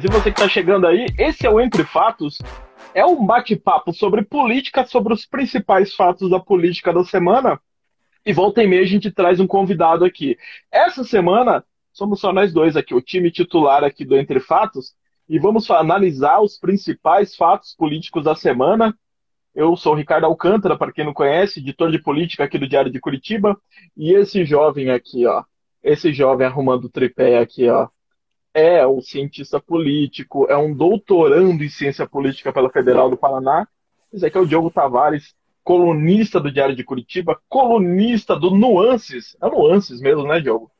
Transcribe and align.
Se 0.00 0.08
você 0.08 0.32
que 0.32 0.40
está 0.40 0.48
chegando 0.48 0.86
aí, 0.86 1.08
esse 1.18 1.46
é 1.46 1.50
o 1.50 1.60
Entre 1.60 1.84
Fatos. 1.84 2.38
É 2.94 3.04
um 3.04 3.26
bate-papo 3.26 3.92
sobre 3.92 4.22
política, 4.22 4.86
sobre 4.86 5.12
os 5.12 5.26
principais 5.26 5.94
fatos 5.94 6.30
da 6.30 6.40
política 6.40 6.90
da 6.90 7.04
semana. 7.04 7.60
E 8.24 8.32
volta 8.32 8.62
e 8.62 8.66
meia 8.66 8.80
a 8.80 8.86
gente 8.86 9.10
traz 9.10 9.40
um 9.40 9.46
convidado 9.46 10.02
aqui. 10.02 10.38
Essa 10.72 11.04
semana 11.04 11.62
somos 11.92 12.18
só 12.18 12.32
nós 12.32 12.50
dois 12.50 12.78
aqui, 12.78 12.94
o 12.94 13.02
time 13.02 13.30
titular 13.30 13.84
aqui 13.84 14.02
do 14.02 14.16
Entre 14.16 14.40
Fatos, 14.40 14.94
e 15.28 15.38
vamos 15.38 15.70
analisar 15.70 16.40
os 16.40 16.58
principais 16.58 17.36
fatos 17.36 17.74
políticos 17.76 18.24
da 18.24 18.34
semana. 18.34 18.96
Eu 19.54 19.76
sou 19.76 19.92
o 19.92 19.96
Ricardo 19.96 20.24
Alcântara, 20.24 20.78
para 20.78 20.92
quem 20.92 21.04
não 21.04 21.12
conhece, 21.12 21.60
editor 21.60 21.90
de 21.90 22.00
política 22.00 22.44
aqui 22.44 22.56
do 22.56 22.66
Diário 22.66 22.90
de 22.90 23.00
Curitiba, 23.00 23.54
e 23.94 24.14
esse 24.14 24.46
jovem 24.46 24.88
aqui, 24.90 25.26
ó, 25.26 25.44
esse 25.82 26.10
jovem 26.10 26.46
arrumando 26.46 26.84
o 26.86 26.90
tripé 26.90 27.38
aqui, 27.38 27.68
ó, 27.68 27.88
é 28.52 28.86
um 28.86 29.00
cientista 29.00 29.60
político, 29.60 30.46
é 30.48 30.56
um 30.56 30.74
doutorando 30.74 31.62
em 31.62 31.68
ciência 31.68 32.06
política 32.06 32.52
pela 32.52 32.70
Federal 32.70 33.08
do 33.08 33.16
Paraná. 33.16 33.66
Esse 34.12 34.26
aqui 34.26 34.36
é 34.36 34.40
o 34.40 34.46
Diogo 34.46 34.70
Tavares, 34.70 35.34
colunista 35.62 36.40
do 36.40 36.50
Diário 36.50 36.74
de 36.74 36.84
Curitiba, 36.84 37.40
colunista 37.48 38.34
do 38.34 38.50
Nuances. 38.50 39.36
É 39.40 39.48
Nuances 39.48 40.00
mesmo, 40.00 40.24
né, 40.24 40.40
Diogo? 40.40 40.70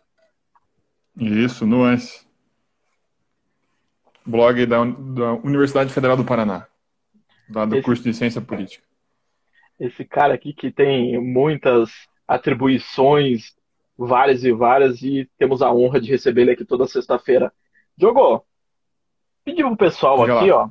Isso, 1.17 1.67
Nuances. 1.67 2.29
Blog 4.27 4.67
da, 4.67 4.85
da 4.85 5.33
Universidade 5.35 5.93
Federal 5.93 6.17
do 6.17 6.25
Paraná, 6.25 6.67
lá 7.49 7.65
do 7.65 7.77
esse, 7.77 7.85
curso 7.85 8.03
de 8.03 8.13
Ciência 8.13 8.41
Política. 8.41 8.85
Esse 9.79 10.05
cara 10.05 10.35
aqui 10.35 10.53
que 10.53 10.71
tem 10.71 11.19
muitas 11.21 11.91
atribuições 12.29 13.55
várias 14.07 14.45
e 14.45 14.53
várias, 14.53 15.03
e 15.03 15.29
temos 15.39 15.61
a 15.61 15.73
honra 15.73 16.01
de 16.01 16.11
receber 16.11 16.43
ele 16.43 16.53
aqui 16.53 16.65
toda 16.65 16.87
sexta-feira. 16.87 17.53
Diogo, 17.97 18.45
pedi 19.45 19.63
pro 19.63 19.77
pessoal 19.77 20.23
aqui, 20.23 20.51
lá. 20.51 20.65
ó, 20.65 20.71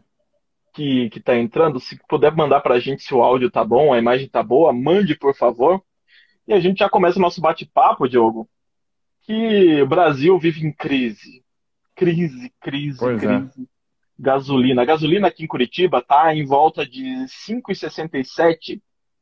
que, 0.73 1.09
que 1.09 1.20
tá 1.20 1.36
entrando, 1.36 1.80
se 1.80 2.00
puder 2.08 2.36
mandar 2.36 2.61
pra 2.61 2.80
gente 2.80 3.03
se 3.03 3.14
o 3.14 3.22
áudio 3.22 3.52
tá 3.52 3.64
bom, 3.64 3.94
a 3.94 4.00
imagem 4.00 4.28
tá 4.28 4.42
boa, 4.42 4.73
mande, 4.73 5.16
por 5.16 5.36
favor. 5.36 5.84
E 6.48 6.53
a 6.53 6.59
gente 6.59 6.80
já 6.80 6.89
começa 6.89 7.20
o 7.20 7.22
nosso 7.22 7.42
bate-papo, 7.42 8.08
Diogo, 8.08 8.50
que 9.22 9.81
o 9.81 9.88
Brasil 9.88 10.38
vive 10.39 10.66
em 10.66 10.72
crise. 10.72 11.44
Crise, 11.95 12.52
crise, 12.59 12.98
pois 12.98 13.22
é. 13.22 13.28
crise. 13.28 13.64
É. 13.64 13.80
Gasolina. 14.17 14.81
A 14.81 14.86
gasolina 14.86 15.28
aqui 15.28 15.44
em 15.44 15.48
Curitiba 15.48 16.02
tá 16.02 16.33
em 16.36 16.45
volta 16.45 16.86
de 16.86 17.04
5,67 17.48 18.81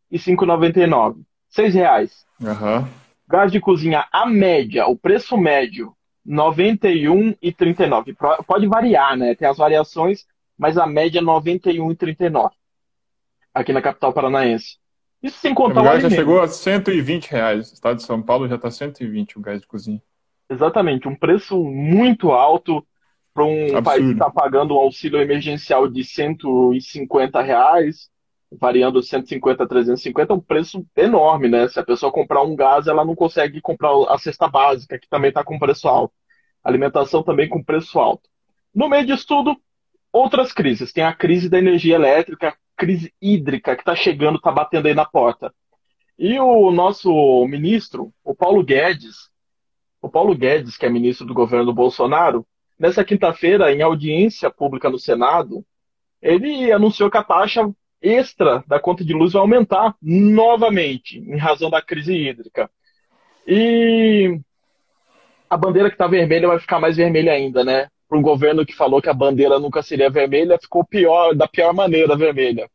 e 0.10 0.18
5,99. 0.18 1.24
Seis 1.50 1.74
reais. 1.74 2.26
Aham. 2.42 2.80
Uhum. 2.80 2.88
Gás 3.30 3.52
de 3.52 3.60
cozinha, 3.60 4.08
a 4.10 4.26
média, 4.26 4.88
o 4.88 4.96
preço 4.98 5.38
médio, 5.38 5.94
91,39. 6.28 8.16
Pode 8.46 8.68
variar, 8.68 9.16
né? 9.16 9.34
Tem 9.36 9.48
as 9.48 9.58
variações, 9.58 10.26
mas 10.58 10.78
a 10.78 10.86
média 10.86 11.20
é 11.20 11.24
91,39 11.24 12.52
aqui 13.54 13.72
na 13.74 13.82
capital 13.82 14.12
paranaense. 14.14 14.78
Isso 15.22 15.40
sem 15.40 15.54
contar 15.54 15.80
o, 15.80 15.84
o 15.84 15.86
gás 15.86 16.04
já 16.04 16.10
chegou 16.10 16.42
a 16.42 16.48
120 16.48 17.28
reais. 17.28 17.72
O 17.72 17.74
estado 17.74 17.98
de 17.98 18.04
São 18.04 18.22
Paulo 18.22 18.48
já 18.48 18.56
está 18.56 18.70
120 18.70 19.38
o 19.38 19.42
gás 19.42 19.62
de 19.62 19.68
cozinha. 19.68 20.02
Exatamente, 20.50 21.08
um 21.08 21.16
preço 21.16 21.62
muito 21.64 22.32
alto 22.32 22.86
para 23.34 23.44
um 23.44 23.64
Absurdo. 23.66 23.84
país 23.84 24.06
que 24.06 24.14
está 24.14 24.30
pagando 24.30 24.76
um 24.76 24.80
auxílio 24.80 25.22
emergencial 25.22 25.88
de 25.88 26.04
150 26.04 27.42
reais 27.42 28.10
variando 28.52 29.02
150 29.02 29.64
a 29.64 29.68
350 29.68 30.34
é 30.34 30.36
um 30.36 30.40
preço 30.40 30.86
enorme, 30.96 31.48
né? 31.50 31.68
Se 31.68 31.80
a 31.80 31.86
pessoa 31.86 32.12
comprar 32.12 32.44
um 32.44 32.56
gás, 32.56 32.88
ela 32.88 33.04
não 33.04 33.16
consegue 33.16 33.62
comprar 33.62 33.92
a 34.10 34.18
cesta 34.18 34.48
básica, 34.48 34.98
que 34.98 35.10
também 35.10 35.30
está 35.30 35.44
com 35.44 35.60
preço 35.60 35.88
alto. 35.88 36.14
Alimentação 36.64 37.24
também 37.24 37.50
com 37.50 37.64
preço 37.64 38.00
alto. 38.00 38.30
No 38.74 38.90
meio 38.90 39.06
disso 39.06 39.26
tudo, 39.28 39.58
outras 40.12 40.52
crises. 40.54 40.94
Tem 40.94 41.04
a 41.04 41.14
crise 41.14 41.50
da 41.50 41.58
energia 41.58 41.96
elétrica, 41.96 42.56
crise 42.76 43.14
hídrica 43.22 43.76
que 43.76 43.82
está 43.82 43.96
chegando, 43.96 44.38
está 44.38 44.52
batendo 44.52 44.88
aí 44.88 44.94
na 44.94 45.06
porta. 45.06 45.54
E 46.18 46.40
o 46.40 46.72
nosso 46.72 47.46
ministro, 47.48 48.14
o 48.24 48.34
Paulo 48.34 48.64
Guedes, 48.64 49.30
o 50.02 50.10
Paulo 50.10 50.36
Guedes, 50.36 50.78
que 50.78 50.86
é 50.86 50.90
ministro 50.90 51.26
do 51.26 51.34
governo 51.34 51.74
Bolsonaro, 51.74 52.46
nessa 52.80 53.04
quinta-feira, 53.04 53.74
em 53.74 53.82
audiência 53.82 54.50
pública 54.50 54.90
no 54.90 54.98
Senado, 54.98 55.66
ele 56.22 56.72
anunciou 56.72 57.10
que 57.10 57.18
a 57.18 57.24
taxa 57.24 57.70
extra 58.02 58.64
da 58.68 58.80
conta 58.80 59.04
de 59.04 59.14
luz 59.14 59.34
vai 59.34 59.42
aumentar 59.42 59.96
novamente, 60.02 61.20
em 61.20 61.38
razão 61.38 61.70
da 61.70 61.82
crise 61.82 62.14
hídrica. 62.14 62.70
E 63.48 64.40
a 65.50 65.58
bandeira 65.58 65.90
que 65.90 65.96
está 65.96 66.08
vermelha 66.08 66.48
vai 66.48 66.60
ficar 66.60 66.80
mais 66.80 66.98
vermelha 66.98 67.32
ainda, 67.32 67.64
né? 67.64 67.88
Para 68.08 68.18
um 68.18 68.22
governo 68.22 68.66
que 68.66 68.76
falou 68.76 69.02
que 69.02 69.10
a 69.10 69.14
bandeira 69.14 69.60
nunca 69.60 69.82
seria 69.82 70.10
vermelha, 70.10 70.60
ficou 70.60 70.86
pior, 70.86 71.34
da 71.36 71.48
pior 71.48 71.74
maneira 71.74 72.16
vermelha. 72.16 72.70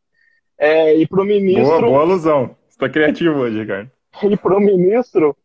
É, 0.58 0.96
e 0.96 1.06
para 1.06 1.22
o 1.22 1.24
ministro. 1.24 1.64
Boa, 1.64 1.80
boa 1.80 2.00
alusão. 2.02 2.56
Você 2.68 2.74
está 2.74 2.88
criativo 2.88 3.40
hoje, 3.40 3.60
Ricardo. 3.60 3.90
E 4.22 4.36
para 4.36 4.56
o 4.56 4.60
ministro, 4.60 5.36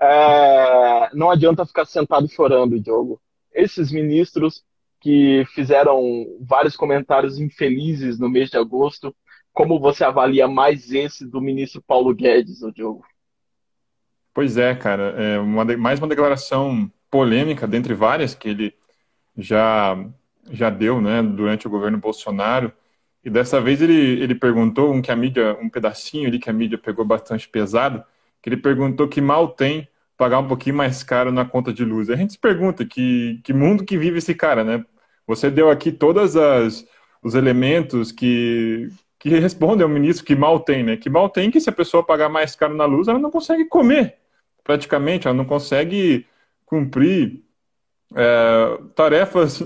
é, 0.00 1.10
não 1.14 1.30
adianta 1.30 1.66
ficar 1.66 1.84
sentado 1.84 2.28
chorando, 2.28 2.80
Diogo. 2.80 3.20
Esses 3.52 3.92
ministros 3.92 4.64
que 5.00 5.44
fizeram 5.54 6.00
vários 6.40 6.76
comentários 6.76 7.38
infelizes 7.38 8.18
no 8.18 8.28
mês 8.28 8.48
de 8.50 8.56
agosto 8.56 9.14
como 9.54 9.78
você 9.78 10.04
avalia 10.04 10.48
mais 10.48 10.90
esse 10.90 11.24
do 11.24 11.40
ministro 11.40 11.80
Paulo 11.80 12.12
Guedes, 12.12 12.60
o 12.62 12.72
Diogo? 12.72 13.06
Pois 14.34 14.56
é, 14.58 14.74
cara. 14.74 15.14
É 15.16 15.38
uma, 15.38 15.64
mais 15.76 16.00
uma 16.00 16.08
declaração 16.08 16.90
polêmica, 17.08 17.66
dentre 17.66 17.94
várias, 17.94 18.34
que 18.34 18.48
ele 18.48 18.74
já, 19.38 19.96
já 20.50 20.68
deu 20.68 21.00
né, 21.00 21.22
durante 21.22 21.68
o 21.68 21.70
governo 21.70 21.98
Bolsonaro. 21.98 22.72
E 23.24 23.30
dessa 23.30 23.60
vez 23.60 23.80
ele, 23.80 24.20
ele 24.20 24.34
perguntou 24.34 24.92
um 24.92 25.00
que 25.00 25.12
a 25.12 25.16
mídia, 25.16 25.56
um 25.62 25.70
pedacinho 25.70 26.26
ali 26.26 26.40
que 26.40 26.50
a 26.50 26.52
mídia 26.52 26.76
pegou 26.76 27.04
bastante 27.04 27.48
pesado, 27.48 28.04
que 28.42 28.48
ele 28.48 28.56
perguntou 28.56 29.08
que 29.08 29.20
mal 29.20 29.48
tem 29.48 29.88
pagar 30.16 30.40
um 30.40 30.48
pouquinho 30.48 30.76
mais 30.76 31.02
caro 31.02 31.30
na 31.32 31.44
conta 31.44 31.72
de 31.72 31.84
luz. 31.84 32.10
A 32.10 32.16
gente 32.16 32.32
se 32.32 32.38
pergunta 32.38 32.84
que, 32.84 33.40
que 33.44 33.52
mundo 33.52 33.84
que 33.84 33.96
vive 33.96 34.18
esse 34.18 34.34
cara, 34.34 34.62
né? 34.64 34.84
Você 35.26 35.50
deu 35.50 35.70
aqui 35.70 35.90
todas 35.92 36.36
as 36.36 36.84
os 37.22 37.34
elementos 37.34 38.12
que, 38.12 38.88
que 39.24 39.38
respondem 39.38 39.82
ao 39.82 39.88
ministro 39.88 40.22
que 40.22 40.36
mal 40.36 40.60
tem, 40.60 40.82
né? 40.82 40.98
Que 40.98 41.08
mal 41.08 41.30
tem 41.30 41.50
que 41.50 41.58
se 41.58 41.70
a 41.70 41.72
pessoa 41.72 42.04
pagar 42.04 42.28
mais 42.28 42.54
caro 42.54 42.74
na 42.74 42.84
luz, 42.84 43.08
ela 43.08 43.18
não 43.18 43.30
consegue 43.30 43.64
comer, 43.64 44.16
praticamente, 44.62 45.26
ela 45.26 45.34
não 45.34 45.46
consegue 45.46 46.26
cumprir 46.66 47.42
é, 48.14 48.78
tarefas 48.94 49.62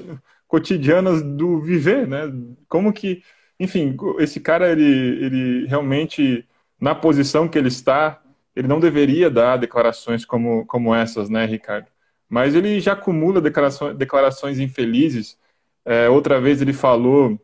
cotidianas 0.46 1.22
do 1.22 1.58
viver, 1.58 2.06
né? 2.06 2.32
Como 2.68 2.92
que, 2.92 3.24
enfim, 3.58 3.96
esse 4.20 4.38
cara, 4.38 4.70
ele, 4.70 4.84
ele 5.24 5.66
realmente, 5.66 6.46
na 6.80 6.94
posição 6.94 7.48
que 7.48 7.58
ele 7.58 7.66
está, 7.66 8.22
ele 8.54 8.68
não 8.68 8.78
deveria 8.78 9.28
dar 9.28 9.56
declarações 9.56 10.24
como, 10.24 10.64
como 10.66 10.94
essas, 10.94 11.28
né, 11.28 11.46
Ricardo? 11.46 11.88
Mas 12.28 12.54
ele 12.54 12.78
já 12.78 12.92
acumula 12.92 13.40
declarações, 13.40 13.96
declarações 13.96 14.60
infelizes. 14.60 15.36
É, 15.84 16.08
outra 16.08 16.40
vez 16.40 16.62
ele 16.62 16.72
falou 16.72 17.40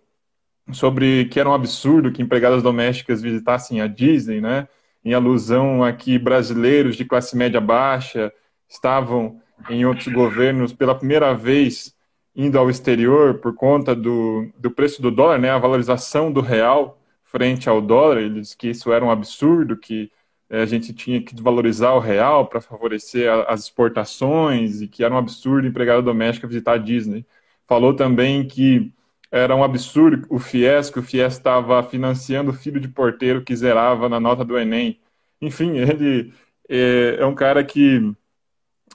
sobre 0.73 1.27
que 1.27 1.39
era 1.39 1.49
um 1.49 1.55
absurdo 1.55 2.11
que 2.11 2.23
empregadas 2.23 2.63
domésticas 2.63 3.21
visitassem 3.23 3.81
a 3.81 3.87
Disney, 3.87 4.41
né? 4.41 4.69
Em 5.05 5.13
alusão 5.13 5.85
a 5.85 5.93
que 5.93 6.19
brasileiros 6.19 6.97
de 6.97 7.05
classe 7.05 7.37
média 7.37 7.61
baixa 7.61 8.33
estavam 8.69 9.41
em 9.69 9.85
outros 9.85 10.09
governos 10.09 10.73
pela 10.73 10.95
primeira 10.95 11.35
vez 11.35 11.95
indo 12.35 12.59
ao 12.59 12.71
exterior 12.71 13.35
por 13.35 13.55
conta 13.55 13.95
do, 13.95 14.51
do 14.59 14.71
preço 14.71 15.01
do 15.03 15.11
dólar, 15.11 15.39
né? 15.39 15.51
A 15.51 15.59
valorização 15.59 16.33
do 16.33 16.41
real 16.41 16.99
frente 17.23 17.69
ao 17.69 17.81
dólar. 17.81 18.19
Eles 18.19 18.55
que 18.55 18.69
isso 18.69 18.93
era 18.93 19.05
um 19.05 19.11
absurdo, 19.11 19.77
que 19.77 20.11
eh, 20.49 20.63
a 20.63 20.67
gente 20.67 20.93
tinha 20.95 21.21
que 21.21 21.35
desvalorizar 21.35 21.95
o 21.95 22.01
real 22.01 22.47
para 22.47 22.61
favorecer 22.61 23.29
as 23.49 23.65
exportações 23.65 24.81
e 24.81 24.89
que 24.89 25.05
era 25.05 25.13
um 25.15 25.19
absurdo 25.19 25.67
empregada 25.67 26.01
doméstica 26.03 26.47
visitar 26.47 26.75
a 26.75 26.79
Disney. 26.79 27.27
Falou 27.67 27.95
também 27.95 28.47
que 28.47 28.93
era 29.35 29.57
um 29.57 29.65
absurdo 29.65 30.25
o 30.31 30.39
FIES, 30.39 30.91
que 30.91 31.01
o 31.01 31.03
FIES 31.03 31.33
estava 31.33 31.83
financiando 31.83 32.53
o 32.53 32.55
filho 32.55 32.79
de 32.79 32.87
porteiro 32.87 33.43
que 33.43 33.57
zerava 33.57 34.09
na 34.09 34.21
nota 34.21 34.45
do 34.45 34.57
Enem. 34.57 35.01
Enfim, 35.43 35.77
ele, 35.77 36.33
é, 36.69 37.17
é 37.19 37.27
um 37.27 37.35
cara 37.35 37.65
que 37.65 38.15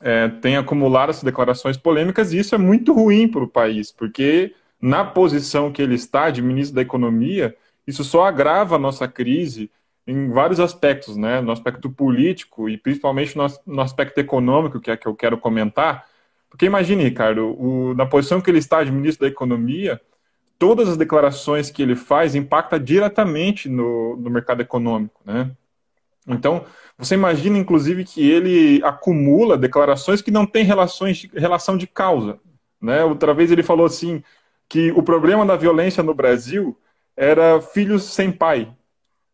é, 0.02 0.30
tem 0.30 0.56
acumulado 0.56 1.10
essas 1.10 1.24
declarações 1.24 1.76
polêmicas 1.76 2.32
e 2.32 2.40
isso 2.40 2.56
é 2.56 2.58
muito 2.58 2.94
ruim 2.94 3.28
para 3.28 3.44
o 3.44 3.50
país, 3.50 3.92
porque 3.92 4.56
na 4.82 5.04
posição 5.04 5.74
que 5.74 5.82
ele 5.82 5.96
está 5.96 6.30
de 6.30 6.42
ministro 6.42 6.76
da 6.76 6.82
Economia, 6.84 7.54
isso 7.86 8.06
só 8.06 8.24
agrava 8.24 8.78
a 8.78 8.80
nossa 8.80 9.10
crise 9.10 9.70
em 10.08 10.30
vários 10.30 10.62
aspectos, 10.62 11.18
né? 11.18 11.42
No 11.42 11.52
aspecto 11.52 11.90
político 11.90 12.70
e 12.70 12.78
principalmente 12.78 13.38
no, 13.38 13.46
no 13.68 13.82
aspecto 13.82 14.18
econômico, 14.20 14.80
que 14.80 14.90
é 14.90 14.96
que 14.96 15.06
eu 15.06 15.16
quero 15.16 15.38
comentar. 15.38 16.06
Porque 16.50 16.66
imagine, 16.66 17.04
Ricardo, 17.04 17.62
o, 17.62 17.94
na 17.94 18.06
posição 18.06 18.40
que 18.40 18.50
ele 18.50 18.60
está 18.60 18.82
de 18.86 18.92
ministro 18.92 19.26
da 19.26 19.32
Economia, 19.32 20.00
todas 20.60 20.90
as 20.90 20.98
declarações 20.98 21.72
que 21.72 21.82
ele 21.82 21.96
faz 21.96 22.36
impactam 22.36 22.78
diretamente 22.78 23.68
no, 23.68 24.16
no 24.18 24.30
mercado 24.30 24.62
econômico, 24.62 25.22
né? 25.26 25.52
Então, 26.28 26.66
você 26.98 27.16
imagina, 27.16 27.58
inclusive, 27.58 28.04
que 28.04 28.30
ele 28.30 28.84
acumula 28.84 29.58
declarações 29.58 30.22
que 30.22 30.30
não 30.30 30.46
têm 30.46 30.64
relações 30.64 31.28
relação 31.34 31.76
de 31.76 31.88
causa. 31.88 32.40
Né? 32.80 33.04
Outra 33.04 33.34
vez 33.34 33.52
ele 33.52 33.64
falou 33.64 33.86
assim 33.86 34.24
que 34.68 34.92
o 34.92 35.02
problema 35.02 35.46
da 35.46 35.56
violência 35.56 36.04
no 36.04 36.14
Brasil 36.14 36.78
era 37.18 37.60
filhos 37.60 38.04
sem 38.04 38.32
pai. 38.32 38.72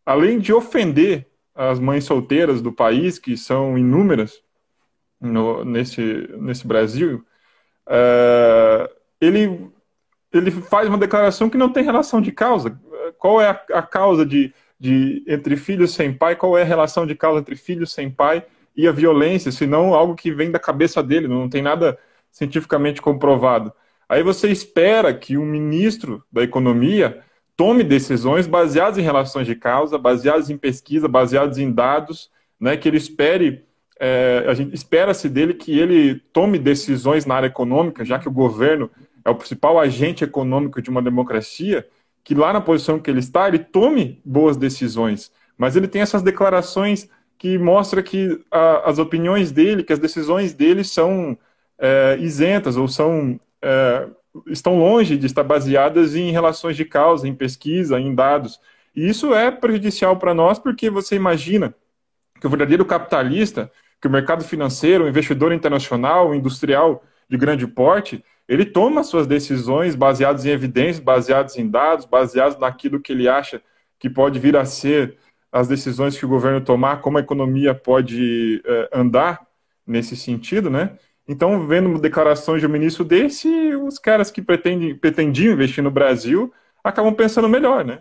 Além 0.05 0.39
de 0.39 0.53
ofender 0.53 1.27
as 1.53 1.79
mães 1.79 2.05
solteiras 2.05 2.61
do 2.61 2.71
país, 2.71 3.19
que 3.19 3.35
são 3.35 3.77
inúmeras 3.77 4.41
no, 5.19 5.65
nesse, 5.65 6.29
nesse 6.37 6.65
Brasil, 6.65 7.25
uh, 7.87 8.89
ele, 9.19 9.69
ele 10.37 10.51
faz 10.51 10.87
uma 10.87 10.97
declaração 10.97 11.49
que 11.49 11.57
não 11.57 11.71
tem 11.71 11.83
relação 11.83 12.21
de 12.21 12.31
causa. 12.31 12.79
Qual 13.17 13.41
é 13.41 13.49
a, 13.49 13.79
a 13.79 13.81
causa 13.81 14.25
de 14.25 14.53
de 14.79 15.23
entre 15.27 15.55
filhos 15.55 15.93
sem 15.93 16.13
pai, 16.13 16.35
qual 16.35 16.57
é 16.57 16.61
a 16.61 16.65
relação 16.65 17.05
de 17.05 17.15
causa 17.15 17.39
entre 17.39 17.55
filhos 17.55 17.93
sem 17.93 18.09
pai 18.09 18.45
e 18.75 18.87
a 18.87 18.91
violência, 18.91 19.51
se 19.51 19.65
não 19.65 19.93
algo 19.93 20.15
que 20.15 20.31
vem 20.31 20.51
da 20.51 20.59
cabeça 20.59 21.01
dele, 21.01 21.27
não 21.27 21.49
tem 21.49 21.61
nada 21.61 21.97
cientificamente 22.31 23.01
comprovado. 23.01 23.71
Aí 24.07 24.21
você 24.21 24.49
espera 24.49 25.13
que 25.13 25.37
um 25.37 25.45
ministro 25.45 26.23
da 26.31 26.43
economia 26.43 27.21
tome 27.55 27.83
decisões 27.83 28.45
baseadas 28.45 28.97
em 28.97 29.01
relações 29.01 29.47
de 29.47 29.55
causa, 29.55 29.97
baseadas 29.97 30.49
em 30.49 30.57
pesquisa, 30.57 31.07
baseadas 31.07 31.57
em 31.57 31.71
dados, 31.71 32.29
né, 32.59 32.75
que 32.75 32.87
ele 32.89 32.97
espere, 32.97 33.63
é, 33.97 34.43
a 34.45 34.53
gente 34.53 34.75
espera-se 34.75 35.29
dele 35.29 35.53
que 35.53 35.79
ele 35.79 36.19
tome 36.33 36.59
decisões 36.59 37.25
na 37.25 37.35
área 37.35 37.47
econômica, 37.47 38.03
já 38.03 38.19
que 38.19 38.27
o 38.27 38.31
governo 38.31 38.91
é 39.25 39.29
o 39.29 39.35
principal 39.35 39.79
agente 39.79 40.23
econômico 40.23 40.81
de 40.81 40.89
uma 40.89 41.01
democracia, 41.01 41.85
que 42.23 42.35
lá 42.35 42.53
na 42.53 42.61
posição 42.61 42.99
que 42.99 43.09
ele 43.09 43.19
está, 43.19 43.47
ele 43.47 43.59
tome 43.59 44.21
boas 44.23 44.55
decisões. 44.55 45.31
Mas 45.57 45.75
ele 45.75 45.87
tem 45.87 46.01
essas 46.01 46.21
declarações 46.21 47.09
que 47.37 47.57
mostram 47.57 48.03
que 48.03 48.39
a, 48.51 48.89
as 48.89 48.99
opiniões 48.99 49.51
dele, 49.51 49.83
que 49.83 49.93
as 49.93 49.99
decisões 49.99 50.53
dele 50.53 50.83
são 50.83 51.37
é, 51.77 52.17
isentas 52.19 52.77
ou 52.77 52.87
são 52.87 53.39
é, 53.61 54.07
estão 54.47 54.77
longe 54.77 55.17
de 55.17 55.25
estar 55.25 55.43
baseadas 55.43 56.15
em 56.15 56.31
relações 56.31 56.75
de 56.75 56.85
causa, 56.85 57.27
em 57.27 57.33
pesquisa, 57.33 57.99
em 57.99 58.13
dados. 58.13 58.59
E 58.95 59.07
isso 59.07 59.33
é 59.33 59.49
prejudicial 59.51 60.17
para 60.17 60.33
nós 60.33 60.59
porque 60.59 60.89
você 60.89 61.15
imagina 61.15 61.73
que 62.39 62.47
o 62.47 62.49
verdadeiro 62.49 62.85
capitalista, 62.85 63.71
que 64.01 64.07
o 64.07 64.11
mercado 64.11 64.43
financeiro, 64.43 65.05
o 65.05 65.07
investidor 65.07 65.51
internacional, 65.53 66.29
o 66.29 66.35
industrial 66.35 67.03
de 67.29 67.37
grande 67.37 67.65
porte, 67.65 68.23
ele 68.47 68.65
toma 68.65 69.03
suas 69.03 69.25
decisões 69.25 69.95
baseadas 69.95 70.45
em 70.45 70.49
evidências, 70.49 70.99
baseadas 70.99 71.57
em 71.57 71.69
dados, 71.69 72.05
baseadas 72.05 72.57
naquilo 72.59 73.01
que 73.01 73.11
ele 73.11 73.27
acha 73.27 73.61
que 73.97 74.09
pode 74.09 74.39
vir 74.39 74.55
a 74.55 74.65
ser 74.65 75.17
as 75.51 75.67
decisões 75.67 76.17
que 76.17 76.25
o 76.25 76.29
governo 76.29 76.61
tomar, 76.61 77.01
como 77.01 77.17
a 77.17 77.21
economia 77.21 77.73
pode 77.73 78.61
eh, 78.65 78.89
andar 78.93 79.47
nesse 79.87 80.15
sentido, 80.15 80.69
né? 80.69 80.97
Então, 81.27 81.65
vendo 81.65 81.97
declarações 81.97 82.61
de 82.61 82.67
um 82.67 82.69
ministro 82.69 83.03
desse, 83.03 83.47
os 83.75 83.97
caras 83.97 84.29
que 84.29 84.41
pretendem, 84.41 84.95
pretendiam 84.95 85.53
investir 85.53 85.83
no 85.83 85.89
Brasil 85.89 86.53
acabam 86.83 87.13
pensando 87.15 87.49
melhor, 87.49 87.83
né? 87.83 87.99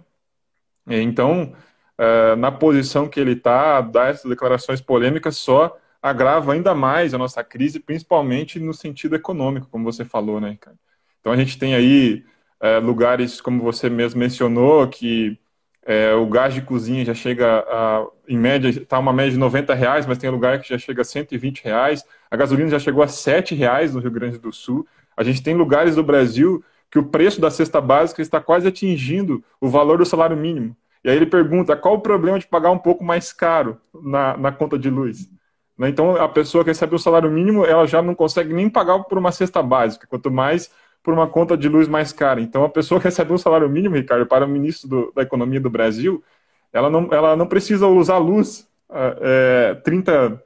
Então, 0.86 1.54
eh, 1.96 2.36
na 2.36 2.52
posição 2.52 3.08
que 3.08 3.18
ele 3.18 3.32
está, 3.32 3.80
dar 3.80 4.10
essas 4.10 4.28
declarações 4.28 4.80
polêmicas 4.80 5.36
só 5.36 5.78
agrava 6.04 6.52
ainda 6.52 6.74
mais 6.74 7.14
a 7.14 7.18
nossa 7.18 7.42
crise, 7.42 7.80
principalmente 7.80 8.60
no 8.60 8.74
sentido 8.74 9.16
econômico, 9.16 9.68
como 9.70 9.90
você 9.90 10.04
falou, 10.04 10.38
né, 10.38 10.54
cara? 10.60 10.76
Então 11.18 11.32
a 11.32 11.36
gente 11.36 11.58
tem 11.58 11.74
aí 11.74 12.22
é, 12.60 12.78
lugares, 12.78 13.40
como 13.40 13.62
você 13.62 13.88
mesmo 13.88 14.20
mencionou, 14.20 14.86
que 14.86 15.38
é, 15.86 16.12
o 16.12 16.26
gás 16.26 16.52
de 16.52 16.60
cozinha 16.60 17.06
já 17.06 17.14
chega 17.14 17.64
a, 17.66 18.06
em 18.28 18.36
média, 18.36 18.68
está 18.68 18.98
uma 18.98 19.14
média 19.14 19.32
de 19.32 19.38
90 19.38 19.72
reais, 19.72 20.04
mas 20.04 20.18
tem 20.18 20.28
lugar 20.28 20.60
que 20.60 20.68
já 20.68 20.76
chega 20.76 21.00
a 21.00 21.04
120 21.06 21.64
reais. 21.64 22.04
A 22.30 22.36
gasolina 22.36 22.68
já 22.68 22.78
chegou 22.78 23.02
a 23.02 23.08
7 23.08 23.54
reais 23.54 23.94
no 23.94 24.00
Rio 24.00 24.10
Grande 24.10 24.36
do 24.36 24.52
Sul. 24.52 24.86
A 25.16 25.24
gente 25.24 25.42
tem 25.42 25.54
lugares 25.54 25.94
do 25.94 26.02
Brasil 26.04 26.62
que 26.90 26.98
o 26.98 27.04
preço 27.04 27.40
da 27.40 27.50
cesta 27.50 27.80
básica 27.80 28.20
está 28.20 28.42
quase 28.42 28.68
atingindo 28.68 29.42
o 29.58 29.70
valor 29.70 29.96
do 29.96 30.04
salário 30.04 30.36
mínimo. 30.36 30.76
E 31.02 31.08
aí 31.08 31.16
ele 31.16 31.26
pergunta 31.26 31.74
qual 31.74 31.94
o 31.94 32.00
problema 32.00 32.38
de 32.38 32.46
pagar 32.46 32.70
um 32.70 32.78
pouco 32.78 33.02
mais 33.02 33.32
caro 33.32 33.80
na, 34.02 34.36
na 34.36 34.52
conta 34.52 34.78
de 34.78 34.90
luz. 34.90 35.30
Né? 35.78 35.88
Então, 35.88 36.16
a 36.16 36.28
pessoa 36.28 36.64
que 36.64 36.70
recebe 36.70 36.94
o 36.94 36.98
salário 36.98 37.30
mínimo, 37.30 37.64
ela 37.64 37.86
já 37.86 38.00
não 38.02 38.14
consegue 38.14 38.52
nem 38.52 38.68
pagar 38.68 38.98
por 39.04 39.18
uma 39.18 39.32
cesta 39.32 39.62
básica, 39.62 40.06
quanto 40.06 40.30
mais 40.30 40.70
por 41.02 41.12
uma 41.12 41.26
conta 41.26 41.56
de 41.56 41.68
luz 41.68 41.86
mais 41.86 42.12
cara. 42.12 42.40
Então, 42.40 42.64
a 42.64 42.68
pessoa 42.68 42.98
que 42.98 43.04
recebe 43.04 43.32
um 43.32 43.38
salário 43.38 43.68
mínimo, 43.68 43.94
Ricardo, 43.94 44.26
para 44.26 44.46
o 44.46 44.48
ministro 44.48 44.88
do, 44.88 45.12
da 45.14 45.22
Economia 45.22 45.60
do 45.60 45.68
Brasil, 45.68 46.24
ela 46.72 46.88
não, 46.88 47.08
ela 47.12 47.36
não 47.36 47.46
precisa 47.46 47.86
usar 47.86 48.16
luz 48.18 48.66
é, 48.90 49.74
30, 49.84 50.42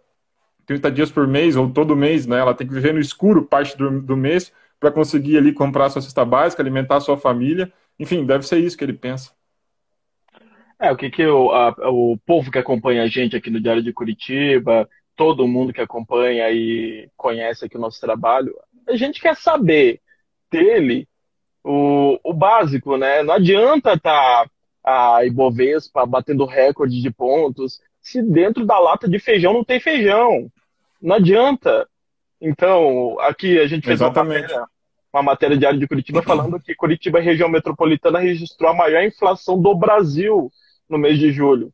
30 0.66 0.90
dias 0.90 1.10
por 1.10 1.26
mês 1.28 1.56
ou 1.56 1.70
todo 1.70 1.96
mês, 1.96 2.26
né? 2.26 2.38
Ela 2.38 2.54
tem 2.54 2.66
que 2.66 2.74
viver 2.74 2.92
no 2.92 3.00
escuro 3.00 3.44
parte 3.44 3.76
do, 3.78 4.00
do 4.00 4.16
mês 4.16 4.52
para 4.80 4.90
conseguir 4.90 5.38
ali 5.38 5.52
comprar 5.52 5.90
sua 5.90 6.02
cesta 6.02 6.24
básica, 6.24 6.62
alimentar 6.62 7.00
sua 7.00 7.16
família. 7.16 7.72
Enfim, 7.98 8.26
deve 8.26 8.46
ser 8.46 8.58
isso 8.58 8.76
que 8.76 8.84
ele 8.84 8.92
pensa. 8.92 9.32
É, 10.80 10.92
o 10.92 10.96
que, 10.96 11.10
que 11.10 11.26
o, 11.26 11.50
a, 11.50 11.74
o 11.90 12.16
povo 12.18 12.50
que 12.50 12.58
acompanha 12.58 13.02
a 13.02 13.08
gente 13.08 13.36
aqui 13.36 13.50
no 13.50 13.60
Diário 13.60 13.82
de 13.82 13.92
Curitiba, 13.92 14.88
todo 15.18 15.48
mundo 15.48 15.72
que 15.72 15.80
acompanha 15.80 16.48
e 16.48 17.10
conhece 17.16 17.64
aqui 17.64 17.76
o 17.76 17.80
nosso 17.80 18.00
trabalho, 18.00 18.54
a 18.88 18.94
gente 18.94 19.20
quer 19.20 19.36
saber 19.36 20.00
dele 20.48 21.08
o, 21.64 22.20
o 22.22 22.32
básico, 22.32 22.96
né? 22.96 23.24
Não 23.24 23.34
adianta 23.34 23.94
estar 23.94 24.44
tá 24.44 24.50
a 25.16 25.24
Ibovespa 25.24 26.06
batendo 26.06 26.46
recorde 26.46 27.02
de 27.02 27.10
pontos 27.10 27.80
se 28.00 28.22
dentro 28.22 28.64
da 28.64 28.78
lata 28.78 29.08
de 29.08 29.18
feijão 29.18 29.52
não 29.52 29.64
tem 29.64 29.80
feijão. 29.80 30.48
Não 31.02 31.16
adianta. 31.16 31.88
Então, 32.40 33.18
aqui 33.18 33.58
a 33.58 33.66
gente 33.66 33.84
fez 33.84 34.00
uma 34.00 34.12
matéria, 34.12 34.66
uma 35.12 35.22
matéria 35.22 35.58
diária 35.58 35.80
de 35.80 35.88
Curitiba 35.88 36.22
falando 36.22 36.60
que 36.60 36.76
Curitiba, 36.76 37.18
região 37.18 37.48
metropolitana, 37.48 38.20
registrou 38.20 38.70
a 38.70 38.74
maior 38.74 39.02
inflação 39.02 39.60
do 39.60 39.74
Brasil 39.74 40.48
no 40.88 40.96
mês 40.96 41.18
de 41.18 41.32
julho 41.32 41.72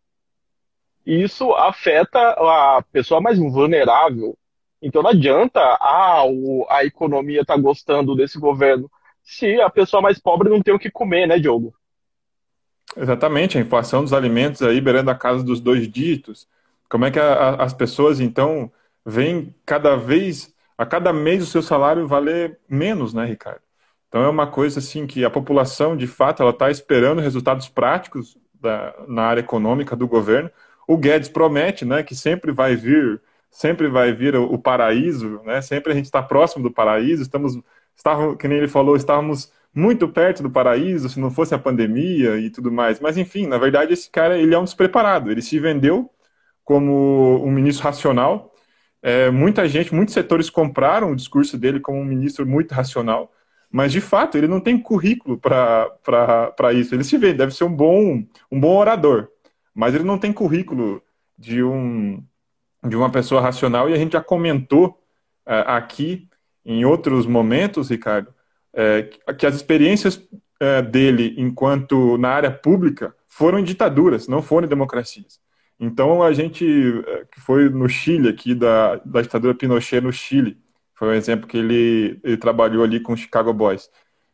isso 1.07 1.53
afeta 1.53 2.19
a 2.19 2.83
pessoa 2.93 3.21
mais 3.21 3.39
vulnerável. 3.39 4.37
Então 4.81 5.03
não 5.03 5.11
adianta 5.11 5.61
ah, 5.61 6.25
o, 6.27 6.67
a 6.69 6.85
economia 6.85 7.41
estar 7.41 7.55
tá 7.55 7.61
gostando 7.61 8.15
desse 8.15 8.39
governo 8.39 8.91
se 9.23 9.61
a 9.61 9.71
pessoa 9.71 10.03
mais 10.03 10.19
pobre 10.19 10.49
não 10.49 10.63
tem 10.63 10.75
o 10.75 10.79
que 10.79 10.91
comer, 10.91 11.27
né, 11.27 11.39
Diogo? 11.39 11.75
Exatamente, 12.97 13.57
a 13.57 13.61
inflação 13.61 14.03
dos 14.03 14.13
alimentos 14.13 14.63
aí 14.63 14.81
beirando 14.81 15.11
a 15.11 15.15
casa 15.15 15.43
dos 15.43 15.61
dois 15.61 15.91
dígitos. 15.91 16.47
Como 16.89 17.05
é 17.07 17.11
que 17.11 17.19
a, 17.19 17.33
a, 17.33 17.65
as 17.65 17.73
pessoas, 17.73 18.21
então, 18.21 18.71
veem 19.05 19.55
cada 19.65 19.97
vez, 19.97 20.55
a 20.77 20.85
cada 20.85 21.13
mês 21.13 21.43
o 21.43 21.47
seu 21.47 21.63
salário 21.63 22.07
valer 22.07 22.59
menos, 22.69 23.15
né, 23.15 23.25
Ricardo? 23.25 23.63
Então 24.09 24.23
é 24.23 24.29
uma 24.29 24.47
coisa 24.47 24.79
assim 24.79 25.07
que 25.07 25.25
a 25.25 25.31
população, 25.31 25.97
de 25.97 26.07
fato, 26.07 26.43
ela 26.43 26.53
está 26.53 26.71
esperando 26.71 27.21
resultados 27.21 27.69
práticos 27.69 28.39
da, 28.61 28.95
na 29.09 29.23
área 29.23 29.41
econômica 29.41 29.97
do 29.97 30.07
governo, 30.07 30.51
o 30.87 30.97
Guedes 30.97 31.29
promete, 31.29 31.85
né, 31.85 32.03
que 32.03 32.15
sempre 32.15 32.53
vai 32.53 32.77
vir, 32.77 33.21
sempre 33.51 33.89
vai 33.89 34.13
vir 34.13 34.37
o, 34.37 34.59
paraíso, 34.59 35.41
né? 35.45 35.63
Sempre 35.63 35.93
a 35.93 35.95
gente 35.95 36.07
está 36.07 36.23
próximo 36.23 36.65
do 36.65 36.73
paraíso. 36.73 37.23
Estamos, 37.23 37.57
estava, 37.97 38.37
que 38.37 38.49
nem 38.49 38.59
ele 38.59 38.69
falou, 38.69 38.97
estávamos 38.97 39.53
muito 39.75 40.09
perto 40.09 40.43
do 40.43 40.51
paraíso 40.51 41.09
se 41.09 41.21
não 41.21 41.31
fosse 41.31 41.55
a 41.55 41.59
pandemia 41.59 42.37
e 42.39 42.51
tudo 42.51 42.71
mais. 42.73 43.01
Mas 43.01 43.17
enfim, 43.17 43.47
na 43.47 43.59
verdade 43.59 43.93
esse 43.93 44.11
cara 44.11 44.39
ele 44.39 44.55
é 44.55 44.59
um 44.59 44.65
despreparado. 44.65 45.31
Ele 45.31 45.43
se 45.43 45.59
vendeu 45.59 46.11
como 46.65 47.45
um 47.45 47.51
ministro 47.51 47.85
racional. 47.85 48.53
É, 49.03 49.31
muita 49.31 49.69
gente, 49.69 49.95
muitos 49.95 50.15
setores 50.15 50.51
compraram 50.51 51.13
o 51.13 51.17
discurso 51.17 51.59
dele 51.59 51.81
como 51.81 51.99
um 51.99 52.05
ministro 52.05 52.47
muito 52.47 52.73
racional, 52.73 53.31
mas 53.71 53.93
de 53.93 54.01
fato 54.01 54.39
ele 54.39 54.49
não 54.49 54.61
tem 54.61 54.81
currículo 54.81 55.39
para 55.39 56.73
isso. 56.73 56.95
Ele 56.95 57.05
se 57.05 57.19
vê, 57.19 57.35
deve 57.35 57.55
ser 57.55 57.65
um 57.65 57.75
bom, 57.75 58.25
um 58.51 58.61
bom 58.61 58.77
orador, 58.77 59.29
mas 59.75 59.95
ele 59.95 60.05
não 60.05 60.19
tem 60.19 60.33
currículo 60.33 61.03
de, 61.37 61.63
um, 61.63 62.23
de 62.87 62.97
uma 62.97 63.11
pessoa 63.11 63.41
racional, 63.41 63.89
e 63.89 63.93
a 63.93 63.97
gente 63.97 64.13
já 64.13 64.23
comentou 64.23 65.01
uh, 65.47 65.67
aqui 65.67 66.29
em 66.65 66.85
outros 66.85 67.27
momentos, 67.27 67.91
Ricardo, 67.91 68.29
uh, 68.73 69.35
que 69.35 69.47
as 69.47 69.55
experiências 69.55 70.17
uh, 70.17 70.83
dele 70.91 71.35
enquanto 71.37 72.17
na 72.19 72.31
área 72.31 72.51
pública 72.51 73.15
foram 73.29 73.59
em 73.59 73.65
ditaduras, 73.65 74.29
não 74.29 74.41
foram 74.41 74.67
em 74.67 74.71
democracias. 74.71 75.41
Então 75.79 76.23
a 76.23 76.33
gente 76.33 76.65
eh, 76.65 77.27
que 77.33 77.41
foi 77.41 77.69
no 77.69 77.89
Chile 77.89 78.29
aqui 78.29 78.55
da, 78.55 78.97
da 79.05 79.23
ditadura 79.23 79.55
Pinochet 79.55 80.01
no 80.01 80.13
Chile, 80.13 80.57
foi 80.95 81.09
um 81.09 81.13
exemplo 81.13 81.49
que 81.49 81.57
ele, 81.59 82.21
ele 82.23 82.37
trabalhou 82.37 82.85
ali 82.85 83.01
com 83.01 83.13
os 83.13 83.21
Chicago 83.21 83.53
Boys. 83.53 83.91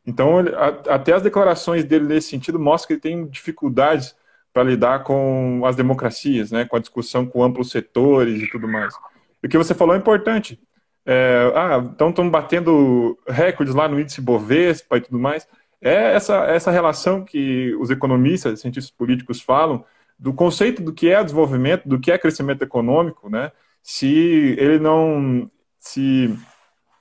Então 0.07 0.41
ele, 0.41 0.55
a, 0.55 0.69
até 0.95 1.15
as 1.15 1.23
declarações 1.23 1.83
dele 1.85 2.05
nesse 2.05 2.29
sentido 2.29 2.59
mostram 2.59 2.89
que 2.89 2.93
ele 2.93 3.01
tem 3.01 3.27
dificuldades 3.27 4.15
para 4.53 4.65
lidar 4.65 5.05
com 5.05 5.63
as 5.65 5.77
democracias, 5.77 6.51
né, 6.51 6.65
com 6.65 6.77
a 6.77 6.81
discussão 6.81 7.25
com 7.27 7.43
amplos 7.43 7.71
setores 7.71 8.43
e 8.43 8.51
tudo 8.51 8.67
mais. 8.67 8.95
O 9.43 9.49
que 9.49 9.57
você 9.57 9.75
falou 9.75 9.95
é 9.95 9.99
importante. 9.99 10.61
É, 11.07 11.53
ah, 11.55 11.83
então 11.93 12.11
estão 12.11 12.29
batendo 12.29 13.19
recordes 13.27 13.75
lá 13.75 13.89
no 13.89 13.99
índice 13.99 14.21
Bovespa 14.21 14.97
e 14.97 15.01
tudo 15.01 15.19
mais. 15.19 15.47
É 15.81 16.15
essa, 16.15 16.45
essa 16.45 16.71
relação 16.71 17.25
que 17.25 17.75
os 17.77 17.91
economistas, 17.91 18.61
cientistas 18.61 18.91
políticos 18.91 19.41
falam 19.41 19.85
do 20.19 20.35
conceito 20.35 20.83
do 20.83 20.93
que 20.93 21.09
é 21.09 21.23
desenvolvimento, 21.25 21.89
do 21.89 21.99
que 21.99 22.13
é 22.13 22.19
crescimento 22.19 22.63
econômico, 22.63 23.31
né? 23.31 23.51
Se 23.83 24.55
ele 24.59 24.79
não, 24.79 25.51
se 25.79 26.37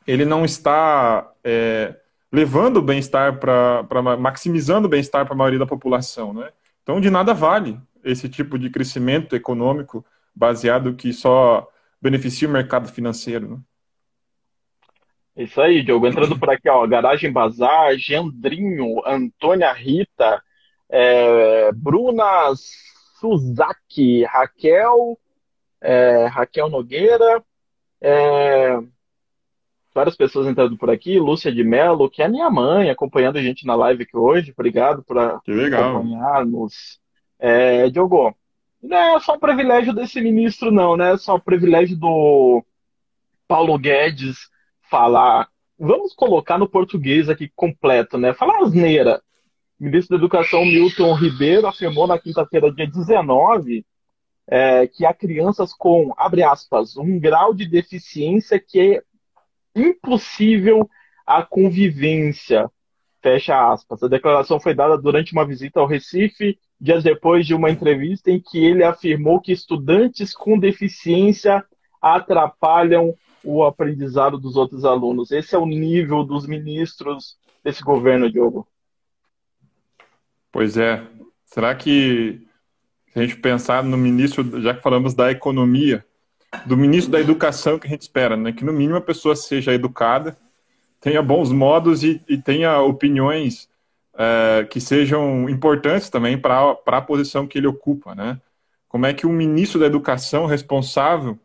ele 0.08 0.24
não 0.24 0.46
está 0.46 1.30
é, 1.44 1.96
levando 2.32 2.78
o 2.78 2.82
bem-estar 2.82 3.38
para, 3.38 3.84
maximizando 4.18 4.88
o 4.88 4.90
bem-estar 4.90 5.26
para 5.26 5.34
a 5.34 5.38
maioria 5.38 5.60
da 5.60 5.66
população, 5.66 6.34
né? 6.34 6.50
Então, 6.90 7.00
de 7.00 7.12
nada 7.12 7.36
vale 7.36 7.80
esse 8.04 8.28
tipo 8.28 8.58
de 8.58 8.68
crescimento 8.68 9.36
econômico 9.36 10.04
baseado 10.34 10.96
que 10.96 11.14
só 11.14 11.70
beneficia 12.02 12.48
o 12.48 12.52
mercado 12.52 12.90
financeiro, 12.90 13.48
né? 13.48 13.60
Isso 15.38 15.62
aí, 15.62 15.84
Diogo. 15.84 16.08
Entrando 16.08 16.40
por 16.40 16.50
aqui, 16.50 16.68
ó. 16.68 16.88
Garagem 16.88 17.32
Bazar, 17.32 17.96
Gendrinho, 17.96 19.06
Antônia 19.06 19.72
Rita, 19.72 20.42
é, 20.90 21.72
Bruna 21.74 22.56
Suzaki, 23.20 24.24
Raquel, 24.24 25.16
é, 25.80 26.26
Raquel 26.26 26.70
Nogueira, 26.70 27.44
é, 28.02 28.80
várias 29.94 30.16
pessoas 30.16 30.48
entrando 30.48 30.78
por 30.78 30.90
aqui, 30.90 31.20
Lúcia 31.20 31.52
de 31.52 31.64
Mello, 31.64 32.10
que 32.10 32.22
é 32.22 32.28
minha 32.28 32.50
mãe, 32.50 32.90
acompanhando 32.90 33.38
a 33.38 33.42
gente 33.42 33.66
na 33.66 33.76
live 33.76 34.04
aqui 34.04 34.16
hoje. 34.16 34.52
Obrigado 34.52 35.04
por 35.04 35.18
acompanhar-nos. 35.18 37.00
É, 37.40 37.90
Diogo, 37.90 38.36
não 38.82 38.98
é 38.98 39.20
só 39.20 39.34
o 39.34 39.40
privilégio 39.40 39.94
desse 39.94 40.22
ministro, 40.22 40.72
não, 40.72 40.96
né? 40.96 41.14
É 41.14 41.18
só 41.18 41.36
o 41.36 41.42
privilégio 41.42 41.98
do 41.98 42.64
Paulo 43.48 43.78
Guedes 43.78 44.38
falar, 44.90 45.48
vamos 45.78 46.14
colocar 46.14 46.58
no 46.58 46.70
português 46.70 47.30
aqui 47.30 47.52
completo, 47.56 48.18
né? 48.18 48.34
Falar 48.34 48.60
asneira. 48.60 49.22
O 49.80 49.84
ministro 49.86 50.18
da 50.18 50.22
Educação, 50.22 50.66
Milton 50.66 51.14
Ribeiro, 51.14 51.68
afirmou 51.68 52.06
na 52.06 52.20
quinta-feira, 52.20 52.72
dia 52.72 52.88
19, 52.88 53.86
é, 54.48 54.88
que 54.88 55.06
há 55.06 55.14
crianças 55.14 55.74
com, 55.74 56.14
abre 56.18 56.44
aspas, 56.44 56.98
um 56.98 57.20
grau 57.20 57.54
de 57.54 57.66
deficiência 57.66 58.60
que 58.60 59.02
impossível 59.80 60.90
a 61.26 61.44
convivência, 61.44 62.70
fecha 63.22 63.72
aspas. 63.72 64.02
A 64.02 64.08
declaração 64.08 64.60
foi 64.60 64.74
dada 64.74 64.98
durante 64.98 65.34
uma 65.34 65.46
visita 65.46 65.80
ao 65.80 65.88
Recife, 65.88 66.58
dias 66.80 67.04
depois 67.04 67.46
de 67.46 67.54
uma 67.54 67.70
entrevista 67.70 68.32
em 68.32 68.40
que 68.40 68.64
ele 68.64 68.84
afirmou 68.84 69.40
que 69.40 69.52
estudantes 69.52 70.34
com 70.34 70.58
deficiência 70.58 71.64
atrapalham 72.02 73.14
o 73.44 73.64
aprendizado 73.64 74.38
dos 74.38 74.56
outros 74.56 74.86
alunos. 74.86 75.32
Esse 75.32 75.56
é 75.56 75.58
o 75.58 75.66
nível 75.66 76.24
dos 76.24 76.48
ministros 76.48 77.38
desse 77.64 77.84
governo, 77.84 78.32
Diogo. 78.32 78.68
Pois 80.52 80.78
é. 80.78 81.06
Será 81.46 81.74
que, 81.76 82.42
se 83.12 83.20
a 83.20 83.22
gente 83.24 83.38
pensar 83.38 83.84
no 83.84 83.98
ministro, 83.98 84.62
já 84.62 84.74
que 84.74 84.82
falamos 84.82 85.14
da 85.14 85.32
economia, 85.32 86.06
do 86.66 86.76
ministro 86.76 87.12
da 87.12 87.20
educação 87.20 87.78
que 87.78 87.88
a 87.88 87.90
gente 87.90 88.02
espera, 88.02 88.36
né? 88.36 88.52
Que 88.52 88.66
no 88.66 88.74
mínimo 88.74 88.98
a 88.98 89.02
pessoa 89.02 89.36
seja 89.36 89.74
educada, 89.74 90.38
tenha 91.00 91.22
bons 91.22 91.52
modos 91.52 92.04
e, 92.04 92.22
e 92.28 92.38
tenha 92.38 92.80
opiniões 92.82 93.70
é, 94.18 94.66
que 94.70 94.82
sejam 94.82 95.50
importantes 95.50 96.10
também 96.10 96.38
para 96.38 96.76
a 96.86 97.02
posição 97.02 97.48
que 97.48 97.58
ele 97.58 97.68
ocupa, 97.68 98.16
né? 98.16 98.40
Como 98.88 99.06
é 99.06 99.14
que 99.14 99.28
o 99.28 99.30
ministro 99.30 99.80
da 99.80 99.86
educação 99.86 100.46
responsável 100.46 101.40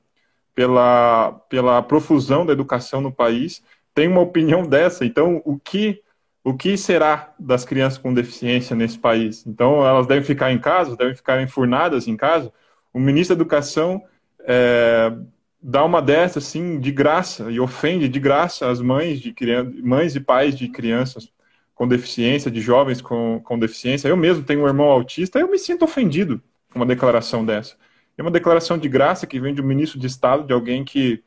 pela, 0.54 1.32
pela 1.48 1.82
profusão 1.82 2.46
da 2.46 2.52
educação 2.52 3.00
no 3.00 3.12
país, 3.12 3.62
tem 3.94 4.08
uma 4.08 4.20
opinião 4.20 4.66
dessa. 4.66 5.04
Então, 5.04 5.42
o 5.44 5.58
que, 5.58 6.00
o 6.42 6.54
que 6.54 6.76
será 6.76 7.34
das 7.38 7.64
crianças 7.64 7.98
com 7.98 8.14
deficiência 8.14 8.76
nesse 8.76 8.98
país? 8.98 9.44
Então, 9.46 9.86
elas 9.86 10.06
devem 10.06 10.24
ficar 10.24 10.52
em 10.52 10.58
casa, 10.58 10.96
devem 10.96 11.14
ficar 11.14 11.42
enfurnadas 11.42 12.06
em 12.06 12.16
casa? 12.16 12.52
O 12.92 13.00
ministro 13.00 13.34
da 13.34 13.42
Educação 13.42 14.02
é, 14.44 15.12
dá 15.60 15.84
uma 15.84 16.02
dessa, 16.02 16.38
assim, 16.38 16.78
de 16.78 16.92
graça, 16.92 17.50
e 17.50 17.58
ofende 17.58 18.08
de 18.08 18.20
graça 18.20 18.70
as 18.70 18.80
mães, 18.80 19.20
de 19.20 19.32
criança, 19.32 19.72
mães 19.82 20.14
e 20.14 20.20
pais 20.20 20.54
de 20.54 20.68
crianças 20.68 21.32
com 21.74 21.88
deficiência, 21.88 22.50
de 22.50 22.60
jovens 22.60 23.00
com, 23.00 23.40
com 23.42 23.58
deficiência. 23.58 24.08
Eu 24.08 24.16
mesmo 24.16 24.44
tenho 24.44 24.62
um 24.62 24.66
irmão 24.66 24.86
autista, 24.86 25.38
eu 25.38 25.50
me 25.50 25.58
sinto 25.58 25.84
ofendido 25.84 26.40
com 26.70 26.78
uma 26.78 26.86
declaração 26.86 27.44
dessa. 27.44 27.76
É 28.16 28.22
uma 28.22 28.30
declaração 28.30 28.78
de 28.78 28.88
graça 28.88 29.26
que 29.26 29.40
vem 29.40 29.54
de 29.54 29.60
um 29.60 29.66
ministro 29.66 29.98
de 29.98 30.06
Estado, 30.06 30.46
de 30.46 30.52
alguém 30.52 30.84
que, 30.84 31.22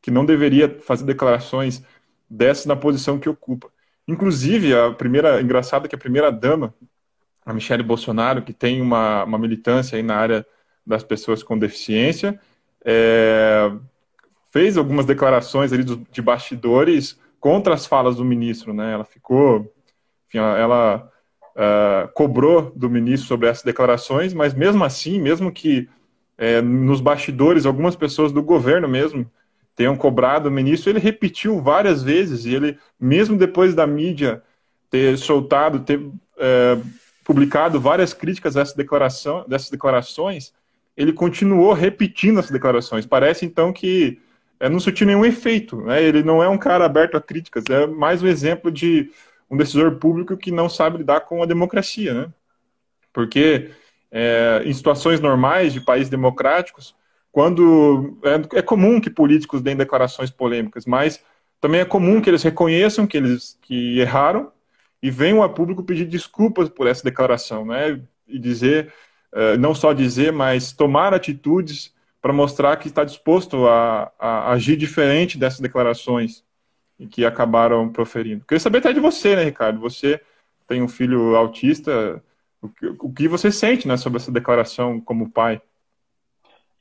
que 0.00 0.10
não 0.10 0.24
deveria 0.24 0.68
fazer 0.80 1.04
declarações 1.04 1.82
dessas 2.28 2.66
na 2.66 2.76
posição 2.76 3.18
que 3.18 3.28
ocupa. 3.28 3.70
Inclusive, 4.06 4.74
a 4.74 4.92
primeira, 4.92 5.40
engraçado 5.42 5.88
que 5.88 5.94
a 5.94 5.98
primeira 5.98 6.30
dama, 6.32 6.74
a 7.44 7.52
Michelle 7.52 7.82
Bolsonaro, 7.82 8.42
que 8.42 8.52
tem 8.52 8.80
uma, 8.80 9.24
uma 9.24 9.38
militância 9.38 9.96
aí 9.96 10.02
na 10.02 10.16
área 10.16 10.46
das 10.86 11.02
pessoas 11.02 11.42
com 11.42 11.58
deficiência, 11.58 12.40
é, 12.84 13.70
fez 14.52 14.76
algumas 14.76 15.06
declarações 15.06 15.72
ali 15.72 15.84
de 15.84 16.22
bastidores 16.22 17.18
contra 17.38 17.74
as 17.74 17.86
falas 17.86 18.16
do 18.16 18.24
ministro, 18.24 18.72
né? 18.72 18.92
Ela 18.92 19.04
ficou, 19.04 19.72
enfim, 20.28 20.38
ela, 20.38 20.58
ela 20.58 21.12
uh, 21.56 22.12
cobrou 22.14 22.72
do 22.74 22.90
ministro 22.90 23.26
sobre 23.28 23.48
essas 23.48 23.64
declarações, 23.64 24.34
mas 24.34 24.54
mesmo 24.54 24.84
assim, 24.84 25.20
mesmo 25.20 25.50
que 25.50 25.88
é, 26.36 26.60
nos 26.62 27.00
bastidores, 27.00 27.66
algumas 27.66 27.94
pessoas 27.94 28.32
do 28.32 28.42
governo 28.42 28.88
mesmo 28.88 29.30
tenham 29.76 29.96
cobrado 29.96 30.48
o 30.48 30.52
ministro, 30.52 30.90
ele 30.90 30.98
repetiu 30.98 31.60
várias 31.60 32.02
vezes, 32.02 32.44
e 32.44 32.54
ele, 32.54 32.78
mesmo 32.98 33.36
depois 33.36 33.74
da 33.74 33.86
mídia 33.86 34.42
ter 34.90 35.16
soltado, 35.16 35.80
ter 35.80 36.00
é, 36.38 36.78
publicado 37.24 37.80
várias 37.80 38.12
críticas 38.12 38.56
a 38.56 38.62
essa 38.62 38.76
declaração, 38.76 39.44
dessas 39.46 39.70
declarações, 39.70 40.52
ele 41.00 41.14
continuou 41.14 41.72
repetindo 41.72 42.38
essas 42.38 42.50
declarações. 42.50 43.06
Parece 43.06 43.46
então 43.46 43.72
que 43.72 44.20
é, 44.60 44.68
não 44.68 44.78
surtiu 44.78 45.06
nenhum 45.06 45.24
efeito. 45.24 45.80
Né? 45.80 46.02
Ele 46.02 46.22
não 46.22 46.42
é 46.42 46.48
um 46.48 46.58
cara 46.58 46.84
aberto 46.84 47.16
a 47.16 47.22
críticas, 47.22 47.64
é 47.70 47.86
mais 47.86 48.22
um 48.22 48.26
exemplo 48.26 48.70
de 48.70 49.10
um 49.50 49.56
decisor 49.56 49.92
público 49.96 50.36
que 50.36 50.52
não 50.52 50.68
sabe 50.68 50.98
lidar 50.98 51.20
com 51.22 51.42
a 51.42 51.46
democracia. 51.46 52.12
Né? 52.12 52.28
Porque 53.14 53.70
é, 54.12 54.60
em 54.66 54.72
situações 54.74 55.20
normais 55.20 55.72
de 55.72 55.80
países 55.80 56.10
democráticos, 56.10 56.94
quando 57.32 58.18
é, 58.22 58.58
é, 58.58 58.62
comum 58.62 59.00
que 59.00 59.08
políticos 59.08 59.62
deem 59.62 59.76
declarações 59.76 60.30
polêmicas, 60.30 60.84
mas 60.84 61.24
também 61.62 61.80
é 61.80 61.84
comum 61.86 62.20
que 62.20 62.28
eles 62.28 62.42
reconheçam 62.42 63.06
que 63.06 63.16
eles 63.16 63.58
que 63.62 63.98
erraram 63.98 64.52
e 65.02 65.10
venham 65.10 65.42
a 65.42 65.48
público 65.48 65.82
pedir 65.82 66.04
desculpas 66.04 66.68
por 66.68 66.86
essa 66.86 67.02
declaração, 67.02 67.64
né? 67.64 68.02
E 68.28 68.38
dizer, 68.38 68.92
é, 69.32 69.56
não 69.56 69.74
só 69.74 69.92
dizer, 69.92 70.32
mas 70.32 70.72
tomar 70.72 71.14
atitudes 71.14 71.94
para 72.20 72.32
mostrar 72.32 72.76
que 72.76 72.88
está 72.88 73.04
disposto 73.04 73.66
a, 73.66 74.12
a, 74.18 74.52
agir 74.52 74.76
diferente 74.76 75.38
dessas 75.38 75.60
declarações 75.60 76.44
que 77.10 77.24
acabaram 77.24 77.88
proferindo. 77.90 78.44
Queria 78.44 78.60
saber 78.60 78.78
até 78.78 78.92
de 78.92 79.00
você, 79.00 79.34
né, 79.34 79.44
Ricardo? 79.44 79.80
Você 79.80 80.20
tem 80.66 80.82
um 80.82 80.88
filho 80.88 81.34
autista, 81.34 82.22
o 82.60 82.68
que, 82.68 82.86
o 82.86 83.12
que 83.12 83.28
você 83.28 83.50
sente 83.50 83.88
né, 83.88 83.96
sobre 83.96 84.18
essa 84.18 84.30
declaração 84.30 85.00
como 85.00 85.30
pai? 85.30 85.62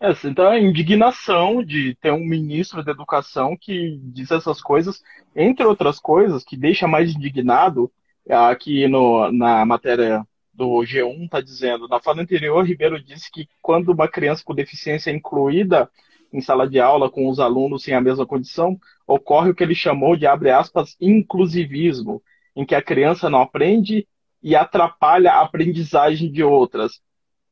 É, 0.01 0.11
então 0.25 0.47
a 0.47 0.59
indignação 0.59 1.63
de 1.63 1.95
ter 1.95 2.11
um 2.11 2.25
ministro 2.25 2.83
da 2.83 2.91
educação 2.91 3.55
que 3.55 3.99
diz 4.03 4.31
essas 4.31 4.61
coisas, 4.61 5.01
entre 5.35 5.65
outras 5.65 5.99
coisas, 5.99 6.43
que 6.43 6.57
deixa 6.57 6.87
mais 6.87 7.13
indignado, 7.13 7.91
aqui 8.29 8.87
no, 8.87 9.31
na 9.31 9.65
matéria 9.65 10.25
do 10.59 10.81
G1 10.81 11.23
está 11.23 11.39
dizendo, 11.39 11.87
na 11.87 12.01
fala 12.01 12.21
anterior, 12.21 12.65
Ribeiro 12.65 13.01
disse 13.01 13.31
que 13.31 13.47
quando 13.61 13.93
uma 13.93 14.09
criança 14.09 14.43
com 14.43 14.53
deficiência 14.53 15.09
é 15.09 15.13
incluída 15.13 15.89
em 16.33 16.41
sala 16.41 16.69
de 16.69 16.81
aula 16.81 17.09
com 17.09 17.29
os 17.29 17.39
alunos 17.39 17.81
sem 17.81 17.93
a 17.93 18.01
mesma 18.01 18.25
condição, 18.25 18.77
ocorre 19.07 19.51
o 19.51 19.55
que 19.55 19.63
ele 19.63 19.73
chamou 19.73 20.17
de, 20.17 20.27
abre 20.27 20.51
aspas, 20.51 20.97
inclusivismo, 20.99 22.21
em 22.53 22.65
que 22.65 22.75
a 22.75 22.81
criança 22.81 23.29
não 23.29 23.41
aprende 23.41 24.05
e 24.43 24.53
atrapalha 24.53 25.31
a 25.31 25.41
aprendizagem 25.43 26.29
de 26.29 26.43
outras. 26.43 26.99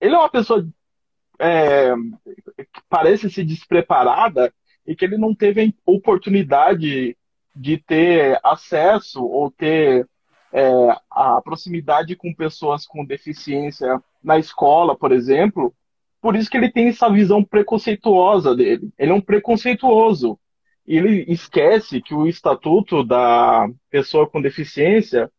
Ele 0.02 0.14
é 0.14 0.18
uma 0.18 0.30
pessoa 0.30 0.68
é, 1.40 1.94
que 2.58 2.82
parece 2.90 3.30
se 3.30 3.42
despreparada 3.42 4.54
e 4.86 4.94
que 4.94 5.06
ele 5.06 5.18
não 5.18 5.34
teve 5.34 5.74
oportunidade 5.86 7.18
de 7.56 7.78
ter 7.78 8.38
acesso 8.44 9.24
ou 9.24 9.50
ter 9.50 10.06
é, 10.54 10.64
a 11.10 11.42
proximidade 11.42 12.16
com 12.16 12.34
pessoas 12.34 12.86
com 12.86 13.06
deficiência 13.06 14.02
na 14.24 14.38
escola, 14.38 14.96
por 14.96 15.12
exemplo, 15.12 15.74
por 16.22 16.36
isso 16.36 16.50
que 16.50 16.58
ele 16.58 16.72
tem 16.72 16.88
essa 16.88 17.10
visão 17.10 17.44
preconceituosa 17.44 18.56
dele. 18.56 18.90
Ele 18.98 19.12
é 19.12 19.14
um 19.14 19.22
preconceituoso. 19.22 20.40
Ele 20.86 21.26
esquece 21.28 22.02
que 22.02 22.14
o 22.14 22.28
estatuto 22.28 23.04
da 23.04 23.68
pessoa 23.90 24.28
com 24.28 24.42
deficiência 24.42 25.32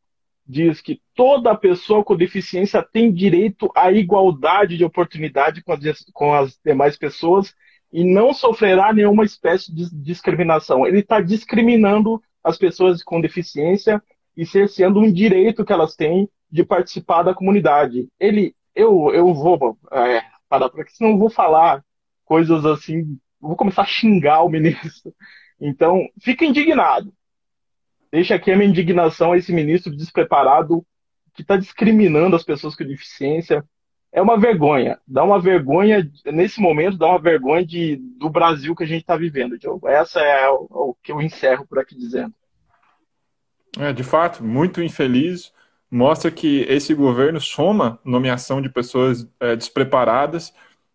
diz 0.47 0.81
que 0.81 1.01
toda 1.15 1.55
pessoa 1.55 2.03
com 2.03 2.17
deficiência 2.17 2.83
tem 2.83 3.13
direito 3.13 3.71
à 3.75 3.93
igualdade 3.93 4.79
de 4.79 4.85
oportunidade 4.85 5.63
com 5.63 5.73
as, 5.73 6.05
com 6.13 6.35
as 6.35 6.59
demais 6.65 6.97
pessoas 6.97 7.55
e 7.93 8.05
não 8.05 8.33
sofrerá 8.33 8.93
nenhuma 8.93 9.25
espécie 9.25 9.75
de 9.75 9.91
discriminação. 9.93 10.87
Ele 10.87 11.01
está 11.01 11.21
discriminando 11.21 12.23
as 12.43 12.57
pessoas 12.57 13.03
com 13.03 13.21
deficiência 13.21 14.03
e 14.39 14.47
cerceando 14.47 15.01
um 15.01 15.13
direito 15.13 15.65
que 15.65 15.73
elas 15.73 15.97
têm 15.97 16.31
de 16.49 16.63
participar 16.65 17.25
da 17.25 17.35
comunidade. 17.35 18.09
Ele, 18.21 18.55
eu, 18.73 19.13
eu 19.13 19.35
vou 19.35 19.77
é, 19.91 20.23
parar 20.49 20.69
por 20.69 20.81
aqui, 20.81 20.93
senão 20.93 21.11
eu 21.11 21.19
vou 21.19 21.29
falar 21.29 21.85
coisas 22.25 22.65
assim, 22.65 23.19
vou 23.41 23.57
começar 23.57 23.83
a 23.83 23.87
xingar 23.87 24.43
o 24.43 24.49
ministro. 24.49 25.13
Então, 25.61 26.09
fica 26.23 26.45
indignado. 26.45 27.13
Deixa 28.13 28.37
aqui 28.37 28.53
a 28.53 28.57
minha 28.57 28.71
indignação 28.71 29.33
a 29.33 29.37
esse 29.37 29.53
ministro 29.53 29.97
despreparado 29.97 30.87
que 31.35 31.43
está 31.43 31.57
discriminando 31.57 32.37
as 32.37 32.45
pessoas 32.45 32.77
com 32.77 32.85
deficiência. 32.85 33.65
É 34.13 34.23
uma 34.23 34.39
vergonha. 34.39 35.01
Dá 35.05 35.25
uma 35.25 35.41
vergonha, 35.41 36.09
nesse 36.27 36.61
momento, 36.61 36.97
dá 36.97 37.09
uma 37.09 37.21
vergonha 37.21 37.67
de, 37.67 37.97
do 37.97 38.31
Brasil 38.31 38.77
que 38.77 38.85
a 38.85 38.87
gente 38.87 39.01
está 39.01 39.17
vivendo, 39.17 39.59
Diogo. 39.59 39.89
Essa 39.89 40.21
é 40.21 40.49
o, 40.49 40.69
o, 40.71 40.97
que 41.03 41.11
eu 41.11 41.21
encerro 41.21 41.67
por 41.67 41.81
aqui 41.81 41.97
dizendo. 41.97 42.33
É, 43.79 43.93
de 43.93 44.03
fato, 44.03 44.45
muito 44.45 44.83
infeliz. 44.83 45.53
Mostra 45.91 46.31
que 46.31 46.63
esse 46.69 46.93
governo 46.93 47.41
soma 47.41 47.99
nomeação 48.05 48.61
de 48.61 48.69
pessoas 48.69 49.27
é, 49.41 49.57
despreparadas 49.57 50.53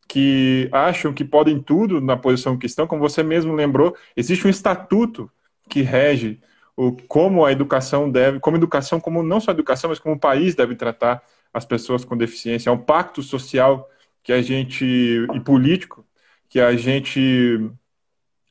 que 0.07 0.69
acham 0.71 1.13
que 1.13 1.25
podem 1.25 1.59
tudo 1.61 1.99
na 2.01 2.15
posição 2.15 2.57
que 2.57 2.67
estão. 2.67 2.85
Como 2.85 3.01
você 3.01 3.23
mesmo 3.23 3.53
lembrou, 3.53 3.95
existe 4.15 4.45
um 4.45 4.49
estatuto 4.49 5.31
que 5.69 5.81
rege 5.81 6.39
o, 6.75 6.91
como 7.07 7.45
a 7.45 7.51
educação 7.51 8.09
deve, 8.11 8.39
como 8.39 8.57
educação, 8.57 8.99
como 8.99 9.23
não 9.23 9.39
só 9.39 9.51
a 9.51 9.53
educação, 9.53 9.89
mas 9.89 9.99
como 9.99 10.15
o 10.15 10.19
país 10.19 10.53
deve 10.53 10.75
tratar 10.75 11.23
as 11.53 11.65
pessoas 11.65 12.03
com 12.03 12.17
deficiência. 12.17 12.69
É 12.69 12.73
um 12.73 12.77
pacto 12.77 13.23
social 13.23 13.89
que 14.21 14.33
a 14.33 14.41
gente 14.41 14.85
e 15.33 15.39
político 15.39 16.05
que 16.49 16.59
a 16.59 16.75
gente 16.75 17.59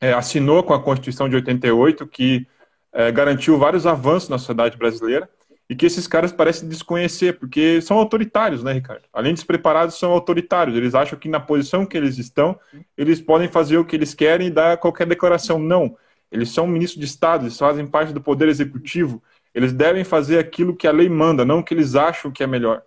é, 0.00 0.12
assinou 0.12 0.64
com 0.64 0.74
a 0.74 0.82
Constituição 0.82 1.28
de 1.28 1.36
88, 1.36 2.04
que 2.08 2.46
é, 2.92 3.10
garantiu 3.10 3.58
vários 3.58 3.86
avanços 3.86 4.28
na 4.28 4.38
sociedade 4.38 4.76
brasileira 4.76 5.28
e 5.68 5.74
que 5.74 5.86
esses 5.86 6.06
caras 6.06 6.32
parecem 6.32 6.68
desconhecer, 6.68 7.38
porque 7.38 7.80
são 7.80 7.96
autoritários, 7.96 8.62
né, 8.62 8.72
Ricardo? 8.72 9.04
Além 9.12 9.32
de 9.32 9.38
despreparados, 9.38 9.98
são 9.98 10.12
autoritários. 10.12 10.76
Eles 10.76 10.94
acham 10.94 11.18
que 11.18 11.28
na 11.28 11.40
posição 11.40 11.86
que 11.86 11.96
eles 11.96 12.18
estão, 12.18 12.58
eles 12.96 13.20
podem 13.20 13.48
fazer 13.48 13.78
o 13.78 13.84
que 13.84 13.96
eles 13.96 14.12
querem 14.12 14.48
e 14.48 14.50
dar 14.50 14.76
qualquer 14.76 15.06
declaração. 15.06 15.58
Não. 15.58 15.96
Eles 16.30 16.50
são 16.50 16.66
ministros 16.66 17.00
de 17.00 17.06
Estado, 17.06 17.44
eles 17.44 17.58
fazem 17.58 17.86
parte 17.86 18.12
do 18.12 18.20
poder 18.20 18.48
executivo. 18.48 19.22
Eles 19.54 19.72
devem 19.72 20.04
fazer 20.04 20.38
aquilo 20.38 20.76
que 20.76 20.86
a 20.86 20.92
lei 20.92 21.08
manda, 21.08 21.44
não 21.44 21.60
o 21.60 21.64
que 21.64 21.74
eles 21.74 21.94
acham 21.94 22.30
que 22.30 22.42
é 22.42 22.46
melhor. 22.46 22.82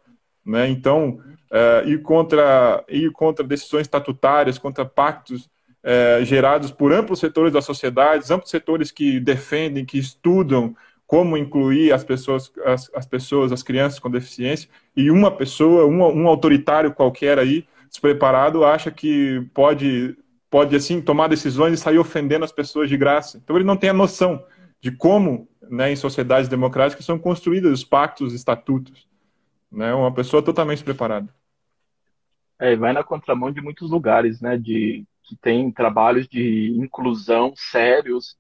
Né? 0.45 0.67
Então, 0.69 1.19
é, 1.51 1.83
ir, 1.85 2.01
contra, 2.01 2.83
ir 2.87 3.11
contra 3.11 3.45
decisões 3.45 3.81
estatutárias, 3.81 4.57
contra 4.57 4.85
pactos 4.85 5.49
é, 5.85 6.25
gerados 6.25 6.71
por 6.71 6.91
amplos 6.91 7.19
setores 7.19 7.53
da 7.53 7.61
sociedade, 7.61 8.33
amplos 8.33 8.49
setores 8.49 8.89
que 8.89 9.19
defendem, 9.19 9.85
que 9.85 9.99
estudam 9.99 10.75
como 11.05 11.37
incluir 11.37 11.93
as 11.93 12.03
pessoas, 12.03 12.51
as, 12.65 12.89
as 12.95 13.05
pessoas, 13.05 13.51
as 13.51 13.61
crianças 13.61 13.99
com 13.99 14.09
deficiência, 14.09 14.67
e 14.97 15.11
uma 15.11 15.29
pessoa, 15.29 15.85
um, 15.85 16.23
um 16.23 16.27
autoritário 16.27 16.91
qualquer 16.91 17.37
aí, 17.37 17.67
despreparado, 17.87 18.65
acha 18.65 18.89
que 18.89 19.47
pode 19.53 20.17
pode 20.49 20.75
assim 20.75 21.01
tomar 21.01 21.27
decisões 21.27 21.73
e 21.73 21.77
sair 21.77 21.99
ofendendo 21.99 22.45
as 22.45 22.51
pessoas 22.51 22.89
de 22.89 22.97
graça. 22.97 23.37
Então 23.37 23.55
ele 23.55 23.65
não 23.65 23.77
tem 23.77 23.89
a 23.89 23.93
noção 23.93 24.43
de 24.81 24.89
como, 24.89 25.49
né, 25.69 25.91
em 25.91 25.95
sociedades 25.95 26.47
democráticas 26.47 27.05
são 27.05 27.19
construídos 27.19 27.71
os 27.71 27.83
pactos, 27.83 28.33
estatutos. 28.33 29.07
Né, 29.71 29.93
uma 29.93 30.13
pessoa 30.13 30.41
totalmente 30.41 30.83
preparada. 30.83 31.27
É, 32.57 32.75
vai 32.75 32.93
na 32.93 33.03
contramão 33.03 33.51
de 33.51 33.61
muitos 33.61 33.91
lugares, 33.91 34.39
né, 34.39 34.57
de 34.57 35.05
que 35.27 35.35
tem 35.35 35.71
trabalhos 35.71 36.27
de 36.27 36.71
inclusão 36.77 37.53
sérios 37.55 38.35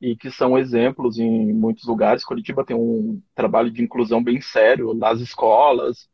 e 0.00 0.14
que 0.14 0.30
são 0.30 0.58
exemplos 0.58 1.18
em 1.18 1.52
muitos 1.52 1.84
lugares. 1.84 2.24
Curitiba 2.24 2.64
tem 2.64 2.76
um 2.76 3.20
trabalho 3.34 3.70
de 3.70 3.82
inclusão 3.82 4.22
bem 4.22 4.40
sério 4.40 4.94
nas 4.94 5.20
escolas, 5.20 6.08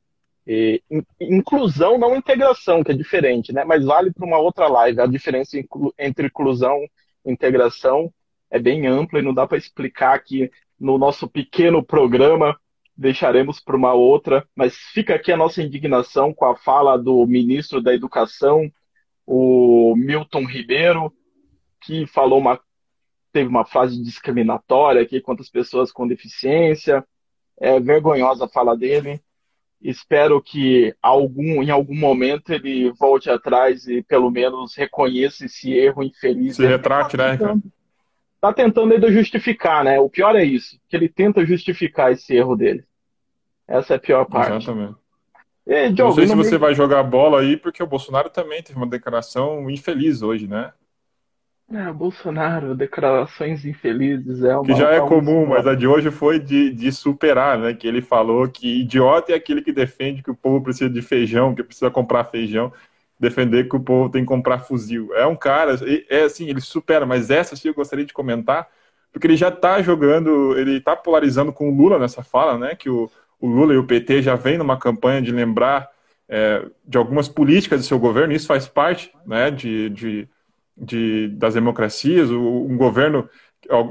e, 0.47 0.83
inclusão, 1.21 1.99
não 1.99 2.17
integração, 2.17 2.83
que 2.83 2.91
é 2.91 2.95
diferente, 2.95 3.53
né? 3.53 3.65
Mas 3.65 3.85
vale 3.85 4.13
para 4.13 4.27
uma 4.27 4.39
outra 4.39 4.67
live. 4.69 5.01
A 5.01 5.07
diferença 5.07 5.57
entre 5.99 6.27
inclusão 6.27 6.79
e 7.25 7.33
integração 7.33 8.13
é 8.51 8.59
bem 8.59 8.87
ampla 8.87 9.21
e 9.21 9.23
não 9.23 9.33
dá 9.33 9.47
para 9.47 9.59
explicar 9.59 10.15
aqui 10.15 10.51
no 10.79 10.99
nosso 10.99 11.29
pequeno 11.29 11.83
programa. 11.83 12.59
Deixaremos 12.97 13.61
para 13.61 13.77
uma 13.77 13.95
outra, 13.95 14.47
mas 14.55 14.75
fica 14.77 15.15
aqui 15.15 15.33
a 15.33 15.37
nossa 15.37 15.63
indignação 15.63 16.35
com 16.35 16.45
a 16.45 16.57
fala 16.57 16.99
do 16.99 17.27
ministro 17.27 17.81
da 17.81 17.95
Educação, 17.95 18.71
o 19.35 19.97
Milton 19.97 20.45
Ribeiro, 20.45 21.11
que 21.81 22.07
falou 22.07 22.39
uma 22.39 22.61
teve 23.33 23.49
uma 23.49 23.65
frase 23.65 24.03
discriminatória 24.03 25.01
aqui 25.01 25.19
contra 25.23 25.43
as 25.43 25.49
pessoas 25.49 25.91
com 25.91 26.07
deficiência. 26.07 27.03
É 27.59 27.81
vergonhosa 27.81 28.45
a 28.45 28.49
fala 28.49 28.77
dele. 28.77 29.23
Espero 29.81 30.43
que 30.43 30.95
algum, 31.01 31.63
em 31.63 31.71
algum 31.71 31.97
momento 31.97 32.53
ele 32.53 32.93
volte 32.93 33.31
atrás 33.31 33.89
e 33.89 34.03
pelo 34.03 34.31
menos 34.31 34.75
reconheça 34.77 35.47
esse 35.47 35.73
erro 35.73 36.03
infeliz. 36.03 36.57
Se 36.57 36.67
retrate, 36.67 37.17
tá 37.17 37.29
né? 37.29 37.39
Tentando, 37.39 37.63
tá 38.39 38.53
tentando 38.53 38.93
ainda 38.93 39.11
justificar, 39.11 39.83
né? 39.83 39.99
O 39.99 40.11
pior 40.11 40.37
é 40.37 40.45
isso, 40.45 40.79
que 40.91 40.95
ele 40.95 41.09
tenta 41.09 41.43
justificar 41.47 42.13
esse 42.13 42.35
erro 42.37 42.55
dele. 42.55 42.85
Essa 43.67 43.95
é 43.95 43.97
a 43.97 44.01
pior 44.01 44.27
parte. 44.27 44.63
Exatamente. 44.63 45.02
E, 45.67 45.91
Diogo, 45.91 46.11
não 46.11 46.17
sei 46.17 46.27
se 46.27 46.35
você 46.35 46.59
vai 46.59 46.75
jogar 46.75 47.03
bola 47.03 47.41
aí, 47.41 47.57
porque 47.57 47.83
o 47.83 47.87
Bolsonaro 47.87 48.29
também 48.29 48.63
teve 48.63 48.77
uma 48.77 48.87
declaração 48.87 49.71
infeliz 49.71 50.23
hoje, 50.23 50.47
né? 50.47 50.73
É, 51.73 51.91
Bolsonaro, 51.91 52.75
declarações 52.75 53.65
infelizes 53.65 54.43
é 54.43 54.55
uma. 54.55 54.65
Que 54.65 54.75
já 54.75 54.91
é 54.91 55.01
comum, 55.01 55.47
mas 55.47 55.67
a 55.67 55.75
de 55.75 55.87
hoje 55.87 56.11
foi 56.11 56.39
de, 56.39 56.71
de 56.71 56.93
superar, 56.93 57.59
né? 57.59 57.73
Que 57.73 57.87
ele 57.87 58.03
falou 58.03 58.47
que 58.47 58.81
idiota 58.81 59.33
é 59.33 59.37
aquele 59.37 59.63
que 59.63 59.73
defende 59.73 60.23
que 60.23 60.31
o 60.31 60.37
povo 60.37 60.63
precisa 60.63 60.91
de 60.91 61.01
feijão, 61.01 61.55
que 61.55 61.63
precisa 61.63 61.91
comprar 61.91 62.25
feijão, 62.25 62.71
defender 63.19 63.69
que 63.71 63.77
o 63.77 63.81
povo 63.81 64.11
tem 64.11 64.23
que 64.23 64.29
comprar 64.29 64.59
fuzil. 64.59 65.15
É 65.15 65.27
um 65.27 65.37
cara, 65.37 65.77
é 66.11 66.25
assim, 66.25 66.47
ele 66.49 66.61
supera, 66.61 67.07
mas 67.07 67.31
essa 67.31 67.57
sim 67.57 67.69
eu 67.69 67.75
gostaria 67.75 68.05
de 68.05 68.13
comentar, 68.13 68.69
porque 69.11 69.27
ele 69.27 69.37
já 69.37 69.49
está 69.49 69.81
jogando, 69.81 70.59
ele 70.59 70.77
está 70.77 70.95
polarizando 70.95 71.55
com 71.55 71.71
o 71.71 71.75
Lula 71.75 71.99
nessa 71.99 72.23
fala, 72.23 72.59
né? 72.59 72.75
Que 72.75 72.91
o, 72.91 73.11
o 73.43 73.47
Lula 73.47 73.75
e 73.75 73.77
o 73.77 73.85
PT 73.85 74.23
já 74.23 74.35
vêm 74.35 74.57
numa 74.57 74.79
campanha 74.79 75.21
de 75.21 75.31
lembrar 75.31 75.91
é, 76.29 76.65
de 76.87 76.97
algumas 76.97 77.29
políticas 77.29 77.81
do 77.81 77.87
seu 77.87 77.99
governo, 77.99 78.33
isso 78.33 78.47
faz 78.47 78.67
parte, 78.67 79.13
né? 79.27 79.51
de, 79.51 79.91
de 79.91 80.29
de, 80.77 81.29
das 81.29 81.55
democracias, 81.55 82.31
um 82.31 82.77
governo, 82.77 83.29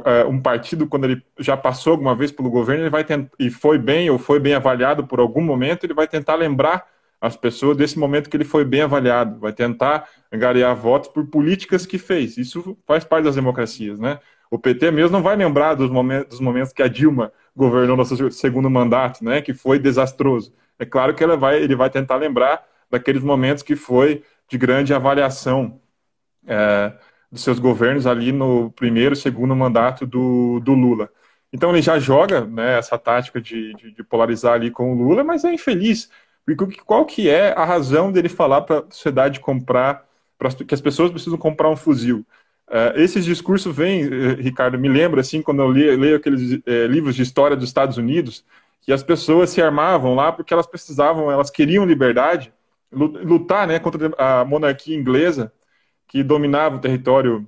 é, 0.06 0.26
um 0.26 0.42
partido, 0.42 0.88
quando 0.88 1.06
ele 1.06 1.24
já 1.40 1.56
passou 1.56 1.92
alguma 1.92 2.16
vez 2.16 2.32
pelo 2.32 2.50
governo, 2.50 2.84
ele 2.84 2.90
vai 2.90 3.06
e 3.40 3.50
foi 3.50 3.78
bem 3.78 4.10
ou 4.10 4.18
foi 4.18 4.40
bem 4.40 4.54
avaliado 4.54 5.06
por 5.06 5.20
algum 5.20 5.42
momento, 5.42 5.86
ele 5.86 5.94
vai 5.94 6.08
tentar 6.08 6.36
lembrar 6.36 6.86
as 7.20 7.36
pessoas 7.36 7.78
desse 7.78 8.00
momento 8.00 8.30
que 8.30 8.36
ele 8.36 8.44
foi 8.44 8.66
bem 8.66 8.82
avaliado, 8.82 9.40
vai 9.40 9.54
tentar 9.54 10.10
angariar 10.32 10.76
votos 10.76 11.08
por 11.10 11.26
políticas 11.28 11.86
que 11.86 12.00
fez. 12.00 12.36
Isso 12.36 12.76
faz 12.86 13.04
parte 13.04 13.26
das 13.26 13.36
democracias, 13.36 14.00
né? 14.00 14.20
O 14.50 14.58
PT 14.58 14.90
mesmo 14.92 15.12
não 15.12 15.24
vai 15.24 15.36
lembrar 15.36 15.76
dos 15.76 15.90
momentos, 15.90 16.30
dos 16.30 16.40
momentos 16.40 16.74
que 16.74 16.82
a 16.82 16.88
Dilma 16.88 17.32
governou 17.56 17.98
no 17.98 18.06
seu 18.06 18.32
segundo 18.32 18.70
mandato, 18.70 19.24
né? 19.24 19.42
Que 19.42 19.54
foi 19.54 19.80
desastroso. 19.80 20.54
É 20.80 20.86
claro 20.86 21.14
que 21.14 21.26
vai, 21.38 21.62
ele 21.62 21.76
vai 21.76 21.90
tentar 21.90 22.16
lembrar 22.16 22.66
daqueles 22.90 23.24
momentos 23.24 23.64
que 23.64 23.76
foi 23.76 24.24
de 24.48 24.58
grande 24.58 24.94
avaliação 24.94 25.80
é, 26.46 26.92
dos 27.32 27.42
seus 27.42 27.60
governos 27.60 28.06
ali 28.06 28.32
no 28.32 28.72
primeiro, 28.72 29.16
segundo 29.16 29.56
mandato 29.56 30.06
do, 30.06 30.60
do 30.60 30.74
Lula. 30.74 31.10
Então 31.54 31.72
ele 31.72 31.82
já 31.82 32.00
joga 32.00 32.46
né, 32.46 32.78
essa 32.78 32.98
tática 32.98 33.42
de, 33.42 33.74
de, 33.76 33.92
de, 33.92 34.04
polarizar 34.04 34.54
ali 34.54 34.72
com 34.72 34.94
o 34.94 34.96
Lula, 34.96 35.24
mas 35.24 35.44
é 35.44 35.54
infeliz. 35.54 36.10
Porque 36.46 36.82
qual 36.86 37.06
que 37.06 37.30
é 37.30 37.54
a 37.54 37.66
razão 37.66 38.12
dele 38.12 38.30
falar 38.30 38.62
para 38.62 38.80
a 38.80 38.84
sociedade 38.90 39.40
comprar, 39.40 40.06
pra, 40.38 40.50
que 40.52 40.74
as 40.74 40.82
pessoas 40.82 41.12
precisam 41.12 41.38
comprar 41.38 41.70
um 41.70 41.76
fuzil? 41.76 42.26
Uh, 42.72 42.98
esses 42.98 43.26
discursos 43.26 43.76
vêm, 43.76 44.04
eh, 44.04 44.34
Ricardo, 44.40 44.80
me 44.80 44.88
lembra 44.88 45.20
assim, 45.20 45.42
quando 45.42 45.62
eu 45.62 45.68
leio, 45.68 46.00
leio 46.00 46.16
aqueles 46.16 46.54
uh, 46.54 46.88
livros 46.90 47.18
de 47.18 47.22
história 47.22 47.58
dos 47.58 47.68
Estados 47.68 47.98
Unidos, 47.98 48.46
que 48.80 48.94
as 48.94 49.04
pessoas 49.04 49.50
se 49.50 49.62
armavam 49.62 50.16
lá 50.16 50.32
porque 50.32 50.54
elas 50.54 50.66
precisavam, 50.66 51.30
elas 51.30 51.50
queriam 51.50 51.86
liberdade, 51.86 52.54
lutar 52.90 53.68
né, 53.68 53.78
contra 53.78 54.14
a 54.18 54.46
monarquia 54.46 54.96
inglesa, 54.96 55.52
que 56.08 56.24
dominava 56.24 56.78
o 56.78 56.80
território 56.80 57.46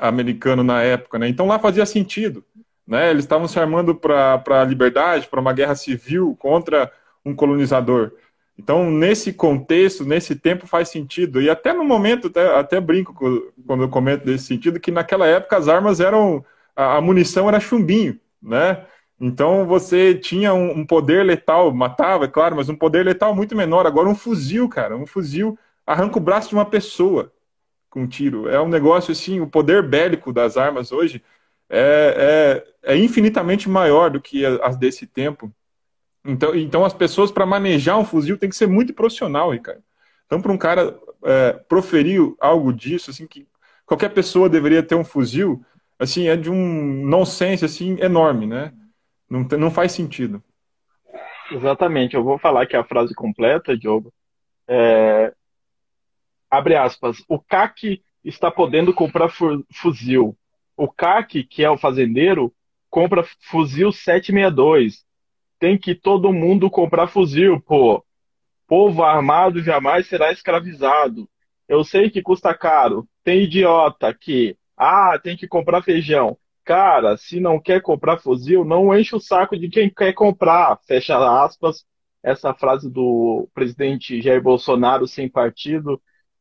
americano 0.00 0.64
na 0.64 0.82
época, 0.82 1.18
né? 1.18 1.28
Então 1.28 1.46
lá 1.46 1.58
fazia 1.58 1.86
sentido, 1.86 2.44
né? 2.86 3.10
Eles 3.10 3.24
estavam 3.24 3.46
se 3.46 3.58
armando 3.60 3.94
para 3.94 4.42
a 4.48 4.64
liberdade, 4.64 5.28
para 5.28 5.40
uma 5.40 5.52
guerra 5.52 5.76
civil 5.76 6.36
contra 6.40 6.90
um 7.24 7.34
colonizador. 7.34 8.12
Então, 8.58 8.90
nesse 8.90 9.32
contexto, 9.32 10.04
nesse 10.04 10.34
tempo, 10.34 10.66
faz 10.66 10.88
sentido. 10.88 11.40
E 11.40 11.48
até 11.48 11.72
no 11.72 11.84
momento, 11.84 12.26
até, 12.26 12.54
até 12.56 12.80
brinco 12.80 13.14
quando 13.66 13.84
eu 13.84 13.88
comento 13.88 14.24
desse 14.26 14.46
sentido, 14.46 14.80
que 14.80 14.90
naquela 14.90 15.26
época 15.26 15.56
as 15.56 15.68
armas 15.68 16.00
eram. 16.00 16.44
A, 16.74 17.00
munição 17.00 17.48
era 17.48 17.60
chumbinho, 17.60 18.20
né? 18.42 18.84
Então 19.20 19.66
você 19.66 20.14
tinha 20.14 20.54
um, 20.54 20.80
um, 20.80 20.86
poder 20.86 21.24
letal, 21.24 21.72
matava, 21.74 22.24
é 22.26 22.28
claro, 22.28 22.56
mas 22.56 22.68
um 22.68 22.76
poder 22.76 23.04
letal 23.04 23.34
muito 23.34 23.56
menor. 23.56 23.86
Agora, 23.86 24.08
um 24.08 24.14
fuzil, 24.14 24.68
cara, 24.68 24.96
um 24.96 25.06
fuzil 25.06 25.58
arranca 25.86 26.18
o 26.18 26.20
braço 26.20 26.50
de 26.50 26.54
uma 26.54 26.64
pessoa 26.64 27.32
com 27.90 28.02
um 28.02 28.06
tiro. 28.06 28.48
É 28.48 28.60
um 28.60 28.68
negócio 28.68 29.12
assim, 29.12 29.40
o 29.40 29.46
poder 29.48 29.82
bélico 29.82 30.32
das 30.32 30.56
armas 30.56 30.92
hoje 30.92 31.22
é, 31.68 32.64
é, 32.84 32.94
é 32.94 32.96
infinitamente 32.96 33.68
maior 33.68 34.10
do 34.10 34.20
que 34.20 34.44
as 34.46 34.76
desse 34.76 35.06
tempo. 35.06 35.52
Então, 36.28 36.54
então 36.54 36.84
as 36.84 36.92
pessoas, 36.92 37.30
para 37.30 37.46
manejar 37.46 37.96
um 37.96 38.04
fuzil, 38.04 38.36
tem 38.36 38.50
que 38.50 38.56
ser 38.56 38.66
muito 38.66 38.92
profissional, 38.92 39.50
Ricardo. 39.50 39.82
Então, 40.26 40.42
para 40.42 40.52
um 40.52 40.58
cara 40.58 40.94
é, 41.24 41.52
proferir 41.66 42.20
algo 42.38 42.70
disso, 42.70 43.10
assim, 43.10 43.26
que 43.26 43.48
qualquer 43.86 44.10
pessoa 44.10 44.46
deveria 44.46 44.82
ter 44.82 44.94
um 44.94 45.04
fuzil, 45.04 45.64
assim, 45.98 46.28
é 46.28 46.36
de 46.36 46.50
um 46.50 47.06
nonsense, 47.06 47.64
assim, 47.64 47.96
enorme, 47.98 48.46
né? 48.46 48.74
Não, 49.28 49.40
não 49.58 49.70
faz 49.70 49.92
sentido. 49.92 50.44
Exatamente. 51.50 52.14
Eu 52.14 52.22
vou 52.22 52.38
falar 52.38 52.64
aqui 52.64 52.76
a 52.76 52.84
frase 52.84 53.14
completa, 53.14 53.74
Diogo. 53.74 54.12
É... 54.68 55.32
Abre 56.50 56.76
aspas. 56.76 57.24
O 57.26 57.38
CAC 57.38 58.02
está 58.22 58.50
podendo 58.50 58.92
comprar 58.92 59.30
fuzil. 59.72 60.36
O 60.76 60.92
CAC, 60.92 61.42
que 61.44 61.64
é 61.64 61.70
o 61.70 61.78
fazendeiro, 61.78 62.52
compra 62.90 63.24
fuzil 63.40 63.90
762 63.90 65.07
tem 65.58 65.76
que 65.76 65.94
todo 65.94 66.32
mundo 66.32 66.70
comprar 66.70 67.08
fuzil, 67.08 67.60
pô. 67.60 68.04
Povo 68.66 69.02
armado 69.02 69.62
jamais 69.62 70.06
será 70.06 70.30
escravizado. 70.30 71.28
Eu 71.68 71.84
sei 71.84 72.10
que 72.10 72.22
custa 72.22 72.54
caro. 72.54 73.08
Tem 73.24 73.42
idiota 73.42 74.14
que, 74.14 74.56
ah, 74.76 75.18
tem 75.22 75.36
que 75.36 75.48
comprar 75.48 75.82
feijão. 75.82 76.36
Cara, 76.64 77.16
se 77.16 77.40
não 77.40 77.58
quer 77.58 77.80
comprar 77.80 78.18
fuzil, 78.18 78.64
não 78.64 78.96
enche 78.96 79.16
o 79.16 79.20
saco 79.20 79.58
de 79.58 79.68
quem 79.68 79.90
quer 79.90 80.12
comprar. 80.12 80.78
Fecha 80.86 81.16
aspas. 81.44 81.84
Essa 82.22 82.52
frase 82.52 82.90
do 82.90 83.48
presidente 83.54 84.20
Jair 84.20 84.42
Bolsonaro 84.42 85.06
sem 85.06 85.28
partido, 85.28 86.00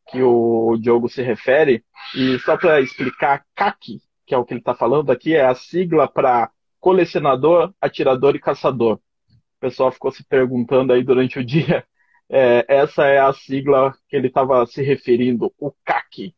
que 0.09 0.21
o 0.21 0.75
Diogo 0.77 1.07
se 1.07 1.21
refere. 1.21 1.83
E 2.15 2.39
só 2.39 2.57
para 2.57 2.81
explicar, 2.81 3.45
CAC, 3.55 4.01
que 4.25 4.35
é 4.35 4.37
o 4.37 4.43
que 4.43 4.53
ele 4.53 4.59
está 4.59 4.75
falando 4.75 5.11
aqui, 5.11 5.35
é 5.35 5.45
a 5.45 5.55
sigla 5.55 6.07
para 6.07 6.51
colecionador, 6.79 7.73
atirador 7.81 8.35
e 8.35 8.39
caçador 8.39 8.99
o 9.57 9.59
pessoal 9.59 9.91
ficou 9.91 10.11
se 10.11 10.23
perguntando 10.23 10.93
aí 10.93 11.03
durante 11.03 11.39
o 11.39 11.45
dia. 11.45 11.83
É, 12.29 12.65
essa 12.67 13.05
é 13.05 13.19
a 13.19 13.31
sigla 13.31 13.95
que 14.09 14.13
ele 14.13 14.27
estava 14.27 14.65
se 14.65 14.81
referindo, 14.81 15.49
o 15.57 15.71
CAC. 15.85 16.35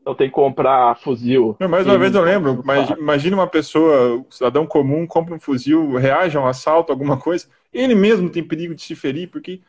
Então 0.00 0.14
tem 0.14 0.28
que 0.28 0.34
comprar 0.34 0.96
fuzil. 0.96 1.54
Não, 1.60 1.68
mais 1.68 1.86
uma 1.86 1.98
vez 1.98 2.14
eu 2.14 2.22
lembro, 2.22 2.62
mas 2.64 2.88
imagine 2.88 3.34
uma 3.34 3.46
pessoa, 3.46 4.14
um 4.16 4.30
cidadão 4.30 4.66
comum, 4.66 5.06
compra 5.06 5.34
um 5.34 5.38
fuzil, 5.38 5.96
reage 5.96 6.38
a 6.38 6.40
um 6.40 6.46
assalto, 6.46 6.92
alguma 6.92 7.18
coisa, 7.18 7.46
ele 7.74 7.94
mesmo 7.94 8.30
tem 8.30 8.42
perigo 8.42 8.74
de 8.74 8.80
se 8.80 8.94
ferir, 8.94 9.28
porque 9.28 9.60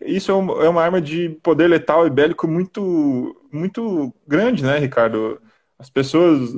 isso 0.00 0.30
é 0.30 0.34
uma, 0.34 0.64
é 0.64 0.68
uma 0.68 0.82
arma 0.82 0.98
de 0.98 1.28
poder 1.42 1.68
letal 1.68 2.06
e 2.06 2.10
bélico 2.10 2.48
muito, 2.48 3.36
muito 3.52 4.14
grande, 4.26 4.62
né, 4.62 4.78
Ricardo? 4.78 5.38
As 5.78 5.90
pessoas 5.90 6.54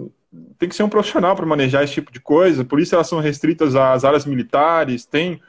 tem 0.58 0.68
que 0.68 0.74
ser 0.74 0.82
um 0.82 0.88
profissional 0.88 1.36
para 1.36 1.46
manejar 1.46 1.84
esse 1.84 1.94
tipo 1.94 2.12
de 2.12 2.20
coisa, 2.20 2.64
por 2.64 2.80
isso 2.80 2.94
elas 2.94 3.08
são 3.08 3.20
restritas 3.20 3.74
às 3.76 4.04
áreas 4.04 4.24
militares, 4.24 5.04
tem 5.04 5.40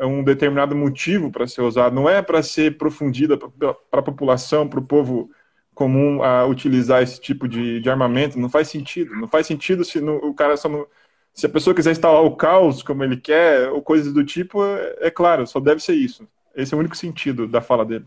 um 0.00 0.24
determinado 0.24 0.74
motivo 0.74 1.30
para 1.30 1.46
ser 1.46 1.60
usado, 1.60 1.94
não 1.94 2.08
é 2.08 2.22
para 2.22 2.42
ser 2.42 2.78
profundida 2.78 3.36
para 3.36 3.76
a 3.92 4.02
população, 4.02 4.66
para 4.66 4.80
o 4.80 4.84
povo 4.84 5.30
comum 5.74 6.22
a 6.22 6.46
utilizar 6.46 7.02
esse 7.02 7.20
tipo 7.20 7.46
de, 7.48 7.80
de, 7.80 7.90
armamento, 7.90 8.38
não 8.38 8.48
faz 8.48 8.68
sentido, 8.68 9.14
não 9.14 9.28
faz 9.28 9.46
sentido 9.46 9.84
se 9.84 10.00
no, 10.00 10.16
o 10.16 10.34
cara 10.34 10.56
só 10.56 10.68
não, 10.68 10.86
se 11.32 11.46
a 11.46 11.48
pessoa 11.48 11.74
quiser 11.74 11.92
instalar 11.92 12.22
o 12.22 12.36
caos 12.36 12.82
como 12.82 13.04
ele 13.04 13.16
quer, 13.16 13.70
ou 13.70 13.82
coisas 13.82 14.12
do 14.12 14.24
tipo, 14.24 14.64
é, 14.64 14.96
é 15.00 15.10
claro, 15.10 15.46
só 15.46 15.60
deve 15.60 15.80
ser 15.82 15.94
isso. 15.94 16.26
Esse 16.54 16.74
é 16.74 16.76
o 16.76 16.80
único 16.80 16.96
sentido 16.96 17.46
da 17.46 17.60
fala 17.60 17.84
dele. 17.84 18.04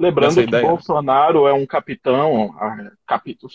Lembrando 0.00 0.34
que. 0.46 0.60
Bolsonaro 0.62 1.46
é 1.46 1.52
um 1.52 1.66
capitão, 1.66 2.54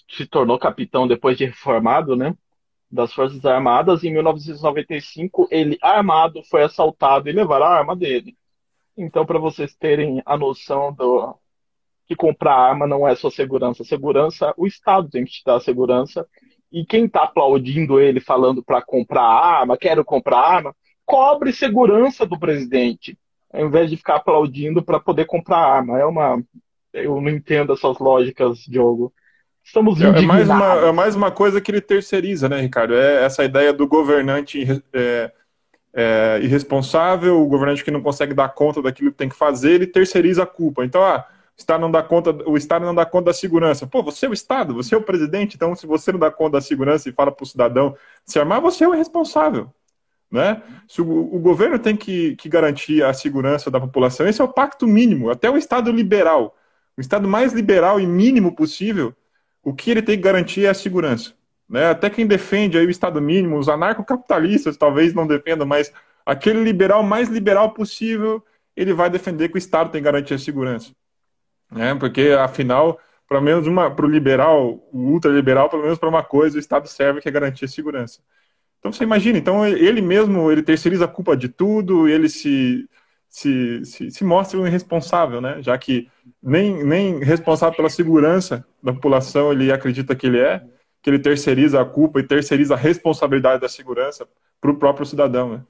se 0.07 0.27
tornou 0.27 0.59
capitão 0.59 1.07
depois 1.07 1.35
de 1.35 1.45
reformado, 1.45 2.15
né? 2.15 2.35
Das 2.89 3.11
Forças 3.11 3.43
Armadas. 3.43 4.03
Em 4.03 4.13
1995, 4.13 5.47
ele, 5.49 5.75
armado, 5.81 6.43
foi 6.43 6.61
assaltado 6.61 7.27
e 7.27 7.31
levaram 7.33 7.65
a 7.65 7.75
arma 7.75 7.95
dele. 7.95 8.37
Então, 8.95 9.25
para 9.25 9.39
vocês 9.39 9.75
terem 9.75 10.21
a 10.23 10.37
noção 10.37 10.93
do 10.93 11.35
que 12.05 12.15
comprar 12.15 12.53
arma 12.55 12.85
não 12.85 13.07
é 13.07 13.15
só 13.15 13.31
segurança. 13.31 13.83
Segurança, 13.83 14.53
o 14.55 14.67
Estado 14.67 15.09
tem 15.09 15.25
que 15.25 15.31
te 15.31 15.43
dar 15.43 15.59
segurança. 15.59 16.27
E 16.71 16.85
quem 16.85 17.05
está 17.05 17.23
aplaudindo 17.23 17.99
ele 17.99 18.19
falando 18.19 18.63
para 18.63 18.83
comprar 18.83 19.23
arma, 19.23 19.75
quero 19.75 20.05
comprar 20.05 20.39
arma, 20.39 20.75
cobre 21.05 21.51
segurança 21.51 22.23
do 22.23 22.37
presidente 22.37 23.17
ao 23.55 23.65
invés 23.65 23.89
de 23.89 23.97
ficar 23.97 24.15
aplaudindo 24.17 24.83
para 24.83 24.99
poder 24.99 25.25
comprar 25.25 25.57
arma. 25.57 25.99
É 25.99 26.05
uma. 26.05 26.41
Eu 26.93 27.19
não 27.19 27.29
entendo 27.29 27.73
essas 27.73 27.97
lógicas, 27.99 28.59
Diogo. 28.59 29.13
Estamos 29.63 29.99
é, 29.99 30.05
é 30.05 30.21
mais 30.21 30.47
uma 30.47 30.75
É 30.75 30.91
mais 30.91 31.15
uma 31.15 31.31
coisa 31.31 31.59
que 31.59 31.71
ele 31.71 31.81
terceiriza, 31.81 32.47
né, 32.47 32.61
Ricardo? 32.61 32.93
É 32.93 33.23
essa 33.23 33.43
ideia 33.43 33.73
do 33.73 33.87
governante 33.87 34.83
é, 34.93 35.31
é, 35.93 36.39
irresponsável, 36.43 37.41
o 37.41 37.47
governante 37.47 37.83
que 37.83 37.89
não 37.89 38.01
consegue 38.01 38.33
dar 38.33 38.49
conta 38.49 38.81
daquilo 38.81 39.11
que 39.11 39.17
tem 39.17 39.29
que 39.29 39.35
fazer, 39.35 39.71
ele 39.71 39.87
terceiriza 39.87 40.43
a 40.43 40.45
culpa. 40.45 40.85
Então, 40.85 41.03
ah, 41.03 41.25
o 41.57 41.59
Estado 41.59 41.81
não 41.81 41.89
dá 41.89 42.03
conta, 42.03 42.31
o 42.45 42.57
Estado 42.57 42.85
não 42.85 42.93
dá 42.93 43.05
conta 43.05 43.25
da 43.25 43.33
segurança. 43.33 43.87
Pô, 43.87 44.03
você 44.03 44.25
é 44.25 44.29
o 44.29 44.33
Estado, 44.33 44.73
você 44.73 44.93
é 44.93 44.97
o 44.97 45.01
presidente, 45.01 45.55
então 45.55 45.73
se 45.73 45.87
você 45.87 46.11
não 46.11 46.19
dá 46.19 46.29
conta 46.29 46.53
da 46.53 46.61
segurança 46.61 47.09
e 47.09 47.13
fala 47.13 47.31
para 47.31 47.43
o 47.43 47.47
cidadão 47.47 47.95
se 48.25 48.37
armar, 48.37 48.61
você 48.61 48.83
é 48.83 48.87
o 48.87 48.91
responsável. 48.91 49.71
Né? 50.35 50.61
Se 50.85 51.01
o, 51.01 51.05
o 51.07 51.39
governo 51.39 51.79
tem 51.79 51.95
que, 51.95 52.35
que, 52.35 52.49
garantir 52.49 53.01
a 53.01 53.13
segurança 53.13 53.71
da 53.71 53.79
população, 53.79 54.27
esse 54.27 54.41
é 54.41 54.43
o 54.43 54.51
pacto 54.51 54.85
mínimo, 54.85 55.29
até 55.29 55.49
o 55.49 55.55
Estado 55.55 55.89
liberal, 55.89 56.57
o 56.97 56.99
Estado 56.99 57.25
mais 57.25 57.53
liberal 57.53 58.01
e 58.01 58.05
mínimo 58.05 58.53
possível, 58.53 59.15
o 59.63 59.73
que 59.73 59.89
ele 59.89 60.01
tem 60.01 60.17
que 60.17 60.23
garantir 60.23 60.65
é 60.65 60.69
a 60.69 60.73
segurança. 60.73 61.31
Né? 61.69 61.89
Até 61.89 62.09
quem 62.09 62.27
defende 62.27 62.77
aí 62.77 62.85
o 62.85 62.89
Estado 62.89 63.21
mínimo, 63.21 63.57
os 63.57 63.69
anarcocapitalistas 63.69 64.75
talvez 64.75 65.13
não 65.13 65.25
defendam, 65.25 65.65
mas 65.65 65.89
aquele 66.25 66.61
liberal 66.61 67.01
mais 67.01 67.29
liberal 67.29 67.71
possível, 67.71 68.43
ele 68.75 68.93
vai 68.93 69.09
defender 69.09 69.47
que 69.47 69.55
o 69.55 69.57
Estado 69.57 69.89
tem 69.89 70.01
que 70.01 70.05
garantir 70.05 70.33
a 70.33 70.37
segurança. 70.37 70.91
Né? 71.71 71.95
Porque, 71.95 72.35
afinal, 72.37 72.99
pelo 73.29 73.41
menos 73.41 73.65
para 73.95 74.05
o 74.05 74.09
liberal, 74.09 74.85
o 74.91 75.13
ultraliberal, 75.13 75.69
pelo 75.69 75.83
menos 75.83 75.97
para 75.97 76.09
uma 76.09 76.23
coisa, 76.23 76.57
o 76.57 76.59
Estado 76.59 76.89
serve 76.89 77.21
que 77.21 77.29
é 77.29 77.31
garantir 77.31 77.63
a 77.63 77.69
segurança. 77.69 78.19
Então 78.85 78.93
você 78.93 79.03
imagina, 79.03 79.35
então 79.39 79.65
ele 79.65 79.99
mesmo 79.99 80.51
ele 80.51 80.61
terceiriza 80.61 81.05
a 81.05 81.07
culpa 81.07 81.35
de 81.35 81.49
tudo, 81.49 82.07
ele 82.07 82.29
se, 82.29 82.87
se, 83.27 83.83
se, 83.83 84.11
se 84.11 84.23
mostra 84.23 84.59
um 84.59 84.67
irresponsável, 84.67 85.41
né? 85.41 85.59
Já 85.59 85.75
que 85.75 86.07
nem, 86.41 86.83
nem 86.83 87.17
responsável 87.17 87.75
pela 87.75 87.89
segurança 87.89 88.63
da 88.83 88.93
população 88.93 89.51
ele 89.51 89.71
acredita 89.71 90.15
que 90.15 90.27
ele 90.27 90.39
é, 90.39 90.63
que 91.01 91.09
ele 91.09 91.17
terceiriza 91.17 91.81
a 91.81 91.85
culpa 91.85 92.19
e 92.19 92.27
terceiriza 92.27 92.75
a 92.75 92.77
responsabilidade 92.77 93.59
da 93.59 93.67
segurança 93.67 94.27
para 94.61 94.69
o 94.69 94.77
próprio 94.77 95.03
cidadão, 95.03 95.53
né? 95.53 95.61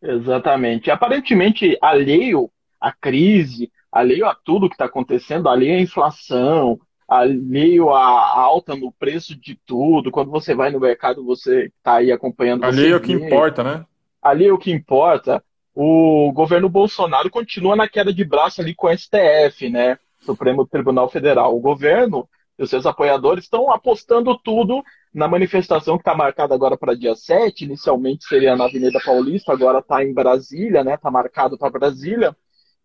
Exatamente. 0.00 0.90
Aparentemente 0.90 1.76
alheio 1.82 2.50
à 2.80 2.90
crise, 2.92 3.70
alheio 3.92 4.24
a 4.24 4.34
tudo 4.34 4.70
que 4.70 4.74
está 4.74 4.86
acontecendo, 4.86 5.50
alheio 5.50 5.76
à 5.76 5.82
inflação, 5.82 6.80
alheio 7.12 7.90
à 7.90 8.38
alta 8.38 8.74
no 8.74 8.90
preço 8.90 9.36
de 9.38 9.54
tudo. 9.66 10.10
Quando 10.10 10.30
você 10.30 10.54
vai 10.54 10.70
no 10.70 10.80
mercado, 10.80 11.24
você 11.24 11.66
está 11.76 11.96
aí 11.96 12.10
acompanhando. 12.10 12.64
Alheio 12.64 12.94
é 12.94 12.96
o 12.96 13.00
que 13.00 13.12
importa, 13.12 13.62
né? 13.62 13.84
Ali 14.20 14.46
é 14.46 14.52
o 14.52 14.58
que 14.58 14.70
importa. 14.70 15.44
O 15.74 16.32
governo 16.32 16.68
Bolsonaro 16.68 17.30
continua 17.30 17.76
na 17.76 17.88
queda 17.88 18.12
de 18.12 18.24
braço 18.24 18.60
ali 18.60 18.74
com 18.74 18.86
o 18.86 18.96
STF, 18.96 19.68
né? 19.68 19.98
Supremo 20.20 20.66
Tribunal 20.66 21.08
Federal. 21.08 21.56
O 21.56 21.60
governo 21.60 22.28
e 22.58 22.62
os 22.62 22.70
seus 22.70 22.86
apoiadores 22.86 23.44
estão 23.44 23.70
apostando 23.70 24.38
tudo 24.38 24.82
na 25.12 25.28
manifestação 25.28 25.96
que 25.96 26.02
está 26.02 26.14
marcada 26.14 26.54
agora 26.54 26.76
para 26.76 26.94
dia 26.94 27.14
7. 27.14 27.64
Inicialmente 27.64 28.24
seria 28.24 28.56
na 28.56 28.64
Avenida 28.64 28.98
Paulista, 29.04 29.52
agora 29.52 29.80
está 29.80 30.02
em 30.02 30.14
Brasília, 30.14 30.82
né? 30.82 30.94
Está 30.94 31.10
marcado 31.10 31.58
para 31.58 31.70
Brasília. 31.70 32.34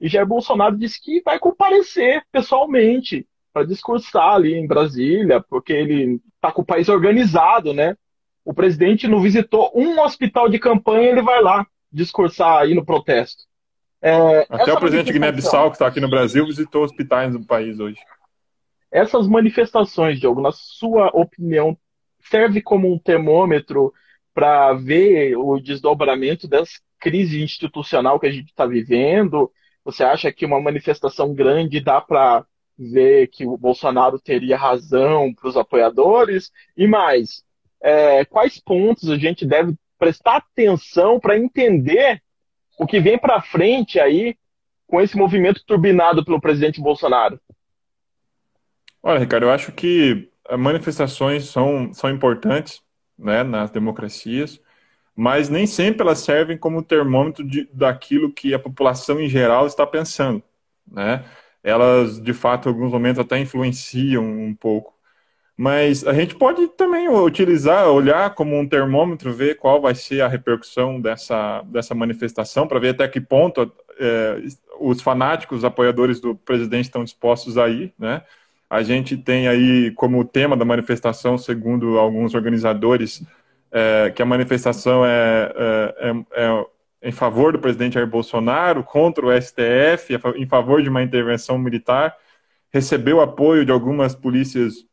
E 0.02 0.10
Jair 0.10 0.28
Bolsonaro 0.28 0.78
disse 0.78 1.02
que 1.02 1.22
vai 1.22 1.40
comparecer 1.40 2.24
pessoalmente 2.32 3.26
para 3.54 3.66
discursar 3.66 4.36
ali 4.36 4.56
em 4.56 4.68
Brasília, 4.68 5.42
porque 5.42 5.74
ele 5.74 6.22
está 6.36 6.52
com 6.52 6.62
o 6.62 6.66
país 6.66 6.90
organizado, 6.90 7.74
né? 7.74 7.96
O 8.46 8.54
presidente 8.54 9.08
não 9.08 9.20
visitou 9.20 9.72
um 9.76 10.00
hospital 10.00 10.48
de 10.48 10.60
campanha, 10.60 11.10
ele 11.10 11.22
vai 11.22 11.42
lá 11.42 11.66
discursar 11.92 12.62
aí 12.62 12.74
no 12.74 12.86
protesto. 12.86 13.44
É, 14.02 14.46
Até 14.50 14.72
o 14.72 14.80
presidente 14.80 15.12
Guiné-Bissau, 15.12 15.70
que 15.70 15.76
está 15.76 15.88
aqui 15.88 16.00
no 16.00 16.10
Brasil, 16.10 16.46
visitou 16.46 16.84
hospitais 16.84 17.34
do 17.34 17.44
país 17.46 17.80
hoje. 17.80 18.00
Essas 18.92 19.28
manifestações, 19.28 20.20
Diogo, 20.20 20.42
na 20.42 20.52
sua 20.52 21.08
opinião, 21.08 21.78
serve 22.20 22.62
como 22.62 22.92
um 22.92 22.98
termômetro 22.98 23.94
para 24.34 24.74
ver 24.74 25.36
o 25.36 25.60
desdobramento 25.60 26.48
dessa 26.48 26.80
crise 27.00 27.42
institucional 27.42 28.20
que 28.20 28.28
a 28.28 28.32
gente 28.32 28.50
está 28.50 28.66
vivendo? 28.66 29.52
Você 29.84 30.04
acha 30.04 30.32
que 30.32 30.46
uma 30.46 30.62
manifestação 30.62 31.34
grande 31.34 31.80
dá 31.80 32.00
para 32.00 32.46
ver 32.78 33.28
que 33.28 33.46
o 33.46 33.58
Bolsonaro 33.58 34.20
teria 34.20 34.58
razão 34.58 35.34
para 35.34 35.50
os 35.50 35.58
apoiadores? 35.58 36.52
E 36.76 36.88
mais, 36.88 37.44
é, 37.82 38.24
quais 38.26 38.60
pontos 38.60 39.10
a 39.10 39.18
gente 39.18 39.46
deve 39.46 39.74
prestar 39.98 40.38
atenção 40.38 41.20
para 41.20 41.38
entender 41.38 42.22
o 42.78 42.86
que 42.86 43.00
vem 43.00 43.18
para 43.18 43.42
frente 43.42 44.00
aí 44.00 44.36
com 44.86 45.02
esse 45.02 45.18
movimento 45.18 45.63
turbinado 45.66 46.24
pelo 46.24 46.40
presidente 46.40 46.80
Bolsonaro? 46.80 47.40
Olha, 49.02 49.20
Ricardo, 49.20 49.44
eu 49.44 49.52
acho 49.52 49.72
que 49.72 50.30
manifestações 50.58 51.46
são, 51.46 51.94
são 51.94 52.10
importantes 52.10 52.82
né, 53.18 53.44
nas 53.44 53.72
democracias, 53.72 54.62
mas 55.16 55.50
nem 55.50 55.66
sempre 55.66 56.04
elas 56.04 56.20
servem 56.20 56.58
como 56.58 56.84
termômetro 56.84 57.44
de, 57.44 57.68
daquilo 57.74 58.32
que 58.32 58.54
a 58.54 58.60
população 58.60 59.20
em 59.20 59.28
geral 59.28 59.66
está 59.66 59.86
pensando. 59.86 60.44
Né? 60.90 61.26
Elas, 61.68 62.22
de 62.22 62.34
fato, 62.34 62.70
em 62.70 62.72
alguns 62.72 62.92
momentos 62.92 63.20
até 63.20 63.38
influenciam 63.38 64.24
um 64.24 64.56
pouco. 64.56 64.94
Mas 65.58 66.06
a 66.08 66.14
gente 66.14 66.36
pode 66.36 66.68
também 66.70 67.10
utilizar, 67.10 67.90
olhar 67.90 68.34
como 68.36 68.58
um 68.58 68.68
termômetro, 68.68 69.34
ver 69.34 69.58
qual 69.58 69.82
vai 69.82 69.94
ser 69.96 70.22
a 70.22 70.28
repercussão 70.28 71.02
dessa, 71.02 71.62
dessa 71.64 71.94
manifestação, 71.94 72.68
para 72.68 72.80
ver 72.80 72.90
até 72.90 73.08
que 73.08 73.20
ponto 73.20 73.70
é, 74.00 74.44
os 74.80 75.02
fanáticos, 75.02 75.60
os 75.60 75.66
apoiadores 75.66 76.22
do 76.22 76.36
presidente 76.36 76.86
estão 76.86 77.04
dispostos 77.04 77.58
a 77.58 77.68
ir, 77.68 77.94
né? 78.00 78.22
A 78.70 78.84
gente 78.84 79.18
tem 79.18 79.48
aí 79.48 79.92
como 79.92 80.24
tema 80.24 80.56
da 80.56 80.64
manifestação, 80.66 81.38
segundo 81.38 81.98
alguns 81.98 82.36
organizadores, 82.36 83.24
é, 83.72 84.12
que 84.16 84.22
a 84.22 84.26
manifestação 84.26 85.06
é, 85.06 85.52
é, 85.56 86.10
é, 86.10 86.50
é 86.50 86.66
em 87.02 87.12
favor 87.12 87.54
do 87.54 87.60
presidente 87.60 87.94
Jair 87.94 88.08
Bolsonaro, 88.08 88.84
contra 88.84 89.26
o 89.26 89.42
STF, 89.42 90.14
em 90.36 90.48
favor 90.48 90.82
de 90.82 90.90
uma 90.90 91.04
intervenção 91.04 91.58
militar, 91.58 92.16
recebeu 92.72 93.22
apoio 93.22 93.66
de 93.66 93.72
algumas 93.72 94.16
polícias, 94.16 94.86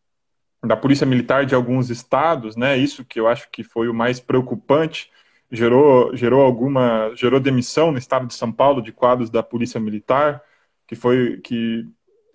da 0.64 0.76
polícia 0.76 1.06
militar 1.06 1.46
de 1.46 1.54
alguns 1.54 1.90
estados, 1.90 2.56
né? 2.56 2.76
Isso 2.76 3.04
que 3.04 3.18
eu 3.18 3.26
acho 3.26 3.50
que 3.50 3.62
foi 3.62 3.88
o 3.88 3.94
mais 3.94 4.20
preocupante, 4.20 5.10
gerou, 5.50 6.14
gerou 6.16 6.42
alguma, 6.42 7.12
gerou 7.14 7.40
demissão 7.40 7.92
no 7.92 7.98
estado 7.98 8.26
de 8.26 8.34
São 8.34 8.52
Paulo 8.52 8.82
de 8.82 8.92
quadros 8.92 9.30
da 9.30 9.42
polícia 9.42 9.80
militar, 9.80 10.42
que 10.86 10.94
foi 10.94 11.40
que 11.40 11.86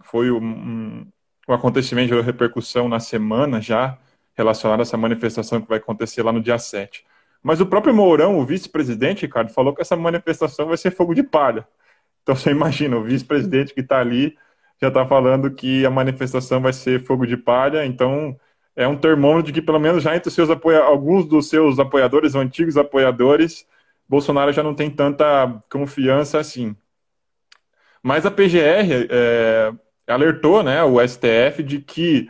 foi 0.04 0.32
um, 0.32 1.06
um 1.48 1.54
acontecimento 1.54 2.10
gerou 2.10 2.24
repercussão 2.24 2.88
na 2.88 3.00
semana 3.00 3.62
já, 3.62 3.98
relacionado 4.36 4.80
a 4.80 4.84
essa 4.84 4.98
manifestação 4.98 5.62
que 5.62 5.68
vai 5.68 5.78
acontecer 5.78 6.24
lá 6.24 6.32
no 6.32 6.42
dia 6.42 6.58
7. 6.58 7.06
Mas 7.42 7.62
o 7.62 7.66
próprio 7.66 7.94
Mourão, 7.94 8.38
o 8.38 8.46
vice-presidente, 8.46 9.22
Ricardo, 9.22 9.54
falou 9.54 9.74
que 9.74 9.82
essa 9.82 9.96
manifestação 9.96 10.68
vai 10.68 10.78
ser 10.78 10.92
fogo 10.92 11.14
de 11.14 11.24
palha. 11.24 11.68
Então 12.22 12.36
você 12.36 12.52
imagina, 12.52 12.98
o 12.98 13.04
vice-presidente 13.04 13.74
que 13.74 13.82
está 13.82 14.00
ali 14.00 14.38
já 14.82 14.88
está 14.90 15.06
falando 15.06 15.52
que 15.52 15.86
a 15.86 15.90
manifestação 15.90 16.62
vai 16.62 16.74
ser 16.74 17.04
fogo 17.04 17.26
de 17.26 17.36
palha, 17.36 17.86
então 17.86 18.38
é 18.76 18.88
um 18.88 18.96
termômetro 18.96 19.52
de 19.52 19.54
que 19.54 19.66
pelo 19.66 19.80
menos 19.80 20.04
já 20.04 20.16
entre 20.16 20.32
seus 20.32 20.50
apoia 20.50 20.80
alguns 20.80 21.26
dos 21.26 21.50
seus 21.50 21.80
apoiadores, 21.80 22.36
antigos 22.36 22.78
apoiadores, 22.78 23.66
Bolsonaro 24.08 24.52
já 24.52 24.64
não 24.64 24.74
tem 24.74 24.90
tanta 24.90 25.62
confiança 25.70 26.40
assim. 26.40 26.76
Mas 28.02 28.26
a 28.26 28.32
PGR 28.32 29.08
é, 29.10 29.74
alertou 30.08 30.64
né, 30.64 30.84
o 30.84 31.06
STF 31.06 31.62
de 31.62 31.80
que 31.80 32.30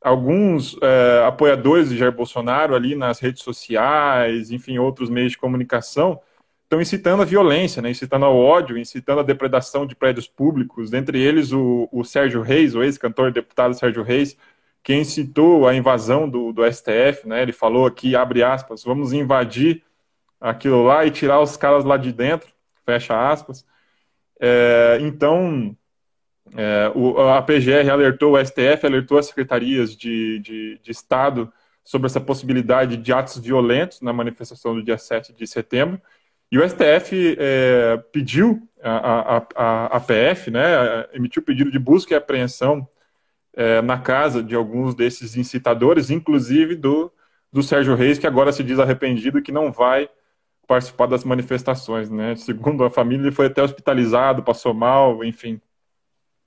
alguns 0.00 0.76
é, 0.82 1.24
apoiadores 1.26 1.88
de 1.90 1.96
Jair 1.96 2.12
Bolsonaro 2.12 2.74
ali 2.74 2.94
nas 2.94 3.18
redes 3.18 3.42
sociais, 3.42 4.50
enfim, 4.50 4.78
outros 4.78 5.10
meios 5.10 5.32
de 5.32 5.38
comunicação, 5.38 6.20
estão 6.64 6.80
incitando 6.80 7.22
a 7.22 7.24
violência, 7.24 7.80
né, 7.80 7.90
incitando 7.90 8.26
ao 8.26 8.36
ódio, 8.36 8.78
incitando 8.78 9.20
a 9.20 9.24
depredação 9.24 9.86
de 9.86 9.96
prédios 9.96 10.28
públicos, 10.28 10.90
dentre 10.90 11.18
eles 11.18 11.52
o, 11.52 11.88
o 11.90 12.04
Sérgio 12.04 12.42
Reis, 12.42 12.74
o 12.74 12.82
ex-cantor 12.82 13.32
deputado 13.32 13.74
Sérgio 13.74 14.02
Reis, 14.02 14.36
que 14.82 14.94
incitou 14.94 15.66
a 15.66 15.74
invasão 15.74 16.28
do, 16.28 16.52
do 16.52 16.62
STF, 16.70 17.26
né, 17.26 17.42
ele 17.42 17.52
falou 17.52 17.86
aqui, 17.86 18.14
abre 18.14 18.42
aspas, 18.42 18.84
vamos 18.84 19.12
invadir 19.12 19.82
aquilo 20.40 20.84
lá 20.84 21.04
e 21.04 21.10
tirar 21.10 21.40
os 21.40 21.56
caras 21.56 21.84
lá 21.84 21.96
de 21.96 22.12
dentro, 22.12 22.48
fecha 22.84 23.30
aspas. 23.30 23.64
É, 24.40 24.98
então, 25.00 25.76
é, 26.56 26.90
o, 26.94 27.18
a 27.20 27.42
PGR 27.42 27.90
alertou, 27.90 28.34
o 28.34 28.44
STF 28.44 28.86
alertou 28.86 29.18
as 29.18 29.26
secretarias 29.26 29.96
de, 29.96 30.38
de, 30.38 30.80
de, 30.82 30.90
Estado 30.90 31.52
sobre 31.84 32.06
essa 32.06 32.20
possibilidade 32.20 32.96
de 32.96 33.12
atos 33.12 33.38
violentos 33.38 34.00
na 34.00 34.12
manifestação 34.12 34.74
do 34.74 34.82
dia 34.82 34.98
7 34.98 35.32
de 35.32 35.46
setembro. 35.46 36.00
E 36.50 36.58
o 36.58 36.68
STF 36.68 37.36
é, 37.38 37.96
pediu, 38.12 38.66
a, 38.82 39.36
a, 39.36 39.46
a, 39.54 39.86
a, 39.96 40.00
PF, 40.00 40.50
né, 40.50 41.06
emitiu 41.12 41.42
pedido 41.42 41.70
de 41.70 41.78
busca 41.78 42.14
e 42.14 42.16
apreensão 42.16 42.88
é, 43.54 43.82
na 43.82 43.98
casa 43.98 44.42
de 44.42 44.54
alguns 44.54 44.94
desses 44.94 45.36
incitadores, 45.36 46.10
inclusive 46.10 46.74
do, 46.74 47.12
do 47.52 47.62
Sérgio 47.62 47.94
Reis, 47.94 48.18
que 48.18 48.26
agora 48.26 48.52
se 48.52 48.62
diz 48.62 48.78
arrependido 48.78 49.42
que 49.42 49.52
não 49.52 49.70
vai 49.70 50.08
participar 50.66 51.06
das 51.06 51.24
manifestações. 51.24 52.10
Né? 52.10 52.36
Segundo 52.36 52.84
a 52.84 52.90
família, 52.90 53.24
ele 53.24 53.32
foi 53.32 53.46
até 53.46 53.62
hospitalizado, 53.62 54.42
passou 54.42 54.72
mal, 54.72 55.24
enfim 55.24 55.60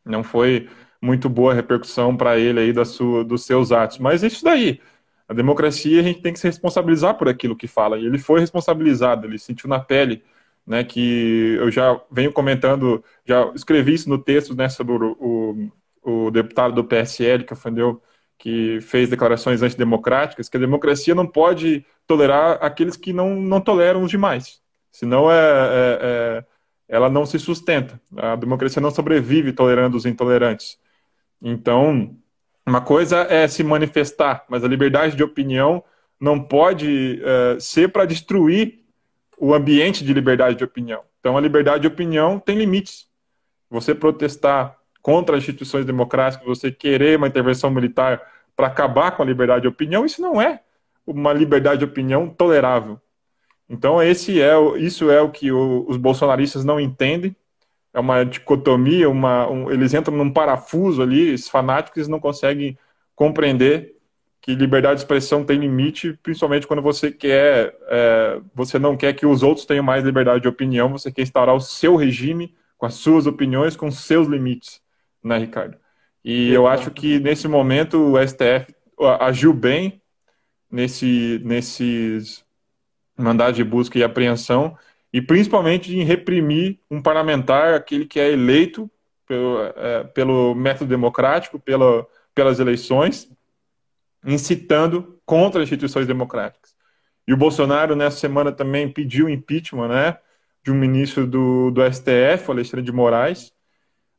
não 0.06 0.24
foi 0.24 0.68
muito 1.02 1.28
boa 1.28 1.52
a 1.52 1.56
repercussão 1.56 2.16
para 2.16 2.38
ele 2.38 2.60
aí 2.60 2.74
da 2.74 2.86
sua, 2.86 3.24
dos 3.24 3.46
seus 3.46 3.72
atos. 3.72 3.98
Mas 3.98 4.24
é 4.24 4.28
isso 4.28 4.44
daí. 4.44 4.80
A 5.28 5.34
democracia 5.34 6.00
a 6.00 6.04
gente 6.04 6.22
tem 6.22 6.34
que 6.34 6.40
se 6.40 6.48
responsabilizar 6.48 7.18
por 7.18 7.30
aquilo 7.30 7.56
que 7.56 7.68
fala. 7.68 7.98
E 7.98 8.06
ele 8.06 8.18
foi 8.18 8.40
responsabilizado, 8.40 9.26
ele 9.26 9.40
sentiu 9.40 9.70
na 9.70 9.80
pele, 9.80 10.24
né, 10.66 10.84
que 10.84 11.56
eu 11.58 11.72
já 11.72 12.00
venho 12.12 12.32
comentando, 12.32 13.04
já 13.26 13.52
escrevi 13.56 13.94
isso 13.94 14.10
no 14.10 14.18
texto, 14.18 14.56
né, 14.56 14.70
sobre 14.70 14.94
o, 14.94 15.72
o, 16.04 16.26
o 16.28 16.32
deputado 16.32 16.76
do 16.76 16.84
PSL 16.84 17.44
que 17.46 17.54
ofendeu, 17.54 18.02
que 18.38 18.80
fez 18.82 19.10
declarações 19.10 19.62
antidemocráticas, 19.62 20.50
que 20.50 20.58
a 20.58 20.60
democracia 20.60 21.16
não 21.16 21.26
pode 21.26 21.86
tolerar 22.06 22.58
aqueles 22.62 22.98
que 22.98 23.14
não, 23.14 23.36
não 23.40 23.62
toleram 23.62 24.04
os 24.04 24.12
demais. 24.12 24.62
Senão 24.92 25.32
é, 25.32 25.36
é, 25.36 26.00
é 26.02 26.46
ela 26.92 27.10
não 27.10 27.26
se 27.26 27.40
sustenta. 27.40 28.00
A 28.18 28.36
democracia 28.36 28.82
não 28.82 28.92
sobrevive 28.92 29.54
tolerando 29.54 29.96
os 29.96 30.06
intolerantes. 30.06 30.78
Então, 31.42 32.18
uma 32.66 32.82
coisa 32.82 33.22
é 33.30 33.48
se 33.48 33.64
manifestar, 33.64 34.44
mas 34.50 34.62
a 34.62 34.68
liberdade 34.68 35.16
de 35.16 35.24
opinião 35.24 35.82
não 36.20 36.38
pode 36.38 37.22
uh, 37.24 37.60
ser 37.62 37.94
para 37.94 38.06
destruir 38.06 38.82
o 39.38 39.54
ambiente 39.54 40.04
de 40.04 40.14
liberdade 40.14 40.58
de 40.58 40.66
opinião. 40.66 41.02
Então, 41.22 41.38
a 41.38 41.42
liberdade 41.42 41.82
de 41.82 41.88
opinião 41.88 42.38
tem 42.38 42.58
limites. 42.58 43.08
Você 43.70 43.96
protestar 43.96 44.78
contra 45.02 45.38
as 45.38 45.44
instituições 45.44 45.86
democráticas, 45.86 46.46
você 46.46 46.74
querer 46.74 47.18
uma 47.18 47.28
intervenção 47.28 47.72
militar 47.72 48.22
para 48.54 48.68
acabar 48.68 49.12
com 49.12 49.24
a 49.24 49.26
liberdade 49.26 49.62
de 49.62 49.68
opinião, 49.70 50.06
isso 50.06 50.22
não 50.22 50.42
é 50.42 50.60
uma 51.08 51.32
liberdade 51.32 51.80
de 51.80 51.86
opinião 51.86 52.28
tolerável. 52.28 53.00
Então 53.72 54.04
esse 54.04 54.42
é 54.42 54.54
isso 54.78 55.10
é 55.10 55.22
o 55.22 55.32
que 55.32 55.50
o, 55.50 55.86
os 55.88 55.96
bolsonaristas 55.96 56.66
não 56.66 56.78
entendem. 56.78 57.34
É 57.94 58.00
uma 58.00 58.24
dicotomia, 58.26 59.10
uma, 59.10 59.50
um, 59.50 59.72
eles 59.72 59.94
entram 59.94 60.16
num 60.16 60.32
parafuso 60.32 61.02
ali, 61.02 61.34
os 61.34 61.48
fanáticos 61.48 62.08
não 62.08 62.20
conseguem 62.20 62.78
compreender 63.16 63.96
que 64.42 64.56
liberdade 64.56 64.96
de 64.96 65.02
expressão 65.02 65.46
tem 65.46 65.60
limite, 65.60 66.18
principalmente 66.24 66.68
quando 66.68 66.82
você 66.82 67.12
quer, 67.12 67.78
é, 67.88 68.42
você 68.56 68.80
não 68.80 68.98
quer 68.98 69.14
que 69.14 69.26
os 69.26 69.44
outros 69.44 69.66
tenham 69.66 69.84
mais 69.84 70.04
liberdade 70.04 70.42
de 70.42 70.48
opinião, 70.48 70.90
você 70.90 71.12
quer 71.12 71.22
instaurar 71.22 71.56
o 71.56 71.62
seu 71.62 71.96
regime 71.96 72.56
com 72.78 72.86
as 72.86 72.96
suas 72.96 73.28
opiniões, 73.28 73.76
com 73.76 73.88
os 73.88 74.00
seus 74.00 74.28
limites, 74.28 74.82
né, 75.24 75.38
Ricardo? 75.38 75.78
E 76.26 76.52
eu 76.52 76.68
acho 76.68 76.92
que 76.92 77.20
nesse 77.20 77.48
momento 77.48 78.14
o 78.14 78.28
STF 78.28 78.74
agiu 79.20 79.54
bem 79.54 80.02
nesse, 80.72 81.40
nesses 81.44 82.44
mandado 83.18 83.56
de 83.56 83.64
busca 83.64 83.98
e 83.98 84.04
apreensão, 84.04 84.78
e 85.14 85.22
principalmente 85.22 85.96
em 85.96 86.04
reprimir 86.04 86.80
um 86.90 87.02
parlamentar, 87.02 87.74
aquele 87.74 88.06
que 88.06 88.20
é 88.20 88.32
eleito 88.32 88.90
pelo, 89.28 89.60
é, 89.76 90.04
pelo 90.06 90.56
método 90.56 90.90
democrático, 90.90 91.60
pela, 91.60 92.06
pelas 92.34 92.60
eleições, 92.60 93.30
incitando 94.26 95.20
contra 95.26 95.62
as 95.62 95.68
instituições 95.68 96.08
democráticas. 96.08 96.76
E 97.28 97.34
o 97.34 97.38
Bolsonaro, 97.38 97.96
nessa 97.96 98.18
semana, 98.18 98.52
também 98.52 98.92
pediu 98.92 99.30
impeachment 99.30 99.88
né, 99.88 100.18
de 100.64 100.72
um 100.72 100.76
ministro 100.76 101.28
do, 101.28 101.72
do 101.72 101.82
STF, 101.82 102.50
Alexandre 102.50 102.86
de 102.86 102.92
Moraes, 102.92 103.54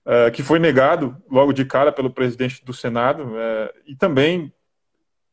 uh, 0.06 0.30
que 0.32 0.42
foi 0.42 0.58
negado 0.58 1.16
logo 1.30 1.52
de 1.52 1.64
cara 1.64 1.92
pelo 1.92 2.10
presidente 2.10 2.64
do 2.64 2.72
Senado, 2.72 3.24
uh, 3.24 3.70
e 3.86 3.94
também 3.94 4.52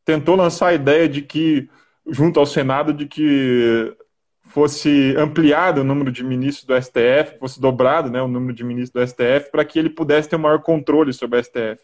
tentou 0.04 0.36
lançar 0.36 0.68
a 0.68 0.74
ideia 0.74 1.08
de 1.08 1.22
que 1.22 1.68
junto 2.10 2.38
ao 2.40 2.46
Senado 2.46 2.92
de 2.92 3.06
que 3.06 3.94
fosse 4.50 5.14
ampliado 5.16 5.80
o 5.80 5.84
número 5.84 6.10
de 6.10 6.24
ministros 6.24 6.66
do 6.66 6.80
STF, 6.80 7.38
fosse 7.38 7.60
dobrado 7.60 8.10
né, 8.10 8.20
o 8.20 8.28
número 8.28 8.52
de 8.52 8.64
ministros 8.64 8.90
do 8.90 9.06
STF, 9.06 9.50
para 9.50 9.64
que 9.64 9.78
ele 9.78 9.88
pudesse 9.88 10.28
ter 10.28 10.36
um 10.36 10.40
maior 10.40 10.60
controle 10.60 11.12
sobre 11.12 11.38
o 11.38 11.44
STF. 11.44 11.78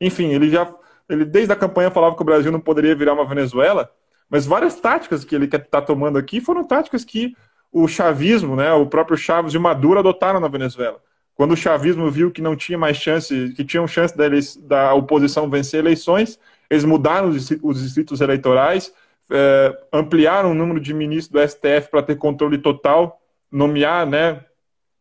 Enfim, 0.00 0.32
ele 0.32 0.50
já, 0.50 0.68
ele 1.08 1.24
desde 1.24 1.52
a 1.52 1.56
campanha 1.56 1.90
falava 1.90 2.16
que 2.16 2.22
o 2.22 2.24
Brasil 2.24 2.50
não 2.50 2.60
poderia 2.60 2.94
virar 2.94 3.12
uma 3.12 3.24
Venezuela, 3.24 3.90
mas 4.28 4.46
várias 4.46 4.80
táticas 4.80 5.24
que 5.24 5.34
ele 5.34 5.46
está 5.46 5.80
tomando 5.80 6.18
aqui 6.18 6.40
foram 6.40 6.64
táticas 6.64 7.04
que 7.04 7.34
o 7.72 7.86
chavismo, 7.86 8.56
né, 8.56 8.72
o 8.72 8.86
próprio 8.86 9.16
Chaves 9.16 9.54
e 9.54 9.58
o 9.58 9.60
Maduro 9.60 10.00
adotaram 10.00 10.40
na 10.40 10.48
Venezuela. 10.48 11.00
Quando 11.34 11.52
o 11.52 11.56
chavismo 11.56 12.10
viu 12.10 12.32
que 12.32 12.42
não 12.42 12.56
tinha 12.56 12.76
mais 12.76 12.96
chance, 12.96 13.52
que 13.54 13.64
tinham 13.64 13.86
chance 13.86 14.16
da, 14.16 14.24
da 14.62 14.94
oposição 14.94 15.48
vencer 15.48 15.78
eleições, 15.78 16.38
eles 16.68 16.84
mudaram 16.84 17.28
os, 17.28 17.48
os 17.62 17.80
distritos 17.80 18.20
eleitorais, 18.20 18.92
é, 19.30 19.78
ampliaram 19.92 20.50
o 20.50 20.54
número 20.54 20.80
de 20.80 20.92
ministros 20.94 21.32
do 21.32 21.48
STF 21.48 21.90
para 21.90 22.02
ter 22.02 22.16
controle 22.16 22.58
total, 22.58 23.20
nomear 23.50 24.06
né, 24.06 24.44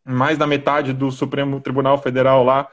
mais 0.06 0.38
da 0.38 0.48
metade 0.48 0.94
do 0.94 1.12
Supremo 1.12 1.60
Tribunal 1.60 1.98
Federal 1.98 2.44
lá 2.44 2.68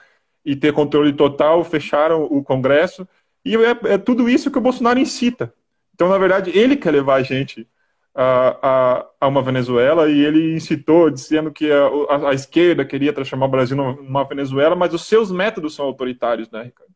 e 0.45 0.55
ter 0.55 0.73
controle 0.73 1.12
total, 1.12 1.64
fecharam 1.64 2.25
o 2.25 2.43
Congresso. 2.43 3.09
E 3.45 3.57
é, 3.57 3.95
é 3.95 3.99
tudo 3.99 4.29
isso 4.29 4.51
que 4.51 4.59
o 4.59 4.61
Bolsonaro 4.61 4.99
incita. 4.99 5.53
Então, 5.95 6.09
na 6.09 6.19
verdade, 6.19 6.51
ele 6.57 6.77
quer 6.77 6.90
levar 6.90 7.17
a 7.17 7.23
gente 7.23 7.69
a, 8.14 8.59
a, 8.62 9.07
a, 9.21 9.29
uma 9.29 9.43
Venezuela 9.43 10.09
e 10.09 10.21
ele 10.21 10.55
incitou 10.55 11.11
dizendo 11.11 11.51
que 11.51 11.71
a, 11.71 12.29
a, 12.31 12.33
esquerda 12.33 12.85
queria 12.85 13.12
transformar 13.12 13.47
o 13.47 13.51
Brasil 13.51 13.77
numa 13.77 14.25
Venezuela, 14.25 14.77
mas 14.77 14.95
os 14.95 15.07
seus 15.07 15.33
métodos 15.33 15.75
são 15.75 15.85
autoritários, 15.85 16.49
né, 16.51 16.62
Ricardo? 16.64 16.95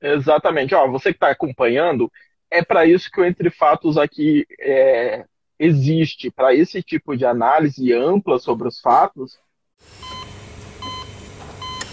Exatamente. 0.00 0.74
Ó, 0.74 0.88
você 0.88 1.10
que 1.10 1.16
está 1.16 1.30
acompanhando, 1.30 2.10
é 2.56 2.64
para 2.64 2.86
isso 2.86 3.10
que 3.10 3.20
o 3.20 3.24
Entre 3.24 3.50
Fatos 3.50 3.96
aqui 3.96 4.46
é, 4.60 5.24
existe, 5.58 6.30
para 6.30 6.54
esse 6.54 6.82
tipo 6.82 7.16
de 7.16 7.24
análise 7.24 7.92
ampla 7.92 8.38
sobre 8.38 8.68
os 8.68 8.80
fatos. 8.80 9.38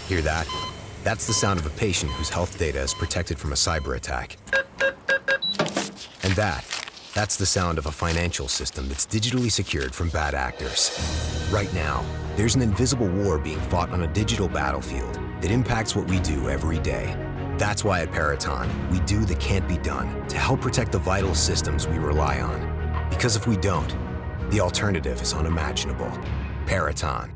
Hear 0.08 0.22
that? 0.22 0.46
That's 1.02 1.26
the 1.26 1.32
sound 1.32 1.60
of 1.60 1.66
a 1.66 1.70
patient 1.78 2.12
whose 2.12 2.30
health 2.30 2.58
data 2.58 2.82
is 2.82 2.94
protected 2.94 3.38
from 3.38 3.52
a 3.52 3.56
cyber 3.56 3.96
attack. 3.96 4.36
And 6.22 6.34
that 6.36 6.64
That's 7.14 7.36
the 7.36 7.46
sound 7.46 7.78
of 7.78 7.86
a 7.86 7.92
financial 7.92 8.48
system 8.48 8.88
that's 8.88 9.06
digitally 9.06 9.50
secured 9.50 9.94
from 9.94 10.08
bad 10.08 10.34
actors. 10.34 10.90
Right 11.48 11.72
now, 11.72 12.04
there's 12.34 12.56
an 12.56 12.62
invisible 12.62 13.06
war 13.06 13.38
being 13.38 13.60
fought 13.70 13.90
on 13.90 14.02
a 14.02 14.08
digital 14.08 14.48
battlefield 14.48 15.14
that 15.40 15.52
impacts 15.52 15.94
what 15.94 16.10
we 16.10 16.18
do 16.18 16.48
every 16.48 16.80
day. 16.80 17.14
That's 17.56 17.84
why 17.84 18.00
at 18.00 18.10
Peraton, 18.10 18.68
we 18.90 18.98
do 19.00 19.24
the 19.24 19.36
can't 19.36 19.68
be 19.68 19.78
done 19.78 20.26
to 20.26 20.36
help 20.36 20.60
protect 20.60 20.90
the 20.90 20.98
vital 20.98 21.36
systems 21.36 21.86
we 21.86 21.98
rely 21.98 22.40
on. 22.40 23.08
Because 23.10 23.36
if 23.36 23.46
we 23.46 23.56
don't, 23.56 23.94
the 24.50 24.60
alternative 24.60 25.22
is 25.22 25.32
unimaginable. 25.32 26.10
Peraton. 26.66 27.32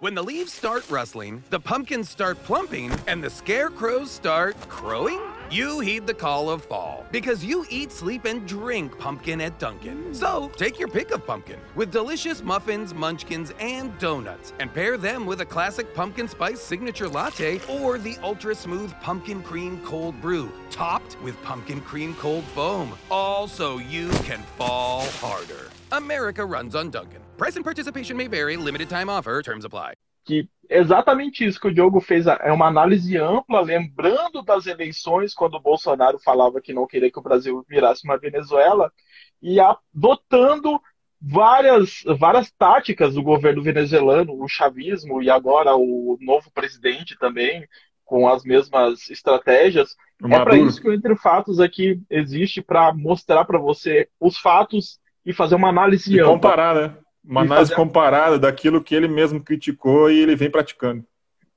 When 0.00 0.14
the 0.14 0.22
leaves 0.22 0.52
start 0.52 0.90
rustling, 0.90 1.44
the 1.50 1.60
pumpkins 1.60 2.08
start 2.08 2.42
plumping, 2.44 2.90
and 3.06 3.22
the 3.22 3.30
scarecrows 3.30 4.10
start 4.10 4.56
crowing? 4.68 5.20
You 5.52 5.80
heed 5.80 6.06
the 6.06 6.14
call 6.14 6.48
of 6.48 6.64
fall 6.64 7.04
because 7.12 7.44
you 7.44 7.66
eat, 7.68 7.92
sleep, 7.92 8.24
and 8.24 8.48
drink 8.48 8.98
pumpkin 8.98 9.38
at 9.42 9.58
Dunkin'. 9.58 10.04
Mm. 10.04 10.16
So 10.16 10.50
take 10.56 10.78
your 10.78 10.88
pick 10.88 11.10
of 11.10 11.26
pumpkin 11.26 11.60
with 11.74 11.92
delicious 11.92 12.42
muffins, 12.42 12.94
munchkins, 12.94 13.52
and 13.60 13.96
donuts, 13.98 14.54
and 14.60 14.72
pair 14.72 14.96
them 14.96 15.26
with 15.26 15.42
a 15.42 15.44
classic 15.44 15.94
pumpkin 15.94 16.26
spice 16.26 16.58
signature 16.58 17.06
latte 17.06 17.60
or 17.68 17.98
the 17.98 18.16
ultra 18.22 18.54
smooth 18.54 18.94
pumpkin 19.02 19.42
cream 19.42 19.78
cold 19.84 20.18
brew, 20.22 20.50
topped 20.70 21.20
with 21.20 21.36
pumpkin 21.42 21.82
cream 21.82 22.14
cold 22.14 22.44
foam. 22.44 22.96
All 23.10 23.46
so 23.46 23.76
you 23.76 24.08
can 24.24 24.42
fall 24.56 25.04
harder. 25.20 25.68
America 25.92 26.46
runs 26.46 26.74
on 26.74 26.88
Dunkin'. 26.88 27.20
Price 27.36 27.56
and 27.56 27.64
participation 27.64 28.16
may 28.16 28.26
vary. 28.26 28.56
Limited 28.56 28.88
time 28.88 29.10
offer. 29.10 29.42
Terms 29.42 29.66
apply. 29.66 29.92
Que 30.24 30.48
exatamente 30.68 31.44
isso 31.44 31.60
que 31.60 31.68
o 31.68 31.74
Diogo 31.74 32.00
fez 32.00 32.26
é 32.26 32.52
uma 32.52 32.66
análise 32.66 33.16
ampla, 33.16 33.60
lembrando 33.60 34.42
das 34.42 34.66
eleições, 34.66 35.34
quando 35.34 35.54
o 35.54 35.60
Bolsonaro 35.60 36.18
falava 36.18 36.60
que 36.60 36.72
não 36.72 36.86
queria 36.86 37.10
que 37.10 37.18
o 37.18 37.22
Brasil 37.22 37.64
virasse 37.68 38.04
uma 38.04 38.18
Venezuela, 38.18 38.92
e 39.40 39.58
adotando 39.60 40.80
várias, 41.20 42.02
várias 42.18 42.50
táticas 42.50 43.14
do 43.14 43.22
governo 43.22 43.62
venezuelano, 43.62 44.40
o 44.40 44.48
chavismo 44.48 45.22
e 45.22 45.30
agora 45.30 45.76
o 45.76 46.16
novo 46.20 46.50
presidente 46.52 47.16
também, 47.18 47.66
com 48.04 48.28
as 48.28 48.44
mesmas 48.44 49.08
estratégias. 49.10 49.96
Uma 50.20 50.36
é 50.36 50.44
para 50.44 50.56
isso 50.56 50.80
que 50.80 50.88
o 50.88 50.92
Entre 50.92 51.14
Fatos 51.16 51.60
aqui 51.60 52.00
existe, 52.10 52.60
para 52.60 52.92
mostrar 52.92 53.44
para 53.44 53.58
você 53.58 54.08
os 54.20 54.36
fatos 54.38 54.98
e 55.24 55.32
fazer 55.32 55.54
uma 55.54 55.68
análise 55.68 56.12
e 56.12 56.20
ampla. 56.20 56.32
comparar, 56.34 56.74
né? 56.74 56.96
Uma 57.24 57.42
análise 57.42 57.74
comparada 57.74 58.38
daquilo 58.38 58.82
que 58.82 58.94
ele 58.94 59.08
mesmo 59.08 59.42
criticou 59.42 60.10
e 60.10 60.18
ele 60.18 60.34
vem 60.34 60.50
praticando. 60.50 61.04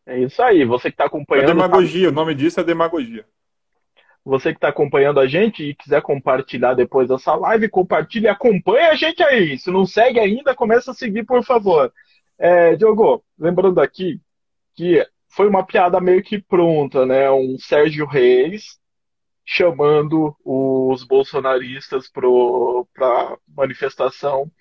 É 0.05 0.19
isso 0.19 0.41
aí, 0.41 0.63
você 0.63 0.89
que 0.89 0.93
está 0.93 1.05
acompanhando. 1.05 1.45
É 1.45 1.47
demagogia, 1.47 2.07
tá... 2.07 2.11
o 2.11 2.15
nome 2.15 2.35
disso 2.35 2.59
é 2.59 2.63
demagogia. 2.63 3.25
Você 4.23 4.51
que 4.51 4.57
está 4.57 4.69
acompanhando 4.69 5.19
a 5.19 5.27
gente 5.27 5.63
e 5.63 5.75
quiser 5.75 6.01
compartilhar 6.01 6.73
depois 6.73 7.09
dessa 7.09 7.35
live, 7.35 7.69
compartilhe 7.69 8.25
e 8.25 8.29
acompanhe 8.29 8.85
a 8.85 8.95
gente 8.95 9.21
aí. 9.23 9.57
Se 9.57 9.71
não 9.71 9.85
segue 9.85 10.19
ainda, 10.19 10.55
começa 10.55 10.91
a 10.91 10.95
seguir, 10.95 11.23
por 11.23 11.43
favor. 11.43 11.91
É, 12.37 12.75
Diogo, 12.75 13.23
lembrando 13.37 13.79
aqui 13.79 14.19
que 14.75 15.05
foi 15.29 15.47
uma 15.47 15.65
piada 15.65 15.99
meio 15.99 16.23
que 16.23 16.39
pronta, 16.39 17.05
né? 17.05 17.29
Um 17.31 17.57
Sérgio 17.59 18.05
Reis 18.05 18.79
chamando 19.45 20.35
os 20.43 21.03
bolsonaristas 21.03 22.09
para 22.11 23.37
manifestação 23.47 24.51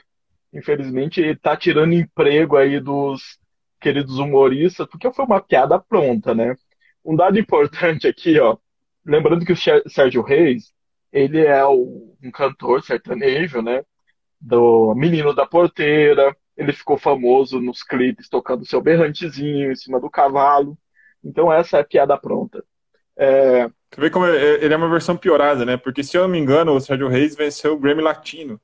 infelizmente, 0.54 1.20
está 1.20 1.56
tirando 1.56 1.92
emprego 1.92 2.56
aí 2.56 2.80
dos 2.80 3.38
queridos 3.80 4.18
humoristas, 4.18 4.86
porque 4.86 5.12
foi 5.12 5.24
uma 5.24 5.40
piada 5.40 5.78
pronta, 5.78 6.34
né? 6.34 6.54
Um 7.04 7.14
dado 7.14 7.38
importante 7.38 8.06
aqui, 8.06 8.38
ó, 8.38 8.56
lembrando 9.04 9.44
que 9.44 9.52
o 9.52 9.90
Sérgio 9.90 10.22
Reis, 10.22 10.72
ele 11.12 11.44
é 11.44 11.66
um 11.66 12.30
cantor 12.32 12.82
sertanejo, 12.82 13.60
né? 13.60 13.82
Do 14.40 14.94
Menino 14.94 15.34
da 15.34 15.44
Porteira, 15.44 16.34
ele 16.56 16.72
ficou 16.72 16.96
famoso 16.96 17.60
nos 17.60 17.82
clipes 17.82 18.28
tocando 18.28 18.66
seu 18.66 18.80
berrantezinho 18.80 19.72
em 19.72 19.76
cima 19.76 20.00
do 20.00 20.08
cavalo. 20.08 20.78
Então 21.22 21.52
essa 21.52 21.78
é 21.78 21.80
a 21.80 21.84
piada 21.84 22.16
pronta. 22.16 22.64
É... 23.16 23.66
Você 23.66 24.00
vê 24.00 24.10
como 24.10 24.26
ele 24.26 24.72
é 24.72 24.76
uma 24.76 24.90
versão 24.90 25.16
piorada, 25.16 25.64
né? 25.64 25.76
Porque 25.76 26.02
se 26.02 26.16
eu 26.16 26.22
não 26.22 26.28
me 26.28 26.38
engano, 26.38 26.72
o 26.72 26.80
Sérgio 26.80 27.08
Reis 27.08 27.36
venceu 27.36 27.74
o 27.74 27.78
Grammy 27.78 28.02
Latino. 28.02 28.60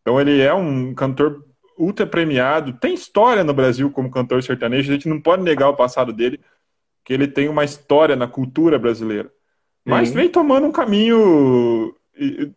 Então 0.00 0.20
ele 0.20 0.40
é 0.40 0.52
um 0.52 0.94
cantor 0.94 1.44
ultra 1.78 2.06
premiado, 2.06 2.74
tem 2.74 2.94
história 2.94 3.42
no 3.42 3.54
Brasil 3.54 3.90
como 3.90 4.10
cantor 4.10 4.42
sertanejo, 4.42 4.90
a 4.90 4.94
gente 4.94 5.08
não 5.08 5.20
pode 5.20 5.42
negar 5.42 5.68
o 5.68 5.76
passado 5.76 6.12
dele, 6.12 6.40
que 7.04 7.12
ele 7.12 7.26
tem 7.26 7.48
uma 7.48 7.64
história 7.64 8.14
na 8.14 8.28
cultura 8.28 8.78
brasileira. 8.78 9.32
Mas 9.84 10.12
vem 10.12 10.28
tomando 10.28 10.66
um 10.66 10.72
caminho 10.72 11.94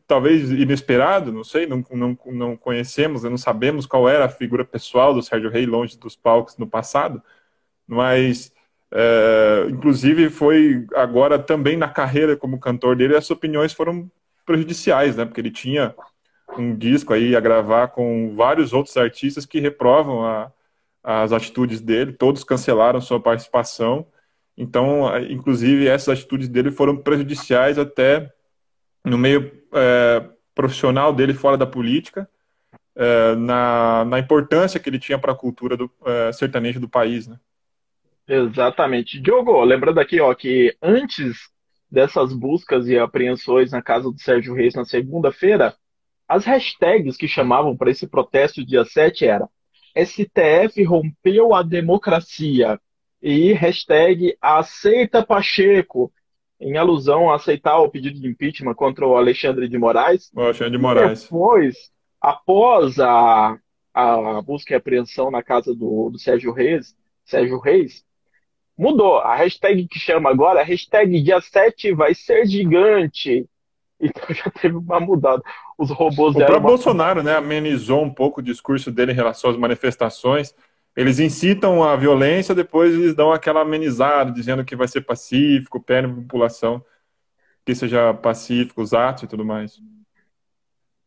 talvez 0.06 0.52
inesperado, 0.52 1.32
não 1.32 1.44
sei, 1.44 1.66
não, 1.66 1.84
não, 1.92 2.18
não 2.26 2.58
conhecemos, 2.58 3.24
não 3.24 3.38
sabemos 3.38 3.86
qual 3.86 4.10
era 4.10 4.26
a 4.26 4.30
figura 4.30 4.66
pessoal 4.66 5.14
do 5.14 5.22
Sérgio 5.22 5.50
Rei 5.50 5.66
longe 5.66 5.98
dos 5.98 6.16
palcos 6.16 6.58
no 6.58 6.68
passado, 6.68 7.24
mas 7.88 8.52
é, 8.92 9.68
inclusive 9.70 10.30
foi 10.30 10.86
agora 10.96 11.40
também 11.40 11.78
na 11.78 11.88
carreira 11.88 12.36
como 12.36 12.60
cantor 12.60 12.96
dele, 12.96 13.16
as 13.16 13.30
opiniões 13.32 13.72
foram 13.72 14.12
prejudiciais, 14.46 15.16
né? 15.16 15.24
Porque 15.26 15.40
ele 15.40 15.52
tinha 15.52 15.96
um 16.58 16.76
disco 16.76 17.14
aí 17.14 17.36
a 17.36 17.40
gravar 17.40 17.90
com 17.90 18.36
vários 18.36 18.74
outros 18.74 18.96
artistas 18.98 19.46
que 19.46 19.60
reprovam 19.60 20.26
a, 20.26 20.52
as 21.04 21.32
atitudes 21.32 21.82
dele, 21.82 22.14
todos 22.14 22.44
cancelaram 22.44 23.02
sua 23.02 23.20
participação. 23.20 24.08
Então, 24.58 25.06
inclusive, 25.30 25.88
essas 25.88 26.20
atitudes 26.20 26.48
dele 26.48 26.72
foram 26.72 26.96
prejudiciais 26.96 27.78
até 27.78 28.32
no 29.04 29.18
meio 29.18 29.52
é, 29.74 30.24
profissional 30.56 31.14
dele 31.14 31.34
fora 31.34 31.58
da 31.58 31.66
política, 31.66 32.30
é, 32.96 33.36
na, 33.36 34.06
na 34.06 34.20
importância 34.20 34.80
que 34.80 34.90
ele 34.90 35.00
tinha 35.00 35.18
para 35.18 35.32
a 35.32 35.36
cultura 35.36 35.76
do 35.76 35.90
é, 36.06 36.32
sertanejo 36.32 36.80
do 36.80 36.88
país, 36.88 37.28
né? 37.28 37.38
Exatamente. 38.28 39.20
Diogo, 39.20 39.62
lembrando 39.64 40.00
aqui 40.00 40.22
ó, 40.22 40.34
que 40.34 40.76
antes 40.82 41.50
dessas 41.92 42.34
buscas 42.34 42.88
e 42.88 42.98
apreensões 42.98 43.72
na 43.72 43.82
casa 43.82 44.10
do 44.10 44.20
Sérgio 44.20 44.54
Reis 44.54 44.74
na 44.74 44.86
segunda-feira, 44.86 45.76
as 46.28 46.46
hashtags 46.46 47.18
que 47.18 47.28
chamavam 47.28 47.76
para 47.76 47.92
esse 47.92 48.08
protesto 48.08 48.66
dia 48.66 48.86
7 48.86 49.26
era 49.26 49.48
STF 49.96 50.84
rompeu 50.84 51.54
a 51.54 51.62
democracia 51.62 52.80
e 53.22 53.54
hashtag 53.54 54.36
aceita 54.42 55.26
Pacheco, 55.26 56.12
em 56.60 56.78
alusão 56.78 57.32
a 57.32 57.36
aceitar 57.36 57.78
o 57.80 57.90
pedido 57.90 58.20
de 58.20 58.28
impeachment 58.28 58.74
contra 58.74 59.08
o 59.08 59.16
Alexandre 59.16 59.68
de 59.68 59.78
Moraes. 59.78 60.32
O 60.36 60.42
Alexandre 60.42 60.72
de 60.72 60.78
Moraes. 60.78 61.24
Depois, 61.24 61.76
após 62.20 63.00
a, 63.00 63.58
a 63.94 64.42
busca 64.42 64.74
e 64.74 64.76
apreensão 64.76 65.30
na 65.30 65.44
casa 65.44 65.74
do, 65.74 66.10
do 66.10 66.20
Sérgio 66.20 66.52
Reis, 66.52 66.96
Sérgio 67.24 67.60
Reis, 67.60 68.04
mudou. 68.78 69.20
A 69.20 69.36
hashtag 69.36 69.88
que 69.88 70.00
chama 70.00 70.30
agora, 70.30 70.62
a 70.62 70.64
hashtag 70.64 71.22
dia 71.22 71.40
7 71.40 71.94
vai 71.94 72.14
ser 72.14 72.46
gigante. 72.46 73.48
Então 74.00 74.24
já 74.36 74.50
teve 74.50 74.76
uma 74.76 75.00
mudada. 75.00 75.42
Os 75.78 75.90
robôs 75.90 76.36
O 76.36 76.40
próprio 76.40 76.60
uma... 76.60 76.68
Bolsonaro 76.70 77.24
né, 77.24 77.36
amenizou 77.36 78.04
um 78.04 78.14
pouco 78.14 78.40
o 78.40 78.44
discurso 78.44 78.92
dele 78.92 79.12
em 79.12 79.16
relação 79.16 79.50
às 79.50 79.58
manifestações. 79.58 80.54
Eles 80.96 81.20
incitam 81.20 81.84
a 81.84 81.96
violência, 81.96 82.54
depois 82.54 82.94
eles 82.94 83.16
dão 83.16 83.32
aquela 83.32 83.62
amenizada, 83.62 84.32
dizendo 84.32 84.64
que 84.64 84.76
vai 84.76 84.88
ser 84.88 85.02
pacífico, 85.02 85.82
pedem 85.82 86.12
a 86.12 86.16
população 86.16 86.84
que 87.66 87.74
seja 87.74 88.14
pacífico, 88.14 88.82
os 88.82 88.94
atos 88.94 89.24
e 89.24 89.28
tudo 89.28 89.46
mais. 89.46 89.80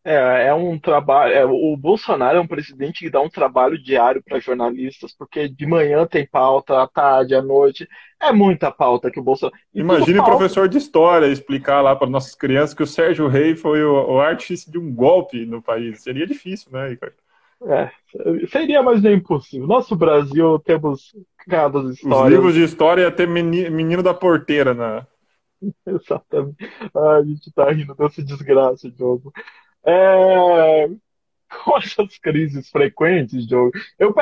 É, 0.09 0.47
é 0.47 0.55
um 0.55 0.79
trabalho. 0.79 1.33
É, 1.33 1.45
o 1.45 1.77
Bolsonaro 1.77 2.39
é 2.39 2.41
um 2.41 2.47
presidente 2.47 3.01
que 3.01 3.11
dá 3.11 3.21
um 3.21 3.29
trabalho 3.29 3.77
diário 3.77 4.23
para 4.23 4.39
jornalistas, 4.39 5.13
porque 5.13 5.49
de 5.49 5.67
manhã 5.67 6.07
tem 6.07 6.25
pauta, 6.25 6.81
à 6.81 6.87
tarde, 6.87 7.35
à 7.35 7.43
noite. 7.43 7.89
É 8.23 8.31
muita 8.31 8.71
pauta 8.71 9.11
que 9.11 9.19
o 9.19 9.23
Bolsonaro. 9.23 9.59
Imagine 9.75 10.21
o 10.21 10.25
professor 10.25 10.69
de 10.69 10.79
história 10.79 11.27
explicar 11.27 11.81
lá 11.81 11.97
para 11.97 12.09
nossas 12.09 12.37
crianças 12.37 12.73
que 12.73 12.85
o 12.85 12.87
Sérgio 12.87 13.27
Rei 13.27 13.57
foi 13.57 13.83
o, 13.83 14.13
o 14.13 14.21
artífice 14.21 14.71
de 14.71 14.79
um 14.79 14.95
golpe 14.95 15.45
no 15.45 15.61
país. 15.61 16.05
Seria 16.05 16.25
difícil, 16.25 16.71
né, 16.71 16.87
Ricardo? 16.87 17.17
É, 17.65 17.91
seria, 18.47 18.85
mas 18.85 19.03
nem 19.03 19.17
impossível. 19.17 19.67
Nosso 19.67 19.97
Brasil 19.97 20.57
temos 20.61 21.17
cada 21.49 21.81
histórias. 21.91 22.23
Os 22.23 22.31
livros 22.31 22.55
de 22.55 22.63
história 22.63 23.03
ia 23.03 23.11
ter 23.11 23.27
menino 23.27 24.05
da 24.05 24.15
porteira 24.15 24.73
na. 24.73 25.05
Exatamente. 25.85 26.57
Ai, 26.95 27.21
a 27.21 27.25
gente 27.25 27.53
tá 27.53 27.69
rindo 27.73 27.93
dessa 27.97 28.23
desgraça, 28.23 28.89
Diogo. 28.89 29.33
É... 29.87 30.89
Com 31.65 31.79
essas 31.79 32.19
crises 32.19 32.69
frequentes, 32.71 33.47
Diogo. 33.47 33.71
Eu 33.99 34.13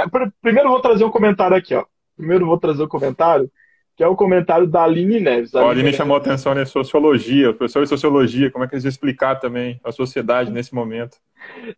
primeiro 0.43 0.69
vou 0.69 0.81
trazer 0.81 1.05
um 1.05 1.11
comentário 1.11 1.57
aqui, 1.57 1.75
ó. 1.75 1.85
Primeiro 2.17 2.47
vou 2.47 2.59
trazer 2.59 2.83
um 2.85 2.89
comentário, 2.89 3.51
que 3.97 4.05
é 4.05 4.07
o 4.07 4.15
comentário 4.15 4.67
da 4.67 4.85
Aline 4.85 5.19
Neves. 5.21 5.55
A 5.55 5.61
Aline, 5.61 5.81
Aline 5.81 5.97
chamou 5.97 6.17
a 6.17 6.21
atenção 6.21 6.55
na 6.55 6.67
sociologia, 6.67 7.51
o 7.51 7.55
professor 7.55 7.83
de 7.83 7.89
sociologia, 7.89 8.51
como 8.51 8.65
é 8.65 8.69
que 8.69 8.75
eles 8.75 8.85
explicar 8.85 9.37
também 9.37 9.81
a 9.83 9.91
sociedade 9.91 10.51
nesse 10.51 10.75
momento. 10.75 11.17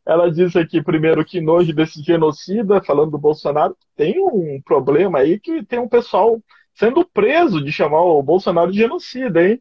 Ela 0.04 0.30
disse 0.30 0.58
aqui, 0.58 0.82
primeiro, 0.82 1.24
que 1.24 1.40
nojo 1.40 1.72
desse 1.72 2.02
genocida, 2.02 2.82
falando 2.82 3.12
do 3.12 3.18
Bolsonaro, 3.18 3.76
tem 3.96 4.18
um 4.18 4.60
problema 4.64 5.18
aí 5.18 5.38
que 5.38 5.64
tem 5.64 5.78
um 5.78 5.88
pessoal 5.88 6.40
sendo 6.74 7.04
preso 7.04 7.62
de 7.62 7.72
chamar 7.72 8.02
o 8.02 8.22
Bolsonaro 8.22 8.70
de 8.70 8.78
genocida, 8.78 9.46
hein? 9.46 9.60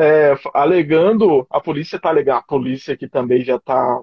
É, 0.00 0.34
alegando, 0.54 1.46
a 1.50 1.60
polícia 1.60 1.96
está 1.96 2.08
alegando, 2.08 2.38
a 2.38 2.42
polícia 2.42 2.96
que 2.96 3.06
também 3.06 3.44
já 3.44 3.56
está. 3.56 4.00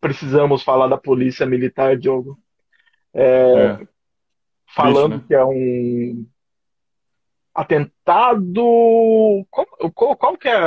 Precisamos 0.00 0.62
falar 0.62 0.86
da 0.86 0.96
polícia 0.96 1.44
militar, 1.44 1.96
Diogo. 1.96 2.38
É, 3.12 3.24
é. 3.24 3.88
Falando 4.68 5.18
Triste, 5.18 5.22
né? 5.22 5.24
que 5.26 5.34
é 5.34 5.44
um 5.44 6.26
atentado. 7.52 9.46
Qual, 9.50 9.66
qual, 9.92 10.16
qual 10.16 10.38
que 10.38 10.48
é? 10.48 10.60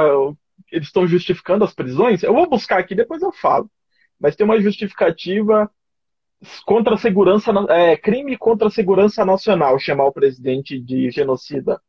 Eles 0.69 0.87
estão 0.87 1.07
justificando 1.07 1.63
as 1.63 1.73
prisões? 1.73 2.23
Eu 2.23 2.33
vou 2.33 2.49
buscar 2.49 2.79
aqui, 2.79 2.93
depois 2.93 3.21
eu 3.21 3.31
falo. 3.31 3.71
Mas 4.19 4.35
tem 4.35 4.43
uma 4.43 4.59
justificativa 4.59 5.71
contra 6.65 6.95
a 6.95 6.97
segurança, 6.97 7.51
é, 7.69 7.95
crime 7.95 8.37
contra 8.37 8.67
a 8.67 8.71
segurança 8.71 9.23
nacional, 9.23 9.79
chamar 9.79 10.07
o 10.07 10.13
presidente 10.13 10.77
de 10.77 11.09
genocida. 11.09 11.81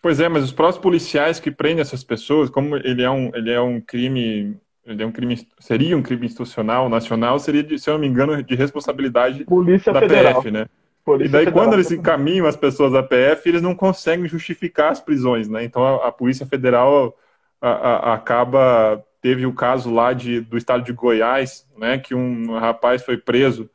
Pois 0.00 0.20
é, 0.20 0.28
mas 0.28 0.44
os 0.44 0.52
próprios 0.52 0.78
policiais 0.78 1.40
que 1.40 1.50
prendem 1.50 1.80
essas 1.80 2.04
pessoas, 2.04 2.48
como 2.48 2.76
ele 2.76 3.02
é 3.02 3.10
um, 3.10 3.30
ele 3.34 3.50
é 3.50 3.60
um 3.60 3.80
crime, 3.80 4.56
ele 4.86 5.02
é 5.02 5.06
um 5.06 5.10
crime, 5.10 5.46
seria 5.58 5.96
um 5.96 6.02
crime 6.02 6.26
institucional 6.26 6.88
nacional, 6.88 7.38
seria, 7.38 7.62
de, 7.62 7.78
se 7.78 7.90
eu 7.90 7.94
não 7.94 8.00
me 8.00 8.06
engano, 8.06 8.42
de 8.42 8.54
responsabilidade 8.54 9.44
Polícia 9.44 9.92
da 9.92 10.00
Federal. 10.00 10.42
PF, 10.42 10.50
né? 10.50 10.66
Polícia 11.04 11.28
e 11.28 11.32
daí, 11.32 11.44
Federal. 11.46 11.64
quando 11.64 11.74
eles 11.74 11.90
encaminham 11.90 12.46
as 12.46 12.56
pessoas 12.56 12.92
da 12.92 13.02
PF, 13.02 13.48
eles 13.48 13.62
não 13.62 13.74
conseguem 13.74 14.28
justificar 14.28 14.92
as 14.92 15.00
prisões, 15.00 15.48
né? 15.48 15.64
Então, 15.64 15.84
a, 15.84 16.08
a 16.08 16.12
Polícia 16.12 16.46
Federal 16.46 17.16
a, 17.60 17.70
a, 17.70 18.14
acaba 18.14 19.04
teve 19.20 19.46
o 19.46 19.52
caso 19.52 19.92
lá 19.92 20.12
de, 20.12 20.40
do 20.40 20.56
estado 20.56 20.84
de 20.84 20.92
Goiás, 20.92 21.66
né, 21.76 21.98
que 21.98 22.14
um 22.14 22.56
rapaz 22.56 23.02
foi 23.02 23.16
preso 23.16 23.68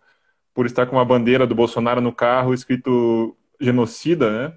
por 0.53 0.65
estar 0.65 0.86
com 0.86 0.95
uma 0.95 1.05
bandeira 1.05 1.45
do 1.45 1.55
Bolsonaro 1.55 1.99
no 1.99 2.13
carro 2.13 2.53
escrito 2.53 3.36
genocida, 3.59 4.32
né? 4.32 4.53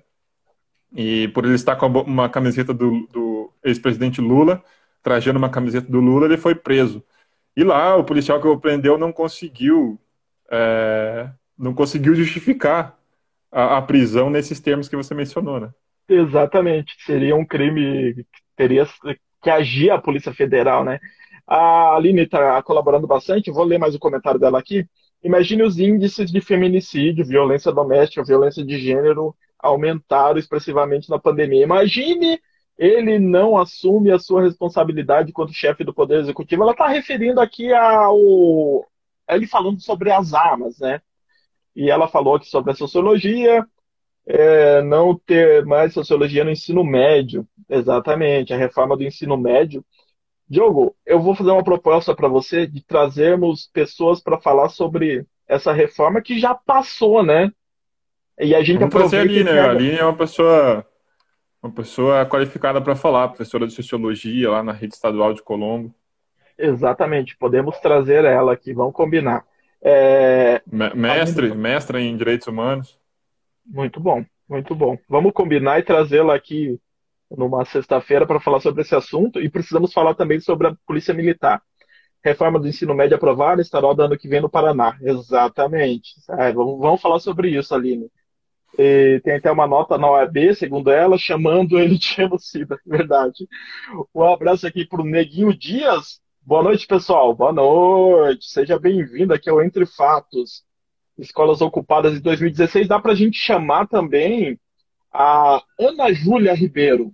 E 0.97 1.29
por 1.29 1.45
ele 1.45 1.55
estar 1.55 1.77
com 1.77 1.87
uma 1.87 2.27
camiseta 2.27 2.73
do, 2.73 3.07
do 3.13 3.53
ex-presidente 3.63 4.19
Lula, 4.23 4.65
trajando 5.03 5.39
uma 5.39 5.51
camiseta 5.51 5.91
do 5.93 6.01
Lula, 6.01 6.25
ele 6.25 6.39
foi 6.39 6.55
preso. 6.55 7.05
E 7.55 7.63
lá 7.63 7.95
o 7.97 8.05
policial 8.05 8.41
que 8.41 8.49
o 8.49 8.59
prendeu 8.59 8.97
não 8.97 9.13
conseguiu, 9.13 10.01
é, 10.51 11.29
não 11.59 11.75
conseguiu 11.75 12.15
justificar 12.15 12.99
a, 13.53 13.77
a, 13.77 13.83
prisão 13.83 14.31
nesses 14.31 14.59
termos 14.59 14.89
que 14.89 14.97
você 14.97 15.15
mencionou, 15.15 15.61
né? 15.61 15.71
Exatamente. 16.09 16.95
Seria 17.05 17.37
um 17.37 17.45
crime 17.45 18.15
que 18.15 18.25
teria 18.57 18.87
que 19.43 19.51
agir 19.51 19.91
a 19.91 19.99
Polícia 19.99 20.33
Federal, 20.33 20.83
né? 20.83 20.99
A 21.47 21.95
Aline 21.95 22.23
está 22.23 22.63
colaborando 22.63 23.07
bastante, 23.07 23.51
vou 23.51 23.65
ler 23.65 23.79
mais 23.79 23.95
o 23.95 23.99
comentário 23.99 24.41
dela 24.41 24.59
aqui. 24.59 24.87
Imagine 25.23 25.63
os 25.63 25.79
índices 25.79 26.31
de 26.31 26.41
feminicídio, 26.41 27.25
violência 27.25 27.71
doméstica, 27.71 28.25
violência 28.25 28.65
de 28.65 28.79
gênero 28.79 29.35
aumentaram 29.59 30.39
expressivamente 30.39 31.11
na 31.11 31.19
pandemia. 31.19 31.65
Imagine 31.65 32.41
ele 32.79 33.19
não 33.19 33.57
assume 33.57 34.11
a 34.11 34.19
sua 34.19 34.43
responsabilidade 34.43 35.33
quanto 35.33 35.53
chefe 35.53 35.83
do 35.83 35.95
Poder 35.95 36.21
Executivo. 36.21 36.63
Ela 36.63 36.73
está 36.73 36.87
referindo 36.89 37.41
aqui 37.41 37.73
ao. 37.73 38.87
Ele 39.29 39.47
falando 39.47 39.81
sobre 39.81 40.11
as 40.11 40.35
armas, 40.35 40.79
né? 40.79 41.01
E 41.75 41.91
ela 41.91 42.09
falou 42.09 42.37
aqui 42.37 42.47
sobre 42.49 42.73
a 42.73 42.75
sociologia, 42.75 43.67
é, 44.27 44.83
não 44.83 45.19
ter 45.19 45.65
mais 45.65 45.95
sociologia 45.95 46.45
no 46.45 46.51
ensino 46.51 46.85
médio. 46.85 47.47
Exatamente, 47.69 48.53
a 48.53 48.57
reforma 48.57 48.97
do 48.97 49.05
ensino 49.05 49.37
médio. 49.37 49.85
Diogo, 50.49 50.95
eu 51.05 51.21
vou 51.21 51.35
fazer 51.35 51.51
uma 51.51 51.65
proposta 51.65 52.15
para 52.15 52.29
você 52.29 52.67
de 52.67 52.85
trazermos 52.85 53.69
pessoas 53.73 54.21
para 54.21 54.41
falar 54.41 54.69
sobre 54.69 55.27
essa 55.49 55.73
reforma 55.73 56.23
que 56.23 56.39
já 56.39 56.55
passou, 56.55 57.23
né? 57.23 57.51
E 58.39 58.55
a 58.55 58.63
gente 58.63 58.79
Vamos 58.79 58.95
aproveita. 58.95 59.25
Ali, 59.25 59.45
né? 59.45 59.61
A 59.61 59.71
Aline 59.71 59.99
é 59.99 60.05
uma 60.05 60.17
pessoa, 60.17 60.87
uma 61.63 61.73
pessoa 61.73 62.27
qualificada 62.27 62.81
para 62.81 62.95
falar, 62.95 63.29
professora 63.29 63.67
de 63.67 63.73
sociologia 63.73 64.51
lá 64.51 64.63
na 64.63 64.73
rede 64.73 64.95
estadual 64.95 65.33
de 65.33 65.43
Colombo. 65.43 65.95
Exatamente, 66.59 67.37
podemos 67.37 67.79
trazer 67.79 68.25
ela 68.25 68.53
aqui, 68.53 68.73
vamos 68.73 68.95
combinar. 68.95 69.45
É... 69.83 70.63
Mestre, 70.67 71.55
mestre 71.55 72.01
em 72.01 72.17
direitos 72.17 72.47
humanos. 72.47 72.99
Muito 73.65 74.01
bom, 74.01 74.25
muito 74.49 74.75
bom. 74.75 74.97
Vamos 75.09 75.33
combinar 75.33 75.79
e 75.79 75.83
trazê-la 75.83 76.35
aqui 76.35 76.81
numa 77.31 77.65
sexta-feira 77.65 78.27
para 78.27 78.41
falar 78.41 78.61
sobre 78.61 78.83
esse 78.83 78.95
assunto 78.95 79.41
e 79.41 79.49
precisamos 79.49 79.93
falar 79.93 80.15
também 80.15 80.41
sobre 80.41 80.69
a 80.69 80.77
Polícia 80.87 81.13
Militar. 81.13 81.63
Reforma 82.25 82.59
do 82.59 82.69
ensino 82.69 82.95
médio 82.95 83.17
aprovada, 83.17 83.61
estadual 83.61 83.95
do 83.95 84.03
ano 84.03 84.19
que 84.19 84.29
vem 84.29 84.41
no 84.41 84.49
Paraná. 84.49 84.97
Exatamente. 85.01 86.15
É, 86.31 86.53
vamos, 86.53 86.79
vamos, 86.79 87.01
falar 87.01 87.19
sobre 87.21 87.51
isso, 87.51 87.75
Aline. 87.75 88.11
E 88.79 89.21
tem 89.25 89.37
até 89.37 89.51
uma 89.51 89.67
nota 89.67 89.97
na 89.97 90.11
OAB, 90.11 90.55
segundo 90.55 90.91
ela, 90.91 91.17
chamando 91.17 91.79
ele 91.79 91.99
de 91.99 92.15
genocida. 92.15 92.79
Verdade. 92.87 93.49
Um 94.15 94.23
abraço 94.23 94.67
aqui 94.67 94.85
para 94.87 95.01
o 95.01 95.07
Neguinho 95.07 95.57
Dias. 95.57 96.21
Boa 96.43 96.63
noite, 96.63 96.87
pessoal. 96.87 97.35
Boa 97.35 97.53
noite. 97.53 98.47
Seja 98.47 98.79
bem-vindo 98.79 99.33
aqui 99.33 99.49
ao 99.49 99.63
Entre 99.63 99.87
Fatos 99.87 100.67
escolas 101.19 101.61
ocupadas 101.61 102.15
de 102.15 102.21
2016, 102.21 102.89
dá 102.89 103.01
para 103.01 103.13
a 103.13 103.15
gente 103.15 103.39
chamar 103.39 103.87
também 103.87 104.59
a 105.13 105.63
Ana 105.79 106.13
Júlia 106.13 106.55
Ribeiro, 106.55 107.13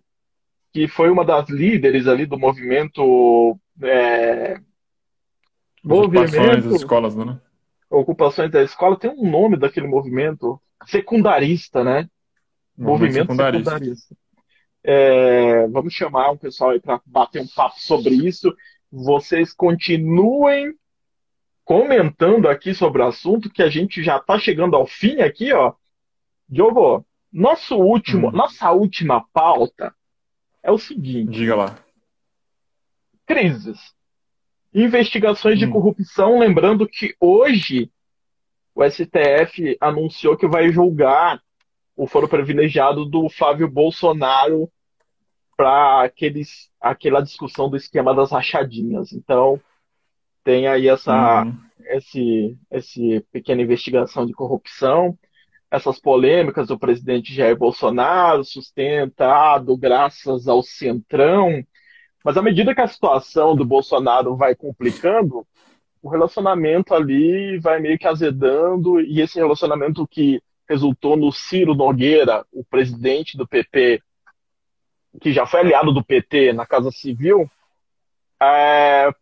que 0.73 0.89
foi 0.89 1.11
uma 1.11 1.25
das 1.25 1.49
líderes 1.49 2.07
ali 2.09 2.27
do 2.27 2.39
movimento. 2.39 3.59
É, 3.81 4.59
movimento 5.85 6.33
das 6.33 6.65
escolas, 6.67 7.15
né? 7.15 7.39
Ocupações 7.89 8.51
da 8.51 8.63
escola, 8.63 8.99
tem 8.99 9.11
um 9.11 9.31
nome 9.31 9.57
daquele 9.57 9.87
movimento 9.87 10.61
secundarista, 10.87 11.85
né? 11.85 12.09
Movimento, 12.77 13.15
secundarista. 13.15 13.71
secundarista. 13.71 14.17
É, 14.85 15.67
vamos 15.69 15.95
chamar 15.95 16.33
um 16.33 16.37
pessoal 16.37 16.71
aí 16.71 16.81
para 16.81 17.01
bater 17.07 17.41
um 17.41 17.47
papo 17.47 17.81
sobre 17.81 18.15
isso. 18.15 18.55
Vocês 18.91 19.53
continuem 19.53 20.75
comentando 21.65 22.49
aqui 22.49 22.75
sobre 22.75 23.03
o 23.03 23.07
assunto, 23.07 23.51
que 23.51 23.63
a 23.63 23.69
gente 23.69 24.03
já 24.03 24.17
está 24.17 24.39
chegando 24.39 24.75
ao 24.75 24.87
fim 24.87 25.21
aqui, 25.21 25.53
ó. 25.53 25.75
Diogo, 26.49 27.07
nosso 27.33 27.77
último, 27.77 28.29
hum. 28.29 28.33
nossa 28.33 28.71
última 28.73 29.25
pauta 29.33 29.95
é 30.63 30.71
o 30.71 30.79
seguinte. 30.79 31.33
Diga 31.33 31.57
lá. 31.57 31.79
Crises. 33.27 33.79
Investigações 34.75 35.57
hum. 35.57 35.67
de 35.67 35.73
corrupção, 35.73 36.39
lembrando 36.39 36.87
que 36.87 37.15
hoje 37.21 37.91
o 38.75 38.83
STF 38.85 39.77
anunciou 39.81 40.37
que 40.37 40.47
vai 40.47 40.71
julgar 40.71 41.41
o 41.97 42.07
foro 42.07 42.29
privilegiado 42.29 43.05
do 43.05 43.29
Flávio 43.29 43.69
Bolsonaro 43.69 44.71
para 45.57 46.03
aqueles 46.03 46.71
aquela 46.81 47.21
discussão 47.21 47.69
do 47.69 47.77
esquema 47.77 48.15
das 48.15 48.33
rachadinhas. 48.33 49.13
Então, 49.13 49.61
tem 50.43 50.67
aí 50.67 50.89
essa 50.89 51.45
uhum. 51.45 51.57
esse, 51.87 52.59
esse 52.71 53.25
pequena 53.31 53.63
investigação 53.63 54.27
de 54.27 54.33
corrupção, 54.33 55.17
essas 55.71 56.01
polêmicas 56.01 56.69
do 56.69 56.79
presidente 56.79 57.35
Jair 57.35 57.57
Bolsonaro, 57.57 58.45
sustentado 58.45 59.77
graças 59.77 60.49
ao 60.49 60.63
Centrão. 60.63 61.63
Mas 62.25 62.37
à 62.37 62.43
medida 62.43 62.75
que 62.75 62.81
a 62.81 62.89
situação 62.89 63.55
do 63.55 63.65
Bolsonaro 63.65 64.37
vai 64.37 64.55
complicando, 64.55 65.47
o 66.03 66.09
relacionamento 66.09 66.95
ali 66.95 67.59
vai 67.59 67.79
meio 67.79 67.97
que 67.97 68.09
azedando, 68.09 69.01
e 69.01 69.21
esse 69.21 69.39
relacionamento 69.39 70.07
que 70.07 70.43
resultou 70.69 71.17
no 71.17 71.31
Ciro 71.31 71.75
Nogueira, 71.75 72.45
o 72.53 72.65
presidente 72.65 73.37
do 73.37 73.47
PP, 73.47 74.03
que 75.21 75.33
já 75.33 75.47
foi 75.47 75.61
aliado 75.61 75.93
do 75.93 76.05
PT 76.05 76.53
na 76.53 76.67
Casa 76.67 76.91
Civil, 76.91 77.49
é, 78.41 79.13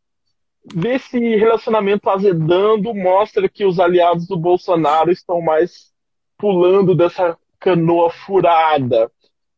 ver 0.74 0.95
esse 0.95 1.18
relacionamento 1.37 2.09
azedando 2.09 2.95
mostra 2.95 3.49
que 3.49 3.66
os 3.66 3.78
aliados 3.78 4.26
do 4.26 4.39
Bolsonaro 4.39 5.11
estão 5.11 5.43
mais 5.43 5.93
pulando 6.39 6.95
dessa 6.95 7.37
canoa 7.59 8.11
furada, 8.11 9.12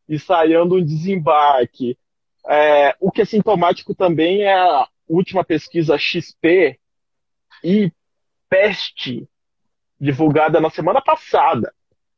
ensaiando 0.09 0.75
um 0.75 0.83
desembarque. 0.83 1.97
É, 2.45 2.93
o 2.99 3.09
que 3.09 3.21
é 3.21 3.25
sintomático 3.25 3.95
também 3.95 4.41
é 4.41 4.53
a 4.53 4.85
última 5.07 5.45
pesquisa 5.45 5.97
XP 5.97 6.77
e 7.63 7.91
Peste, 8.49 9.27
divulgada 9.99 10.61
na 10.61 10.69
semana 10.69 11.01
passada, 11.01 11.73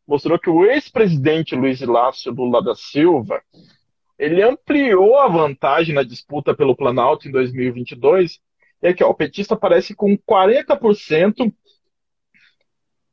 mostrou 0.05 0.37
que 0.37 0.49
o 0.49 0.65
ex-presidente 0.65 1.55
Luiz 1.55 1.79
Inácio 1.79 2.33
Lula 2.33 2.61
da 2.61 2.75
Silva 2.75 3.41
ele 4.19 4.41
ampliou 4.41 5.17
a 5.17 5.29
vantagem 5.29 5.95
na 5.95 6.03
disputa 6.03 6.53
pelo 6.53 6.75
Planalto 6.75 7.27
em 7.27 7.31
2022. 7.31 8.39
E 8.81 8.87
aqui, 8.87 9.01
ó, 9.01 9.09
o 9.09 9.13
petista 9.13 9.53
aparece 9.53 9.95
com 9.95 10.17
40%, 10.17 11.53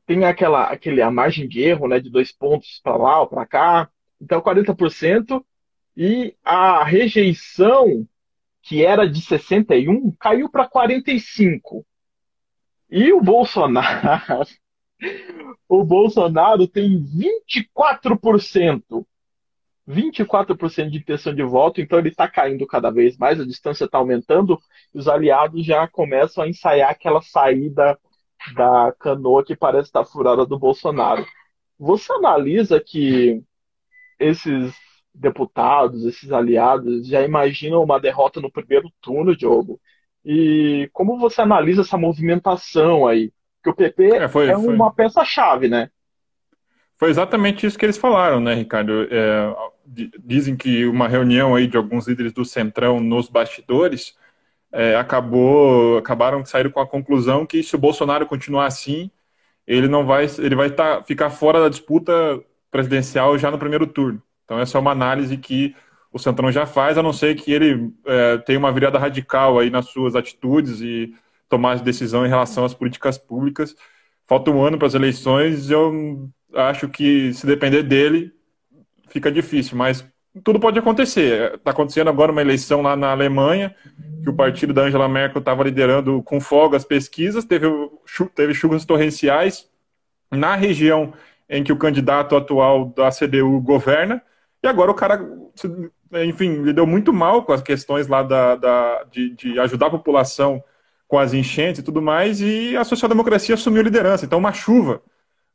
tem 0.05 0.25
aquela 0.25 0.65
aquele, 0.65 1.01
a 1.01 1.11
margem 1.11 1.47
de 1.47 1.61
erro 1.63 1.87
né, 1.87 2.01
de 2.01 2.11
dois 2.11 2.33
pontos 2.33 2.81
para 2.83 2.97
lá 2.97 3.21
ou 3.21 3.29
para 3.29 3.47
cá, 3.47 3.89
então 4.21 4.41
40%, 4.41 5.45
e 5.97 6.35
a 6.45 6.83
rejeição, 6.85 8.05
que 8.63 8.85
era 8.85 9.09
de 9.09 9.21
61%, 9.21 10.17
caiu 10.19 10.49
para 10.49 10.69
45%. 10.69 11.85
E 12.95 13.11
o 13.11 13.23
Bolsonaro, 13.23 14.47
o 15.67 15.83
Bolsonaro 15.83 16.69
tem 16.69 17.03
24%. 17.03 19.07
24% 19.89 20.91
de 20.91 20.99
intenção 20.99 21.35
de 21.35 21.43
voto, 21.43 21.81
então 21.81 21.99
ele 21.99 22.11
está 22.11 22.29
caindo 22.29 22.67
cada 22.67 22.91
vez 22.91 23.17
mais, 23.17 23.41
a 23.41 23.47
distância 23.47 23.87
está 23.87 23.97
aumentando, 23.97 24.61
e 24.95 24.99
os 24.99 25.09
aliados 25.09 25.65
já 25.65 25.89
começam 25.89 26.45
a 26.45 26.49
ensaiar 26.49 26.91
aquela 26.91 27.23
saída 27.23 27.99
da 28.55 28.95
canoa 29.01 29.43
que 29.43 29.57
parece 29.57 29.89
estar 29.89 30.05
furada 30.05 30.45
do 30.45 30.59
Bolsonaro. 30.59 31.25
Você 31.79 32.13
analisa 32.13 32.79
que 32.79 33.43
esses 34.21 34.75
deputados, 35.15 36.05
esses 36.05 36.31
aliados, 36.31 37.09
já 37.09 37.23
imaginam 37.23 37.83
uma 37.83 37.99
derrota 37.99 38.39
no 38.39 38.53
primeiro 38.53 38.93
turno, 39.01 39.35
Diogo? 39.35 39.81
E 40.25 40.89
como 40.93 41.19
você 41.19 41.41
analisa 41.41 41.83
essa 41.83 41.97
movimentação 41.99 43.07
aí? 43.07 43.33
Porque 43.63 43.71
o 43.71 43.75
PP 43.75 44.17
é, 44.17 44.29
foi, 44.29 44.49
é 44.49 44.57
uma 44.57 44.93
peça-chave, 44.93 45.69
né? 45.69 45.91
Foi 46.97 47.11
exatamente 47.11 47.67
isso 47.67 47.79
que 47.79 47.85
eles 47.85 47.99
falaram, 47.99 48.41
né, 48.41 48.55
Ricardo? 48.55 49.09
É, 49.11 49.55
dizem 50.25 50.57
que 50.57 50.87
uma 50.87 51.09
reunião 51.09 51.55
aí 51.55 51.67
de 51.67 51.77
alguns 51.77 52.07
líderes 52.07 52.33
do 52.33 52.45
Centrão 52.45 53.01
nos 53.01 53.29
bastidores 53.29 54.17
é, 54.71 54.97
acabou, 54.97 55.99
acabaram 55.99 56.45
saindo 56.45 56.71
com 56.71 56.81
a 56.81 56.87
conclusão 56.87 57.45
que 57.45 57.63
se 57.63 57.75
o 57.75 57.79
Bolsonaro 57.79 58.27
continuar 58.27 58.67
assim, 58.67 59.11
ele 59.67 59.89
não 59.89 60.07
vai, 60.07 60.27
ele 60.39 60.55
vai 60.55 60.71
tá, 60.71 61.03
ficar 61.03 61.31
fora 61.31 61.61
da 61.61 61.69
disputa 61.69 62.13
presidencial 62.71 63.37
já 63.37 63.51
no 63.51 63.59
primeiro 63.59 63.87
turno. 63.87 64.23
Então 64.45 64.59
essa 64.59 64.79
é 64.79 64.81
uma 64.81 64.93
análise 64.93 65.37
que 65.37 65.75
o 66.13 66.19
Centrão 66.19 66.53
já 66.53 66.67
faz, 66.67 66.99
a 66.99 67.03
não 67.03 67.13
ser 67.13 67.35
que 67.35 67.53
ele 67.53 67.91
é, 68.05 68.39
tenha 68.39 68.59
uma 68.59 68.73
virada 68.73 68.99
radical 68.99 69.59
aí 69.59 69.71
nas 69.71 69.87
suas 69.87 70.15
atitudes 70.15 70.81
e 70.81 71.15
tomar 71.49 71.79
decisão 71.81 72.25
em 72.27 72.29
relação 72.29 72.65
às 72.65 72.75
políticas 72.75 73.17
públicas. 73.17 73.75
Falta 74.27 74.51
um 74.51 74.63
ano 74.63 74.79
para 74.79 74.87
as 74.87 74.95
eleições, 74.95 75.71
eu 75.71 76.31
acho 76.55 76.89
que 76.89 77.33
se 77.33 77.47
depender 77.47 77.83
dele, 77.83 78.33
fica 79.09 79.31
difícil, 79.33 79.77
mas 79.77 80.07
tudo 80.45 80.61
pode 80.61 80.79
acontecer. 80.79 81.55
Está 81.55 81.71
acontecendo 81.71 82.09
agora 82.09 82.33
uma 82.33 82.41
eleição 82.41 82.83
lá 82.83 82.97
na 82.97 83.11
Alemanha, 83.11 83.75
que 84.23 84.31
o 84.31 84.35
partido 84.35 84.73
da 84.73 84.83
Angela 84.83 85.09
Merkel 85.09 85.41
estava 85.41 85.65
liderando 85.65 86.23
com 86.23 86.41
folga 86.41 86.77
as 86.77 86.85
pesquisas, 86.85 87.45
teve, 87.45 87.67
teve 88.35 88.55
chuvas 88.55 88.85
torrenciais 88.85 89.69
na 90.31 90.55
região 90.55 91.13
em 91.49 91.63
que 91.63 91.73
o 91.73 91.77
candidato 91.77 92.35
atual 92.35 92.87
da 92.97 93.11
CDU 93.11 93.61
governa, 93.61 94.23
e 94.63 94.67
agora 94.67 94.91
o 94.91 94.95
cara, 94.95 95.21
enfim, 96.25 96.63
lidou 96.63 96.87
muito 96.87 97.13
mal 97.13 97.45
com 97.45 97.53
as 97.53 97.63
questões 97.63 98.07
lá 98.07 98.23
da, 98.23 98.57
da 98.57 99.05
de, 99.05 99.31
de 99.31 99.59
ajudar 99.61 99.87
a 99.87 99.91
população 99.91 100.63
com 101.09 101.19
as 101.19 101.35
enchentes 101.35 101.81
e 101.81 101.85
tudo 101.85 102.01
mais, 102.01 102.41
e 102.41 102.75
a 102.77 102.85
social-democracia 102.85 103.55
assumiu 103.55 103.83
liderança. 103.83 104.25
Então, 104.25 104.39
uma 104.39 104.53
chuva 104.53 105.03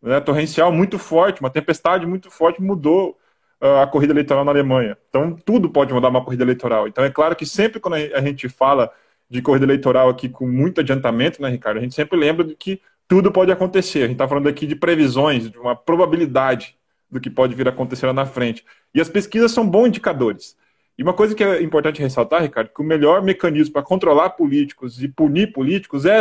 né, 0.02 0.20
torrencial 0.20 0.72
muito 0.72 1.00
forte, 1.00 1.42
uma 1.42 1.50
tempestade 1.50 2.06
muito 2.06 2.30
forte 2.30 2.62
mudou 2.62 3.18
uh, 3.62 3.82
a 3.82 3.88
corrida 3.88 4.14
eleitoral 4.14 4.46
na 4.46 4.52
Alemanha. 4.52 4.96
Então, 5.10 5.36
tudo 5.36 5.70
pode 5.70 5.94
mudar 5.94 6.10
uma 6.10 6.24
corrida 6.24 6.44
eleitoral. 6.44 6.88
Então, 6.88 7.04
é 7.04 7.10
claro 7.10 7.36
que 7.36 7.46
sempre 7.46 7.80
quando 7.80 7.96
a 7.96 8.22
gente 8.22 8.48
fala 8.48 8.92
de 9.28 9.42
corrida 9.42 9.66
eleitoral 9.66 10.10
aqui 10.10 10.30
com 10.30 10.48
muito 10.48 10.82
adiantamento, 10.82 11.42
né, 11.42 11.50
Ricardo, 11.50 11.78
a 11.78 11.82
gente 11.82 11.96
sempre 11.96 12.18
lembra 12.18 12.44
de 12.46 12.56
que 12.56 12.80
tudo 13.08 13.32
pode 13.32 13.52
acontecer. 13.52 14.00
A 14.00 14.02
gente 14.04 14.12
está 14.14 14.28
falando 14.28 14.48
aqui 14.48 14.68
de 14.68 14.76
previsões, 14.76 15.50
de 15.50 15.58
uma 15.58 15.76
probabilidade 15.76 16.77
do 17.10 17.20
que 17.20 17.30
pode 17.30 17.56
vir 17.56 17.68
a 17.68 17.72
acontecer 17.72 18.06
lá 18.06 18.14
na 18.14 18.26
frente. 18.26 18.66
E 18.94 19.02
as 19.02 19.10
pesquisas 19.10 19.52
são 19.52 19.68
bons 19.68 19.88
indicadores. 19.88 20.58
E 20.98 21.04
uma 21.04 21.14
coisa 21.14 21.36
que 21.36 21.44
é 21.44 21.62
importante 21.62 22.02
ressaltar, 22.02 22.42
Ricardo, 22.42 22.72
que 22.74 22.82
o 22.82 22.86
melhor 22.86 23.22
mecanismo 23.22 23.74
para 23.74 23.84
controlar 23.84 24.32
políticos 24.32 25.02
e 25.02 25.08
punir 25.08 25.54
políticos 25.54 26.06
é, 26.06 26.20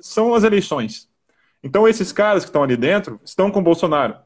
são 0.00 0.34
as 0.34 0.44
eleições. 0.44 1.08
Então, 1.62 1.86
esses 1.86 2.10
caras 2.10 2.42
que 2.44 2.48
estão 2.48 2.62
ali 2.62 2.76
dentro 2.76 3.20
estão 3.24 3.50
com 3.50 3.62
Bolsonaro, 3.62 4.16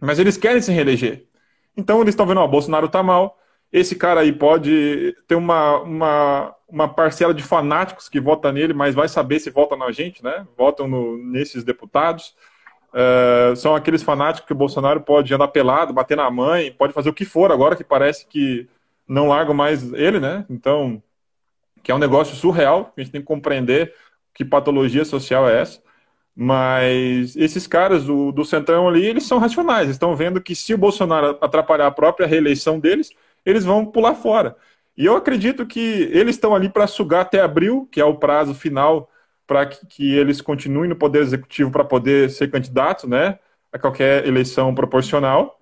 mas 0.00 0.18
eles 0.18 0.36
querem 0.36 0.60
se 0.60 0.72
reeleger. 0.72 1.24
Então, 1.76 2.00
eles 2.00 2.12
estão 2.12 2.26
vendo, 2.26 2.40
ó, 2.40 2.46
Bolsonaro 2.46 2.86
está 2.86 3.02
mal, 3.02 3.38
esse 3.72 3.94
cara 3.94 4.20
aí 4.20 4.32
pode 4.32 5.16
ter 5.26 5.34
uma, 5.34 5.78
uma, 5.80 6.54
uma 6.68 6.88
parcela 6.88 7.34
de 7.34 7.42
fanáticos 7.42 8.08
que 8.08 8.20
vota 8.20 8.50
nele, 8.50 8.72
mas 8.72 8.94
vai 8.94 9.08
saber 9.08 9.38
se 9.38 9.50
vota 9.50 9.76
na 9.76 9.92
gente, 9.92 10.22
né? 10.24 10.46
Votam 10.56 10.88
no, 10.88 11.18
nesses 11.18 11.64
deputados. 11.64 12.34
Uh, 12.92 13.54
são 13.56 13.74
aqueles 13.74 14.02
fanáticos 14.02 14.46
que 14.46 14.52
o 14.52 14.56
Bolsonaro 14.56 15.00
pode 15.02 15.32
andar 15.32 15.48
pelado, 15.48 15.92
bater 15.92 16.16
na 16.16 16.30
mãe, 16.30 16.72
pode 16.72 16.92
fazer 16.92 17.10
o 17.10 17.14
que 17.14 17.24
for 17.24 17.52
agora, 17.52 17.76
que 17.76 17.84
parece 17.84 18.26
que 18.26 18.68
não 19.06 19.28
largam 19.28 19.54
mais 19.54 19.92
ele, 19.92 20.18
né? 20.18 20.44
Então, 20.48 21.02
que 21.82 21.90
é 21.90 21.94
um 21.94 21.98
negócio 21.98 22.36
surreal, 22.36 22.92
a 22.96 23.00
gente 23.00 23.12
tem 23.12 23.20
que 23.20 23.26
compreender 23.26 23.94
que 24.34 24.44
patologia 24.44 25.04
social 25.04 25.48
é 25.48 25.60
essa. 25.60 25.80
Mas 26.34 27.34
esses 27.34 27.66
caras 27.66 28.04
do, 28.04 28.30
do 28.30 28.44
Centrão 28.44 28.88
ali, 28.88 29.04
eles 29.04 29.24
são 29.24 29.38
racionais, 29.38 29.88
estão 29.88 30.14
vendo 30.14 30.40
que 30.40 30.54
se 30.54 30.72
o 30.72 30.78
Bolsonaro 30.78 31.36
atrapalhar 31.40 31.88
a 31.88 31.90
própria 31.90 32.28
reeleição 32.28 32.78
deles, 32.78 33.10
eles 33.44 33.64
vão 33.64 33.84
pular 33.84 34.14
fora. 34.14 34.56
E 34.96 35.04
eu 35.04 35.16
acredito 35.16 35.66
que 35.66 36.08
eles 36.12 36.36
estão 36.36 36.54
ali 36.54 36.68
para 36.68 36.86
sugar 36.86 37.22
até 37.22 37.40
abril, 37.40 37.88
que 37.90 38.00
é 38.00 38.04
o 38.04 38.16
prazo 38.16 38.54
final 38.54 39.10
para 39.48 39.64
que, 39.64 39.86
que, 39.86 40.14
eles 40.14 40.42
continuem 40.42 40.90
no 40.90 40.94
Poder 40.94 41.22
Executivo 41.22 41.70
para 41.70 41.82
poder 41.82 42.30
ser 42.30 42.50
candidatos 42.50 43.06
né, 43.08 43.38
a 43.72 43.78
qualquer 43.78 44.26
eleição 44.26 44.74
proporcional. 44.74 45.58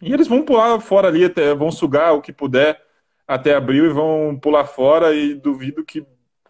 E 0.00 0.12
eles 0.12 0.26
vão 0.26 0.42
pular 0.42 0.80
fora 0.80 1.08
ali, 1.08 1.26
até, 1.26 1.54
vão 1.54 1.70
sugar 1.70 2.14
o 2.14 2.22
que 2.22 2.32
puder 2.32 2.82
até 3.28 3.54
abril 3.54 3.84
e 3.84 3.92
vão 3.92 4.36
pular 4.40 4.64
fora, 4.64 5.14
e 5.14 5.34
duvido 5.34 5.84
que, 5.84 6.04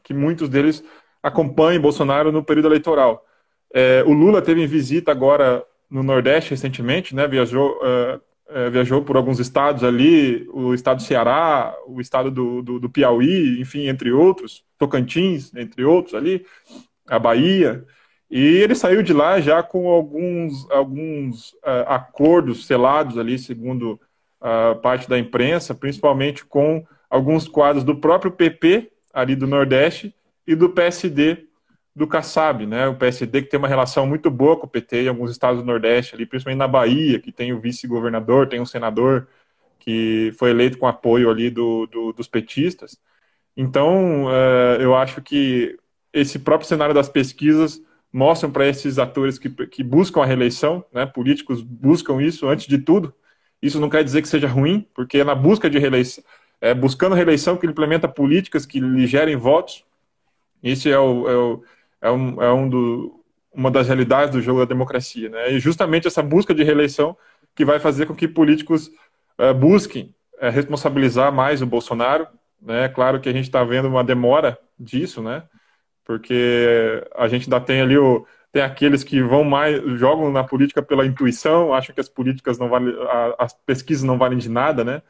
que 0.04 0.14
muitos 0.14 0.48
deles 0.48 0.82
acompanhem 1.20 1.80
Bolsonaro 1.80 2.30
no 2.30 2.44
período 2.44 2.68
eleitoral. 2.68 3.26
É, 3.74 4.04
o 4.06 4.12
Lula 4.12 4.40
teve 4.40 4.62
em 4.62 4.66
visita 4.66 5.10
agora 5.10 5.64
no 5.90 6.02
Nordeste 6.02 6.50
recentemente, 6.50 7.14
né? 7.14 7.26
Viajou, 7.26 7.78
uh, 7.78 8.20
uh, 8.48 8.70
viajou 8.70 9.02
por 9.02 9.16
alguns 9.16 9.38
estados 9.38 9.84
ali, 9.84 10.46
o 10.52 10.74
estado 10.74 10.98
do 10.98 11.02
Ceará, 11.02 11.74
o 11.86 12.00
estado 12.00 12.30
do, 12.30 12.62
do, 12.62 12.80
do, 12.80 12.90
Piauí, 12.90 13.60
enfim, 13.60 13.88
entre 13.88 14.12
outros, 14.12 14.64
Tocantins, 14.78 15.54
entre 15.54 15.84
outros 15.84 16.14
ali, 16.14 16.44
a 17.06 17.18
Bahia. 17.18 17.84
E 18.30 18.40
ele 18.40 18.74
saiu 18.74 19.02
de 19.02 19.12
lá 19.12 19.40
já 19.40 19.62
com 19.62 19.88
alguns, 19.88 20.70
alguns 20.70 21.52
uh, 21.54 21.86
acordos 21.86 22.66
selados 22.66 23.18
ali, 23.18 23.38
segundo 23.38 24.00
parte 24.82 25.08
da 25.08 25.16
imprensa, 25.16 25.72
principalmente 25.72 26.44
com 26.44 26.84
alguns 27.08 27.46
quadros 27.46 27.84
do 27.84 27.94
próprio 27.94 28.32
PP 28.32 28.90
ali 29.14 29.36
do 29.36 29.46
Nordeste 29.46 30.12
e 30.44 30.56
do 30.56 30.68
PSD 30.68 31.46
do 31.94 32.06
Kassab, 32.06 32.66
né? 32.66 32.88
O 32.88 32.96
PSD 32.96 33.42
que 33.42 33.50
tem 33.50 33.58
uma 33.58 33.68
relação 33.68 34.06
muito 34.06 34.30
boa 34.30 34.58
com 34.58 34.66
o 34.66 34.68
PT 34.68 35.04
em 35.04 35.08
alguns 35.08 35.30
estados 35.30 35.60
do 35.60 35.66
Nordeste, 35.66 36.14
ali, 36.14 36.24
principalmente 36.26 36.58
na 36.58 36.68
Bahia, 36.68 37.20
que 37.20 37.30
tem 37.30 37.52
o 37.52 37.60
vice-governador, 37.60 38.48
tem 38.48 38.60
um 38.60 38.66
senador 38.66 39.28
que 39.78 40.32
foi 40.38 40.50
eleito 40.50 40.78
com 40.78 40.86
apoio 40.86 41.30
ali 41.30 41.50
do, 41.50 41.86
do 41.86 42.12
dos 42.12 42.28
petistas. 42.28 42.98
Então, 43.56 44.26
uh, 44.26 44.80
eu 44.80 44.94
acho 44.94 45.20
que 45.20 45.78
esse 46.12 46.38
próprio 46.38 46.68
cenário 46.68 46.94
das 46.94 47.08
pesquisas 47.08 47.82
mostram 48.12 48.50
para 48.50 48.66
esses 48.66 48.98
atores 48.98 49.38
que, 49.38 49.48
que 49.66 49.82
buscam 49.82 50.22
a 50.22 50.26
reeleição, 50.26 50.84
né? 50.92 51.06
Políticos 51.06 51.62
buscam 51.62 52.22
isso 52.22 52.48
antes 52.48 52.66
de 52.66 52.78
tudo. 52.78 53.14
Isso 53.60 53.80
não 53.80 53.88
quer 53.88 54.04
dizer 54.04 54.22
que 54.22 54.28
seja 54.28 54.48
ruim, 54.48 54.86
porque 54.94 55.18
é 55.18 55.24
na 55.24 55.34
busca 55.34 55.70
de 55.70 55.78
reeleição, 55.78 56.22
é 56.60 56.74
buscando 56.74 57.14
reeleição 57.14 57.56
que 57.56 57.64
ele 57.66 57.72
implementa 57.72 58.08
políticas 58.08 58.66
que 58.66 58.80
lhe 58.80 59.06
gerem 59.06 59.36
votos. 59.36 59.84
Isso 60.62 60.88
é 60.88 60.98
o, 60.98 61.28
é 61.28 61.36
o 61.36 61.64
é, 62.02 62.10
um, 62.10 62.42
é 62.42 62.52
um 62.52 62.68
do, 62.68 63.24
uma 63.54 63.70
das 63.70 63.86
realidades 63.86 64.34
do 64.34 64.42
jogo 64.42 64.58
da 64.58 64.66
democracia. 64.66 65.30
Né? 65.30 65.52
E 65.52 65.60
justamente 65.60 66.06
essa 66.06 66.22
busca 66.22 66.54
de 66.54 66.62
reeleição 66.62 67.16
que 67.54 67.64
vai 67.64 67.78
fazer 67.78 68.06
com 68.06 68.14
que 68.14 68.28
políticos 68.28 68.90
uh, 69.38 69.54
busquem 69.54 70.14
uh, 70.34 70.50
responsabilizar 70.50 71.32
mais 71.32 71.62
o 71.62 71.66
Bolsonaro. 71.66 72.26
Né? 72.60 72.88
Claro 72.88 73.20
que 73.20 73.28
a 73.28 73.32
gente 73.32 73.44
está 73.44 73.64
vendo 73.64 73.88
uma 73.88 74.04
demora 74.04 74.58
disso, 74.78 75.22
né? 75.22 75.44
porque 76.04 77.02
a 77.14 77.28
gente 77.28 77.44
ainda 77.44 77.60
tem 77.60 77.80
ali 77.80 77.96
o 77.96 78.26
tem 78.52 78.62
aqueles 78.62 79.02
que 79.02 79.22
vão 79.22 79.44
mais 79.44 79.82
jogam 79.98 80.30
na 80.30 80.44
política 80.44 80.82
pela 80.82 81.06
intuição, 81.06 81.72
acham 81.72 81.94
que 81.94 82.02
as 82.02 82.08
políticas 82.08 82.58
não 82.58 82.68
valem, 82.68 82.94
as 83.38 83.54
pesquisas 83.54 84.04
não 84.04 84.18
valem 84.18 84.36
de 84.36 84.50
nada, 84.50 84.84
né? 84.84 85.00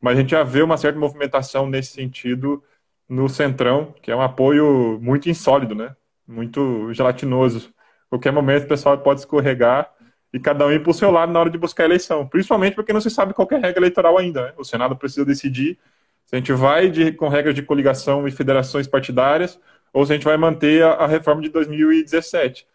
Mas 0.00 0.16
a 0.18 0.20
gente 0.20 0.30
já 0.30 0.42
vê 0.42 0.62
uma 0.62 0.76
certa 0.76 0.98
movimentação 0.98 1.68
nesse 1.68 1.92
sentido 1.92 2.62
no 3.08 3.28
Centrão, 3.28 3.94
que 4.02 4.10
é 4.10 4.16
um 4.16 4.20
apoio 4.20 4.98
muito 5.00 5.30
insólido, 5.30 5.76
né? 5.76 5.94
Muito 6.28 6.92
gelatinoso. 6.92 7.72
Qualquer 8.10 8.30
momento 8.32 8.64
o 8.64 8.68
pessoal 8.68 8.98
pode 8.98 9.20
escorregar 9.20 9.90
e 10.32 10.38
cada 10.38 10.66
um 10.66 10.70
ir 10.70 10.82
para 10.82 10.90
o 10.90 10.94
seu 10.94 11.10
lado 11.10 11.32
na 11.32 11.40
hora 11.40 11.50
de 11.50 11.56
buscar 11.56 11.84
a 11.84 11.86
eleição. 11.86 12.26
Principalmente 12.28 12.74
porque 12.74 12.92
não 12.92 13.00
se 13.00 13.10
sabe 13.10 13.32
qual 13.32 13.48
é 13.50 13.54
a 13.54 13.58
regra 13.58 13.80
eleitoral 13.80 14.18
ainda. 14.18 14.46
Né? 14.46 14.52
O 14.58 14.64
Senado 14.64 14.94
precisa 14.94 15.24
decidir 15.24 15.78
se 16.26 16.36
a 16.36 16.38
gente 16.38 16.52
vai 16.52 16.90
de, 16.90 17.12
com 17.12 17.28
regras 17.28 17.54
de 17.54 17.62
coligação 17.62 18.28
e 18.28 18.30
federações 18.30 18.86
partidárias 18.86 19.58
ou 19.92 20.04
se 20.04 20.12
a 20.12 20.14
gente 20.16 20.24
vai 20.24 20.36
manter 20.36 20.82
a, 20.82 20.92
a 20.92 21.06
reforma 21.06 21.40
de 21.40 21.48
2017. 21.48 22.66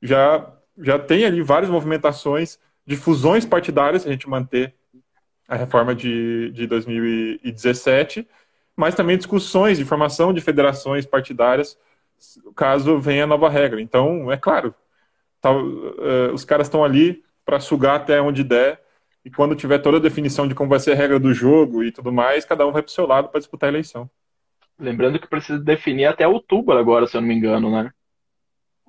Já, 0.00 0.50
já 0.78 0.98
tem 0.98 1.24
ali 1.26 1.42
várias 1.42 1.70
movimentações 1.70 2.58
de 2.86 2.96
fusões 2.96 3.44
partidárias, 3.44 4.06
a 4.06 4.10
gente 4.10 4.28
manter 4.28 4.74
a 5.46 5.56
reforma 5.56 5.94
de, 5.94 6.50
de 6.52 6.66
2017, 6.66 8.26
mas 8.74 8.94
também 8.94 9.18
discussões 9.18 9.76
de 9.76 9.84
formação 9.84 10.32
de 10.32 10.40
federações 10.40 11.04
partidárias, 11.04 11.78
caso 12.54 12.98
venha 12.98 13.24
a 13.24 13.26
nova 13.26 13.48
regra. 13.48 13.80
Então, 13.80 14.30
é 14.30 14.36
claro, 14.36 14.74
tá, 15.40 15.52
uh, 15.52 16.32
os 16.32 16.44
caras 16.44 16.66
estão 16.66 16.84
ali 16.84 17.22
para 17.44 17.60
sugar 17.60 17.96
até 17.96 18.20
onde 18.20 18.44
der, 18.44 18.80
e 19.24 19.30
quando 19.30 19.54
tiver 19.54 19.78
toda 19.78 19.98
a 19.98 20.00
definição 20.00 20.48
de 20.48 20.54
como 20.54 20.70
vai 20.70 20.80
ser 20.80 20.92
a 20.92 20.96
regra 20.96 21.18
do 21.18 21.32
jogo 21.32 21.84
e 21.84 21.92
tudo 21.92 22.12
mais, 22.12 22.44
cada 22.44 22.66
um 22.66 22.72
vai 22.72 22.82
para 22.82 22.90
o 22.90 22.92
seu 22.92 23.06
lado 23.06 23.28
para 23.28 23.40
disputar 23.40 23.68
a 23.68 23.72
eleição. 23.72 24.10
Lembrando 24.78 25.18
que 25.18 25.28
precisa 25.28 25.58
definir 25.58 26.06
até 26.06 26.26
outubro 26.26 26.76
agora, 26.76 27.06
se 27.06 27.16
eu 27.16 27.20
não 27.20 27.28
me 27.28 27.34
engano, 27.34 27.70
né? 27.70 27.92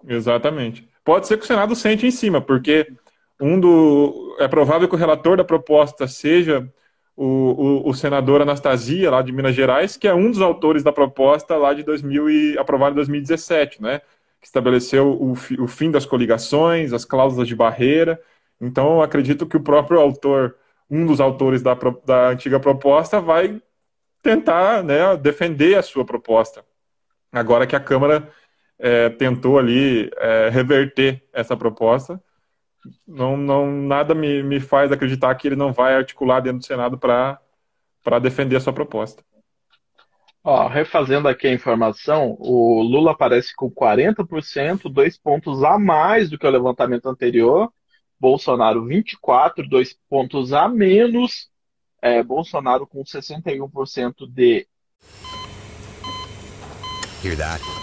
Exatamente. 0.08 0.88
Pode 1.04 1.28
ser 1.28 1.38
que 1.38 1.44
o 1.44 1.48
Senado 1.48 1.76
sente 1.76 2.08
em 2.08 2.12
cima, 2.12 2.42
porque 2.42 2.92
um 3.40 3.60
do 3.60 4.36
é 4.40 4.48
provável 4.48 4.88
que 4.88 4.96
o 4.96 4.98
relator 4.98 5.38
da 5.38 5.44
proposta 5.44 6.08
seja 6.08 6.68
o, 7.16 7.26
o, 7.26 7.90
o, 7.90 7.94
senador 7.94 8.42
Anastasia, 8.42 9.12
lá 9.12 9.22
de 9.22 9.32
Minas 9.32 9.56
Gerais, 9.56 9.96
que 9.96 10.08
é 10.08 10.14
um 10.14 10.32
dos 10.32 10.42
autores 10.42 10.84
da 10.84 10.92
proposta 10.92 11.56
lá 11.56 11.74
de 11.74 11.84
2000 11.84 12.30
e, 12.30 12.58
aprovada 12.58 12.92
em 12.92 12.96
2017, 12.96 13.82
né? 13.82 14.02
Que 14.42 14.48
estabeleceu 14.48 15.12
o, 15.12 15.34
o 15.34 15.68
fim 15.68 15.92
das 15.92 16.06
coligações, 16.06 16.92
as 16.92 17.06
cláusulas 17.06 17.48
de 17.48 17.56
barreira. 17.56 18.20
Então, 18.60 19.02
acredito 19.02 19.46
que 19.46 19.58
o 19.58 19.64
próprio 19.64 20.00
autor, 20.00 20.56
um 20.90 21.06
dos 21.06 21.22
autores 21.22 21.62
da, 21.62 21.78
da 22.06 22.30
antiga 22.30 22.60
proposta, 22.60 23.22
vai 23.22 23.62
tentar 24.22 24.84
né, 24.84 25.16
defender 25.18 25.76
a 25.76 25.82
sua 25.84 26.06
proposta. 26.06 26.66
Agora 27.32 27.68
que 27.68 27.76
a 27.76 27.80
Câmara 27.80 28.30
é, 28.80 29.10
tentou 29.10 29.60
ali 29.60 30.10
é, 30.18 30.50
reverter 30.50 31.24
essa 31.34 31.56
proposta, 31.56 32.22
não, 33.08 33.38
não 33.38 33.72
nada 33.72 34.14
me, 34.14 34.44
me 34.44 34.60
faz 34.60 34.92
acreditar 34.92 35.34
que 35.36 35.48
ele 35.48 35.56
não 35.56 35.72
vai 35.72 35.96
articular 35.96 36.40
dentro 36.40 36.60
do 36.60 36.66
Senado 36.66 36.98
para 36.98 37.40
defender 38.22 38.56
a 38.56 38.60
sua 38.60 38.74
proposta. 38.74 39.24
Ó, 40.44 40.68
refazendo 40.68 41.28
aqui 41.28 41.48
a 41.48 41.54
informação, 41.54 42.36
o 42.38 42.82
Lula 42.82 43.12
aparece 43.12 43.56
com 43.56 43.72
40%, 43.72 44.92
dois 44.92 45.18
pontos 45.18 45.64
a 45.64 45.80
mais 45.80 46.30
do 46.30 46.38
que 46.38 46.46
o 46.46 46.50
levantamento 46.50 47.08
anterior. 47.08 47.72
Bolsonaro 48.20 48.86
24, 48.86 49.68
dois 49.68 49.98
pontos 50.10 50.52
a 50.54 50.68
menos 50.68 51.50
é, 52.02 52.22
Bolsonaro 52.22 52.86
com 52.86 53.02
61% 53.04 54.28
de. 54.30 54.68
Hear 57.24 57.38
that? 57.38 57.83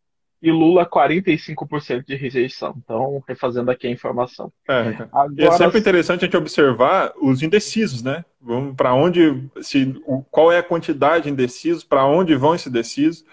e 0.41 0.51
Lula 0.51 0.85
45% 0.85 2.03
de 2.05 2.15
rejeição. 2.15 2.73
Então, 2.83 3.23
refazendo 3.27 3.69
aqui 3.69 3.87
a 3.87 3.91
informação. 3.91 4.51
É, 4.67 4.95
Agora... 5.11 5.33
E 5.37 5.43
é 5.43 5.51
sempre 5.51 5.79
interessante 5.79 6.21
a 6.21 6.25
gente 6.25 6.37
observar 6.37 7.13
os 7.21 7.43
indecisos, 7.43 8.01
né? 8.01 8.25
Vamos 8.41 8.75
para 8.75 8.93
onde, 8.93 9.43
se, 9.61 9.93
qual 10.31 10.51
é 10.51 10.57
a 10.57 10.63
quantidade 10.63 11.25
de 11.25 11.29
indecisos, 11.29 11.83
para 11.83 12.05
onde 12.05 12.35
vão 12.35 12.55
esses 12.55 12.67
indecisos, 12.67 13.23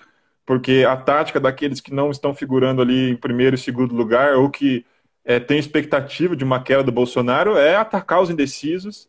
porque 0.44 0.84
a 0.86 0.96
tática 0.96 1.40
daqueles 1.40 1.80
que 1.80 1.94
não 1.94 2.10
estão 2.10 2.34
figurando 2.34 2.82
ali 2.82 3.10
em 3.10 3.16
primeiro 3.16 3.54
e 3.56 3.58
segundo 3.58 3.94
lugar, 3.94 4.34
ou 4.36 4.50
que 4.50 4.84
é, 5.24 5.40
tem 5.40 5.58
expectativa 5.58 6.36
de 6.36 6.44
uma 6.44 6.62
queda 6.62 6.82
do 6.82 6.92
Bolsonaro, 6.92 7.56
é 7.56 7.74
atacar 7.74 8.20
os 8.20 8.28
indecisos 8.28 9.08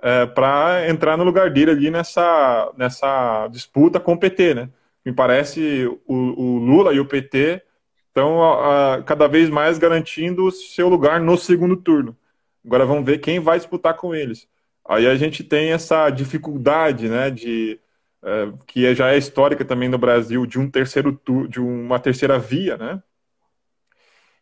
é, 0.00 0.24
para 0.26 0.88
entrar 0.88 1.16
no 1.16 1.24
lugar 1.24 1.50
dele 1.50 1.72
ali 1.72 1.90
nessa, 1.90 2.72
nessa 2.76 3.48
disputa 3.48 3.98
com 3.98 4.12
o 4.12 4.18
PT, 4.18 4.54
né? 4.54 4.68
Me 5.04 5.12
parece 5.12 5.86
o, 6.06 6.14
o 6.14 6.58
Lula 6.58 6.92
e 6.92 7.00
o 7.00 7.06
PT 7.06 7.62
estão 8.08 8.40
cada 9.06 9.26
vez 9.28 9.48
mais 9.48 9.78
garantindo 9.78 10.44
o 10.44 10.50
seu 10.50 10.88
lugar 10.88 11.20
no 11.20 11.36
segundo 11.38 11.76
turno. 11.76 12.16
Agora 12.64 12.84
vamos 12.84 13.04
ver 13.04 13.18
quem 13.18 13.40
vai 13.40 13.58
disputar 13.58 13.94
com 13.96 14.14
eles. 14.14 14.48
Aí 14.86 15.06
a 15.06 15.14
gente 15.16 15.44
tem 15.44 15.72
essa 15.72 16.10
dificuldade, 16.10 17.08
né, 17.08 17.30
de 17.30 17.80
é, 18.22 18.52
que 18.66 18.94
já 18.94 19.12
é 19.12 19.18
histórica 19.18 19.64
também 19.64 19.88
no 19.88 19.98
Brasil 19.98 20.44
de 20.46 20.58
um 20.58 20.70
terceiro 20.70 21.12
turno, 21.12 21.48
de 21.48 21.60
uma 21.60 21.98
terceira 21.98 22.38
via, 22.38 22.76
né? 22.76 23.02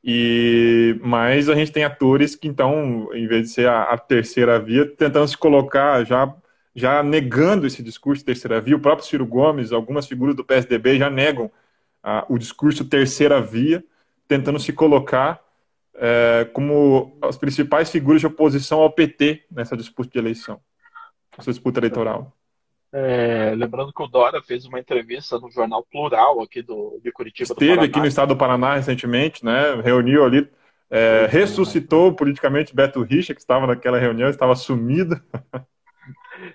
E, 0.02 0.98
mas 1.02 1.48
a 1.48 1.54
gente 1.54 1.72
tem 1.72 1.84
atores 1.84 2.34
que, 2.34 2.48
então, 2.48 3.12
em 3.14 3.26
vez 3.26 3.48
de 3.48 3.54
ser 3.54 3.68
a, 3.68 3.82
a 3.84 3.98
terceira 3.98 4.58
via, 4.58 4.86
tentando 4.86 5.28
se 5.28 5.36
colocar 5.36 6.04
já, 6.04 6.32
já 6.78 7.02
negando 7.02 7.66
esse 7.66 7.82
discurso 7.82 8.20
de 8.20 8.26
terceira 8.26 8.60
via. 8.60 8.76
O 8.76 8.80
próprio 8.80 9.06
Ciro 9.06 9.26
Gomes, 9.26 9.72
algumas 9.72 10.06
figuras 10.06 10.34
do 10.34 10.44
PSDB 10.44 10.98
já 10.98 11.10
negam 11.10 11.50
ah, 12.02 12.24
o 12.28 12.38
discurso 12.38 12.84
terceira 12.84 13.40
via, 13.40 13.84
tentando 14.26 14.58
se 14.58 14.72
colocar 14.72 15.42
é, 15.94 16.48
como 16.52 17.18
as 17.20 17.36
principais 17.36 17.90
figuras 17.90 18.20
de 18.20 18.26
oposição 18.26 18.80
ao 18.80 18.92
PT 18.92 19.44
nessa 19.50 19.76
disputa 19.76 20.10
de 20.10 20.18
eleição, 20.18 20.60
nessa 21.36 21.50
disputa 21.50 21.80
eleitoral. 21.80 22.32
É, 22.90 23.52
lembrando 23.54 23.92
que 23.92 24.02
o 24.02 24.06
Dora 24.06 24.40
fez 24.40 24.64
uma 24.64 24.80
entrevista 24.80 25.38
no 25.38 25.50
jornal 25.50 25.84
Plural 25.90 26.40
aqui 26.40 26.62
do, 26.62 26.98
de 27.02 27.12
Curitiba. 27.12 27.52
Esteve 27.52 27.84
aqui 27.84 27.98
no 27.98 28.06
estado 28.06 28.30
do 28.30 28.38
Paraná 28.38 28.76
recentemente, 28.76 29.44
né? 29.44 29.74
Reuniu 29.82 30.24
ali, 30.24 30.48
é, 30.90 31.26
ressuscitou 31.28 32.14
politicamente 32.14 32.74
Beto 32.74 33.02
Richa, 33.02 33.34
que 33.34 33.40
estava 33.40 33.66
naquela 33.66 33.98
reunião, 33.98 34.30
estava 34.30 34.54
sumido. 34.56 35.20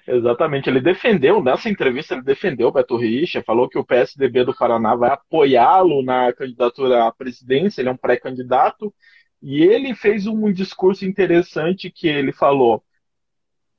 Exatamente, 0.08 0.70
ele 0.70 0.80
defendeu, 0.80 1.44
nessa 1.44 1.70
entrevista, 1.70 2.14
ele 2.14 2.24
defendeu 2.24 2.70
o 2.70 2.72
Beto 2.72 2.96
Richa, 2.96 3.44
falou 3.44 3.68
que 3.68 3.78
o 3.78 3.86
PSDB 3.86 4.46
do 4.46 4.56
Paraná 4.56 4.96
vai 4.96 5.12
apoiá-lo 5.12 6.02
na 6.04 6.32
candidatura 6.34 7.08
à 7.08 7.12
presidência, 7.12 7.82
ele 7.82 7.90
é 7.90 7.92
um 7.92 7.98
pré-candidato, 7.98 8.94
e 9.42 9.62
ele 9.62 9.94
fez 9.94 10.26
um 10.26 10.52
discurso 10.52 11.06
interessante 11.06 11.92
que 11.92 12.08
ele 12.08 12.32
falou 12.32 12.84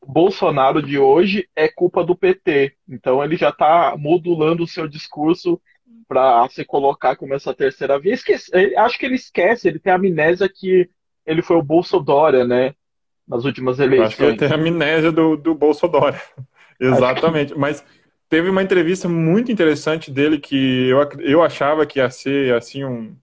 Bolsonaro 0.06 0.82
de 0.82 0.98
hoje 0.98 1.48
é 1.56 1.68
culpa 1.68 2.04
do 2.04 2.16
PT. 2.16 2.76
Então 2.88 3.22
ele 3.24 3.36
já 3.36 3.48
está 3.50 3.96
modulando 3.96 4.62
o 4.62 4.68
seu 4.68 4.86
discurso 4.86 5.60
para 6.06 6.48
se 6.50 6.64
colocar 6.64 7.16
como 7.16 7.34
essa 7.34 7.54
terceira 7.54 7.98
via. 7.98 8.12
Esquece, 8.12 8.50
acho 8.76 8.98
que 8.98 9.06
ele 9.06 9.14
esquece, 9.14 9.68
ele 9.68 9.78
tem 9.78 9.92
a 9.92 9.96
amnésia 9.96 10.48
que 10.48 10.88
ele 11.26 11.42
foi 11.42 11.56
o 11.56 11.62
Bolsonaro, 11.62 12.46
né? 12.46 12.74
Nas 13.26 13.44
últimas 13.44 13.78
eleições. 13.78 14.08
Acho 14.08 14.16
que 14.16 14.22
ele 14.22 14.36
tem 14.36 14.48
a 14.48 14.54
amnésia 14.54 15.10
do, 15.10 15.36
do 15.36 15.54
Bolsonaro. 15.54 16.16
Exatamente. 16.78 17.52
Que... 17.52 17.58
Mas 17.58 17.84
teve 18.28 18.50
uma 18.50 18.62
entrevista 18.62 19.08
muito 19.08 19.50
interessante 19.50 20.10
dele 20.10 20.38
que 20.38 20.88
eu, 20.88 21.00
eu 21.20 21.42
achava 21.42 21.86
que 21.86 21.98
ia 21.98 22.10
ser 22.10 22.54
assim 22.54 22.84
um 22.84 23.16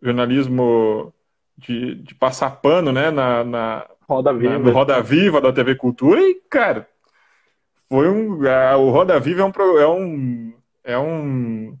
jornalismo 0.00 1.12
de, 1.56 1.96
de 1.96 2.14
passar 2.14 2.50
pano 2.50 2.92
né, 2.92 3.10
na, 3.10 3.42
na 3.42 3.86
Roda 4.08 4.32
Viva. 4.32 4.58
No 4.58 4.70
Roda 4.70 5.02
Viva 5.02 5.40
da 5.40 5.52
TV 5.52 5.74
Cultura 5.74 6.20
e, 6.20 6.34
cara, 6.48 6.88
foi 7.88 8.08
um. 8.08 8.38
o 8.78 8.90
Roda 8.90 9.18
Viva 9.18 9.42
é 9.42 9.44
um, 9.44 9.52
é 9.78 9.86
um. 9.88 10.54
É 10.84 10.98
um. 10.98 11.78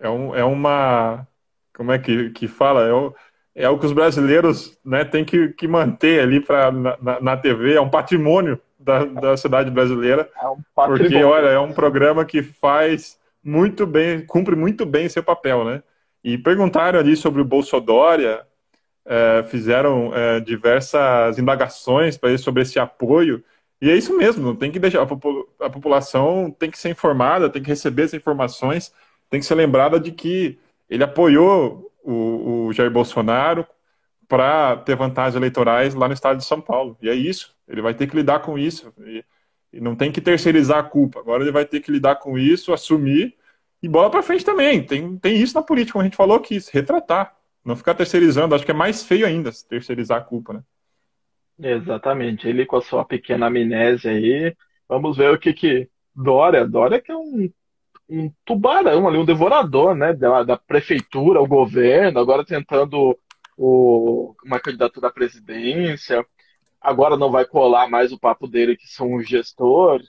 É, 0.00 0.10
um, 0.10 0.34
é 0.34 0.44
uma. 0.44 1.26
Como 1.74 1.92
é 1.92 1.98
que, 1.98 2.30
que 2.30 2.48
fala? 2.48 2.86
É 2.86 2.92
o, 2.92 3.14
é 3.54 3.68
o 3.68 3.78
que 3.78 3.86
os 3.86 3.92
brasileiros 3.92 4.78
né, 4.84 5.04
têm 5.04 5.24
que, 5.24 5.48
que 5.48 5.68
manter 5.68 6.20
ali 6.20 6.40
pra, 6.40 6.72
na, 6.72 7.20
na 7.20 7.36
TV, 7.36 7.74
é 7.74 7.80
um 7.80 7.90
patrimônio 7.90 8.60
da, 8.78 9.04
da 9.04 9.36
cidade 9.36 9.70
brasileira. 9.70 10.28
É 10.40 10.48
um 10.48 10.58
porque, 10.74 11.22
olha, 11.22 11.46
é 11.46 11.58
um 11.58 11.72
programa 11.72 12.24
que 12.24 12.42
faz 12.42 13.18
muito 13.42 13.86
bem, 13.86 14.24
cumpre 14.26 14.56
muito 14.56 14.84
bem 14.84 15.08
seu 15.08 15.22
papel, 15.22 15.64
né? 15.64 15.82
e 16.24 16.38
perguntaram 16.38 16.98
ali 16.98 17.14
sobre 17.14 17.42
o 17.42 17.44
Bolsodória, 17.44 18.46
é, 19.04 19.44
fizeram 19.50 20.10
é, 20.14 20.40
diversas 20.40 21.38
indagações 21.38 22.16
para 22.16 22.30
ele 22.30 22.38
sobre 22.38 22.62
esse 22.62 22.78
apoio. 22.78 23.44
E 23.80 23.90
é 23.90 23.94
isso 23.94 24.16
mesmo, 24.16 24.56
tem 24.56 24.72
que 24.72 24.78
deixar 24.78 25.02
a, 25.02 25.06
popula 25.06 25.44
a, 25.60 25.68
população 25.68 26.50
tem 26.50 26.70
que 26.70 26.78
ser 26.78 26.88
informada, 26.88 27.50
tem 27.50 27.62
que 27.62 27.68
receber 27.68 28.04
essas 28.04 28.14
informações, 28.14 28.94
tem 29.28 29.38
que 29.38 29.44
ser 29.44 29.54
lembrada 29.54 30.00
de 30.00 30.10
que 30.10 30.58
ele 30.88 31.04
apoiou 31.04 31.92
o, 32.04 32.66
o 32.66 32.72
Jair 32.72 32.90
Bolsonaro 32.90 33.66
para 34.28 34.76
ter 34.76 34.94
vantagens 34.96 35.36
eleitorais 35.36 35.94
lá 35.94 36.06
no 36.06 36.14
estado 36.14 36.36
de 36.38 36.44
São 36.44 36.60
Paulo. 36.60 36.96
E 37.00 37.08
é 37.08 37.14
isso, 37.14 37.56
ele 37.66 37.82
vai 37.82 37.94
ter 37.94 38.06
que 38.06 38.16
lidar 38.16 38.40
com 38.40 38.58
isso. 38.58 38.92
E, 39.00 39.24
e 39.72 39.80
não 39.80 39.96
tem 39.96 40.12
que 40.12 40.20
terceirizar 40.20 40.78
a 40.78 40.82
culpa. 40.82 41.18
Agora 41.18 41.42
ele 41.42 41.50
vai 41.50 41.64
ter 41.64 41.80
que 41.80 41.90
lidar 41.90 42.16
com 42.16 42.38
isso, 42.38 42.72
assumir 42.72 43.34
e 43.82 43.88
bola 43.88 44.10
para 44.10 44.22
frente 44.22 44.44
também. 44.44 44.82
Tem, 44.82 45.16
tem 45.18 45.36
isso 45.36 45.54
na 45.54 45.62
política, 45.62 45.92
como 45.94 46.02
a 46.02 46.04
gente 46.04 46.16
falou 46.16 46.36
aqui, 46.36 46.58
retratar. 46.72 47.36
Não 47.64 47.76
ficar 47.76 47.94
terceirizando. 47.94 48.54
Acho 48.54 48.64
que 48.64 48.70
é 48.70 48.74
mais 48.74 49.02
feio 49.02 49.26
ainda 49.26 49.50
terceirizar 49.68 50.18
a 50.18 50.24
culpa, 50.24 50.52
né? 50.54 50.62
Exatamente. 51.58 52.48
Ele 52.48 52.66
com 52.66 52.76
a 52.76 52.82
sua 52.82 53.04
pequena 53.04 53.46
amnésia 53.46 54.10
aí. 54.10 54.54
Vamos 54.88 55.16
ver 55.16 55.32
o 55.32 55.38
que 55.38 55.52
que. 55.52 55.88
Dória. 56.14 56.66
Dória 56.66 57.00
que 57.00 57.10
é 57.10 57.16
um, 57.16 57.50
um 58.08 58.30
tubarão 58.44 59.08
ali, 59.08 59.18
um 59.18 59.24
devorador, 59.24 59.94
né? 59.94 60.12
Da, 60.12 60.42
da 60.42 60.56
prefeitura, 60.56 61.40
o 61.40 61.46
governo, 61.46 62.20
agora 62.20 62.44
tentando 62.44 63.18
o, 63.56 64.34
uma 64.44 64.60
candidatura 64.60 65.08
à 65.08 65.12
presidência. 65.12 66.24
Agora 66.80 67.16
não 67.16 67.30
vai 67.30 67.44
colar 67.44 67.88
mais 67.88 68.12
o 68.12 68.18
papo 68.18 68.46
dele 68.46 68.76
que 68.76 68.86
são 68.86 69.14
os 69.14 69.28
gestores. 69.28 70.08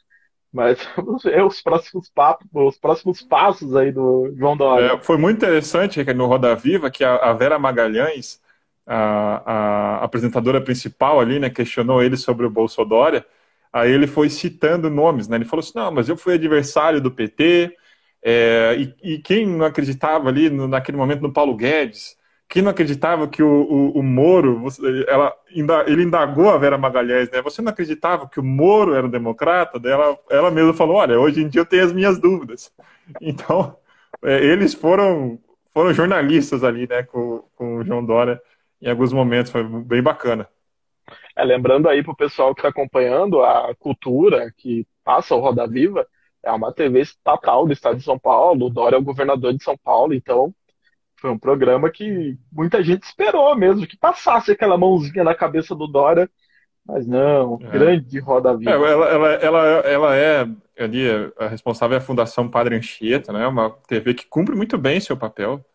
Mas 0.52 0.80
vamos 0.96 1.24
ver 1.24 1.44
os 1.44 1.62
próximos 1.62 2.10
papos, 2.10 2.48
os 2.54 2.78
próximos 2.78 3.22
passos 3.22 3.76
aí 3.76 3.92
do 3.92 4.34
João 4.38 4.56
Dória. 4.56 4.94
É, 4.94 4.98
foi 4.98 5.18
muito 5.18 5.38
interessante 5.38 6.02
no 6.14 6.28
Roda 6.28 6.56
Viva 6.56 6.90
que 6.90 7.04
a, 7.04 7.16
a 7.16 7.34
Vera 7.34 7.60
Magalhães, 7.60 8.42
a, 8.86 9.42
a, 9.46 10.04
apresentadora 10.04 10.62
principal 10.62 11.20
ali, 11.20 11.40
né, 11.40 11.50
questionou 11.50 12.02
ele 12.02 12.16
sobre 12.16 12.46
o 12.46 12.50
Bolsonaro. 12.50 13.24
Aí 13.72 13.92
ele 13.92 14.08
foi 14.08 14.30
citando 14.30 14.90
nomes, 14.90 15.28
né? 15.28 15.36
Ele 15.36 15.44
falou 15.44 15.60
assim: 15.62 15.74
não, 15.76 15.92
mas 15.92 16.08
eu 16.08 16.16
fui 16.16 16.36
adversário 16.36 17.02
do 17.02 17.12
PT, 17.12 17.76
é, 18.28 18.76
e, 18.76 19.14
e, 19.14 19.20
quem 19.20 19.46
não 19.46 19.64
acreditava 19.64 20.30
ali 20.30 20.50
no, 20.50 20.68
naquele 20.68 20.98
momento 20.98 21.22
no 21.22 21.32
Paulo 21.32 21.56
Guedes, 21.56 22.18
quem 22.50 22.64
não 22.64 22.72
acreditava 22.72 23.28
que 23.28 23.44
o, 23.44 23.48
o, 23.48 24.00
o 24.00 24.04
Moro, 24.04 24.64
ela, 25.08 25.32
ele 25.86 26.02
indagou 26.04 26.50
a 26.50 26.58
Vera 26.58 26.76
Magalhães, 26.76 27.30
né? 27.30 27.40
Você 27.44 27.62
não 27.62 27.72
acreditava 27.72 28.28
que 28.28 28.40
o 28.40 28.44
Moro 28.44 28.96
era 28.96 29.06
um 29.06 29.10
democrata? 29.12 29.80
Ela, 29.88 30.18
ela 30.28 30.50
mesma 30.50 30.74
falou: 30.74 30.96
olha, 30.96 31.20
hoje 31.20 31.44
em 31.44 31.48
dia 31.48 31.62
eu 31.62 31.66
tenho 31.68 31.86
as 31.86 31.94
minhas 31.94 32.20
dúvidas. 32.20 32.72
Então, 33.22 33.78
é, 34.24 34.44
eles 34.44 34.74
foram, 34.74 35.38
foram 35.72 35.94
jornalistas 35.94 36.64
ali, 36.64 36.88
né, 36.88 37.04
com, 37.04 37.44
com 37.56 37.78
o 37.78 37.84
João 37.86 38.04
Dória 38.04 38.42
em 38.82 38.90
alguns 38.90 39.14
momentos, 39.14 39.52
foi 39.52 39.64
bem 39.64 40.02
bacana. 40.02 40.50
É, 41.36 41.44
lembrando 41.44 41.88
aí 41.88 42.02
para 42.02 42.14
o 42.14 42.18
pessoal 42.18 42.56
que 42.56 42.62
está 42.62 42.70
acompanhando 42.70 43.44
a 43.44 43.76
cultura 43.76 44.52
que 44.58 44.88
passa 45.04 45.36
o 45.36 45.40
Roda 45.40 45.68
Viva, 45.68 46.08
é 46.46 46.52
uma 46.52 46.72
TV 46.72 47.02
estatal 47.02 47.66
do 47.66 47.74
estado 47.74 47.98
de 47.98 48.04
São 48.04 48.18
Paulo, 48.18 48.68
o 48.68 48.70
Dória 48.70 48.96
é 48.96 49.00
o 49.00 49.04
governador 49.04 49.54
de 49.54 49.64
São 49.64 49.76
Paulo, 49.78 50.14
então 50.14 50.54
foi 51.18 51.32
um 51.32 51.40
programa 51.40 51.90
que 51.90 52.38
muita 52.52 52.84
gente 52.84 53.04
esperou 53.04 53.56
mesmo, 53.56 53.88
que 53.88 53.98
passasse 53.98 54.52
aquela 54.52 54.78
mãozinha 54.78 55.24
na 55.24 55.34
cabeça 55.34 55.74
do 55.76 55.88
Dória, 55.88 56.30
mas 56.86 57.08
não, 57.08 57.58
é. 57.62 57.70
grande 57.70 58.20
roda 58.20 58.56
viva. 58.56 58.72
É, 58.72 58.76
ela, 58.76 59.06
ela, 59.08 59.30
ela, 59.34 59.62
ela 59.62 60.16
é 60.16 60.48
ali, 60.78 61.04
a 61.40 61.48
responsável 61.48 61.96
é 61.96 61.98
a 61.98 62.04
Fundação 62.04 62.48
Padre 62.48 62.76
Anchieta, 62.76 63.34
né? 63.34 63.48
Uma 63.48 63.72
TV 63.88 64.14
que 64.14 64.28
cumpre 64.28 64.56
muito 64.56 64.78
bem 64.78 65.00
seu 65.00 65.18
papel. 65.18 65.66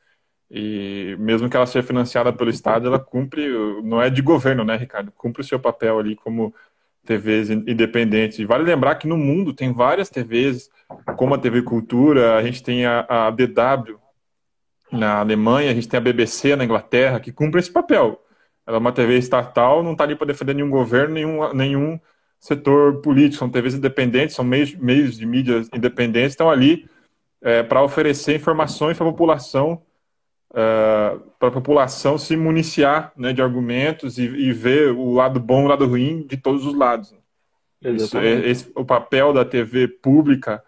E 0.49 1.17
mesmo 1.19 1.49
que 1.49 1.57
ela 1.57 1.67
seja 1.67 1.87
financiada 1.87 2.33
pelo 2.33 2.51
Estado, 2.51 2.89
ela 2.89 2.99
cumpre, 2.99 3.49
não 3.83 4.03
é 4.03 4.11
de 4.11 4.21
governo, 4.21 4.65
né, 4.65 4.77
Ricardo? 4.77 5.13
Cumpre 5.13 5.43
o 5.43 5.45
seu 5.45 5.61
papel 5.61 5.99
ali 5.99 6.17
como 6.17 6.55
TVs 7.05 7.51
independentes. 7.51 8.45
Vale 8.47 8.65
lembrar 8.65 8.97
que 8.97 9.09
no 9.09 9.17
mundo 9.17 9.53
tem 9.53 9.73
várias 9.73 10.11
TVs, 10.11 10.69
como 11.17 11.35
a 11.35 11.39
TV 11.39 11.63
Cultura, 11.63 12.37
a 12.37 12.43
gente 12.43 12.63
tem 12.63 12.85
a, 12.85 13.07
a 13.09 13.31
DW, 13.31 13.99
na 14.93 15.21
Alemanha, 15.21 15.71
a 15.71 15.75
gente 15.75 15.89
tem 15.89 15.99
a 15.99 16.01
BBC 16.01 16.57
na 16.57 16.65
Inglaterra, 16.65 17.21
que 17.21 17.33
cumpre 17.33 17.61
esse 17.61 17.71
papel. 17.71 18.21
Ela 18.67 18.77
é 18.77 18.81
uma 18.81 18.93
TV 18.93 19.19
estatal, 19.19 19.83
não 19.83 19.93
está 19.93 20.05
ali 20.05 20.17
para 20.17 20.27
defender 20.27 20.55
nenhum 20.55 20.71
governo, 20.71 21.15
nenhum, 21.15 21.53
nenhum 21.53 22.01
setor 22.39 23.01
político. 23.01 23.39
São 23.39 23.51
TVs 23.51 23.75
independentes, 23.75 24.35
são 24.35 24.45
meios, 24.45 24.75
meios 24.75 25.17
de 25.17 25.27
mídias 25.27 25.69
independentes, 25.73 26.33
estão 26.33 26.51
ali 26.51 26.89
é, 27.43 27.63
para 27.63 27.83
oferecer 27.83 28.37
informações 28.37 28.97
para 28.97 29.07
a 29.07 29.11
população, 29.11 29.83
é, 30.55 31.19
para 31.39 31.49
a 31.49 31.53
população 31.53 32.19
se 32.19 32.37
municiar 32.37 33.13
né, 33.17 33.33
de 33.33 33.43
argumentos 33.43 34.19
e, 34.19 34.23
e, 34.23 34.53
ver 34.53 34.93
o 34.93 35.15
lado 35.15 35.39
bom 35.39 35.63
e 35.63 35.65
o 35.65 35.69
lado 35.69 35.87
ruim 35.87 36.27
de 36.27 36.37
todos 36.37 36.67
os 36.67 36.75
lados. 36.75 37.15
Isso, 37.83 38.19
é, 38.19 38.49
esse, 38.49 38.71
o 38.75 38.85
papel 38.85 39.33
da 39.33 39.45
TV 39.45 39.89
pública 39.89 40.63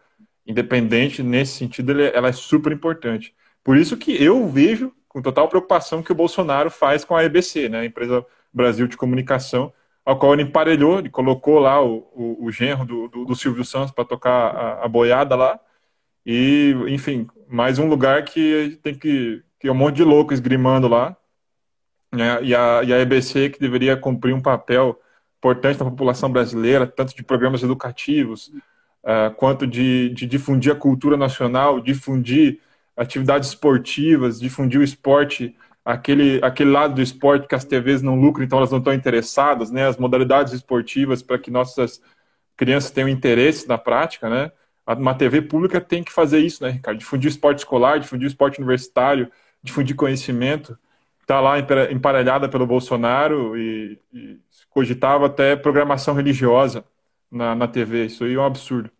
independente, 0.46 1.22
nesse 1.22 1.52
sentido, 1.52 1.92
ele, 1.92 2.04
ela 2.14 2.28
é 2.28 2.32
super 2.32 2.72
importante. 2.72 3.34
Por 3.62 3.76
isso 3.76 3.96
que 3.96 4.22
eu 4.22 4.48
vejo 4.48 4.92
com 5.08 5.22
total 5.22 5.48
preocupação 5.48 6.02
que 6.02 6.10
o 6.10 6.14
Bolsonaro 6.14 6.70
faz 6.70 7.04
com 7.04 7.14
a 7.14 7.22
EBC, 7.22 7.68
né, 7.68 7.80
a 7.80 7.84
empresa 7.84 8.24
Brasil 8.52 8.86
de 8.86 8.96
Comunicação, 8.96 9.72
ao 10.04 10.18
qual 10.18 10.32
ele 10.32 10.42
emparelhou, 10.42 10.98
ele 10.98 11.10
colocou 11.10 11.58
lá 11.58 11.82
o, 11.82 12.08
o, 12.14 12.46
o 12.46 12.50
genro 12.50 12.84
do, 12.84 13.08
do, 13.08 13.24
do, 13.24 13.36
Silvio 13.36 13.64
Santos 13.64 13.92
para 13.92 14.04
tocar 14.04 14.30
a, 14.30 14.84
a, 14.84 14.88
boiada 14.88 15.36
lá. 15.36 15.60
E, 16.26 16.74
enfim, 16.88 17.26
mais 17.48 17.78
um 17.78 17.88
lugar 17.88 18.24
que 18.24 18.78
tem 18.82 18.94
que. 18.94 19.42
Que 19.62 19.68
é 19.68 19.72
um 19.72 19.76
monte 19.76 19.94
de 19.94 20.04
louco 20.04 20.34
esgrimando 20.34 20.88
lá. 20.88 21.16
Né, 22.12 22.42
e, 22.42 22.54
a, 22.54 22.82
e 22.82 22.92
a 22.92 22.98
EBC, 22.98 23.50
que 23.50 23.60
deveria 23.60 23.96
cumprir 23.96 24.34
um 24.34 24.40
papel 24.40 25.00
importante 25.38 25.78
na 25.78 25.88
população 25.88 26.30
brasileira, 26.30 26.84
tanto 26.84 27.14
de 27.14 27.22
programas 27.22 27.62
educativos, 27.62 28.48
uh, 29.04 29.32
quanto 29.36 29.64
de, 29.64 30.10
de 30.10 30.26
difundir 30.26 30.72
a 30.72 30.74
cultura 30.74 31.16
nacional, 31.16 31.80
difundir 31.80 32.58
atividades 32.96 33.50
esportivas, 33.50 34.40
difundir 34.40 34.80
o 34.80 34.82
esporte, 34.82 35.56
aquele, 35.84 36.40
aquele 36.42 36.70
lado 36.70 36.94
do 36.94 37.00
esporte 37.00 37.46
que 37.46 37.54
as 37.54 37.64
TVs 37.64 38.02
não 38.02 38.20
lucram, 38.20 38.44
então 38.44 38.58
elas 38.58 38.70
não 38.70 38.78
estão 38.78 38.92
interessadas, 38.92 39.70
né? 39.70 39.86
As 39.86 39.96
modalidades 39.96 40.52
esportivas 40.52 41.22
para 41.22 41.38
que 41.38 41.52
nossas 41.52 42.02
crianças 42.56 42.90
tenham 42.90 43.08
interesse 43.08 43.66
na 43.68 43.78
prática, 43.78 44.28
né? 44.28 44.50
Uma 44.86 45.14
TV 45.14 45.40
pública 45.40 45.80
tem 45.80 46.02
que 46.02 46.12
fazer 46.12 46.40
isso, 46.40 46.62
né, 46.62 46.70
Ricardo? 46.70 46.98
Difundir 46.98 47.30
esporte 47.30 47.58
escolar, 47.58 47.98
difundir 48.00 48.26
esporte 48.26 48.58
universitário, 48.58 49.30
difundir 49.62 49.96
conhecimento. 49.96 50.78
Está 51.20 51.40
lá 51.40 51.54
emparelhada 51.90 52.48
pelo 52.48 52.66
Bolsonaro 52.66 53.56
e, 53.56 53.98
e 54.12 54.38
cogitava 54.68 55.26
até 55.26 55.54
programação 55.54 56.14
religiosa 56.14 56.84
na, 57.30 57.54
na 57.54 57.68
TV. 57.68 58.06
Isso 58.06 58.24
aí 58.24 58.34
é 58.34 58.38
um 58.38 58.44
absurdo. 58.44 58.90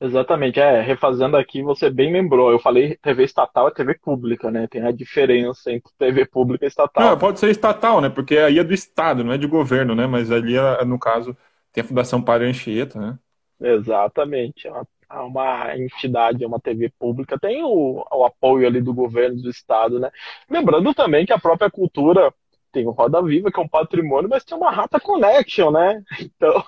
Exatamente, 0.00 0.60
é, 0.60 0.82
refazendo 0.82 1.36
aqui, 1.36 1.62
você 1.62 1.88
bem 1.88 2.12
lembrou, 2.12 2.50
eu 2.50 2.58
falei 2.58 2.96
TV 2.96 3.24
estatal 3.24 3.68
e 3.68 3.72
TV 3.72 3.94
pública, 3.94 4.50
né? 4.50 4.66
Tem 4.66 4.82
a 4.82 4.90
diferença 4.90 5.72
entre 5.72 5.90
TV 5.96 6.26
pública 6.26 6.66
e 6.66 6.68
estatal. 6.68 7.10
Não, 7.10 7.18
pode 7.18 7.38
ser 7.38 7.48
estatal, 7.48 8.00
né? 8.00 8.10
Porque 8.10 8.36
aí 8.36 8.58
é 8.58 8.64
do 8.64 8.74
Estado, 8.74 9.24
não 9.24 9.32
é 9.32 9.38
de 9.38 9.46
governo, 9.46 9.94
né? 9.94 10.06
Mas 10.06 10.30
ali, 10.30 10.56
é, 10.56 10.84
no 10.84 10.98
caso, 10.98 11.34
tem 11.72 11.82
a 11.82 11.86
Fundação 11.86 12.20
Padre 12.20 12.48
Anchieta, 12.48 13.00
né? 13.00 13.18
Exatamente, 13.60 14.66
é 14.66 14.70
uma, 14.70 14.86
é 15.03 15.03
uma 15.22 15.76
entidade, 15.76 16.44
é 16.44 16.46
uma 16.46 16.60
TV 16.60 16.90
pública, 16.98 17.38
tem 17.38 17.62
o, 17.62 18.04
o 18.10 18.24
apoio 18.24 18.66
ali 18.66 18.80
do 18.80 18.92
governo, 18.92 19.40
do 19.40 19.50
Estado, 19.50 19.98
né? 19.98 20.10
Lembrando 20.48 20.92
também 20.94 21.24
que 21.26 21.32
a 21.32 21.38
própria 21.38 21.70
cultura 21.70 22.32
tem 22.72 22.86
o 22.86 22.90
Roda 22.90 23.22
Viva, 23.22 23.52
que 23.52 23.60
é 23.60 23.62
um 23.62 23.68
patrimônio, 23.68 24.28
mas 24.28 24.44
tem 24.44 24.56
uma 24.58 24.70
Rata 24.70 24.98
Connection, 24.98 25.70
né? 25.70 26.02
Então, 26.20 26.64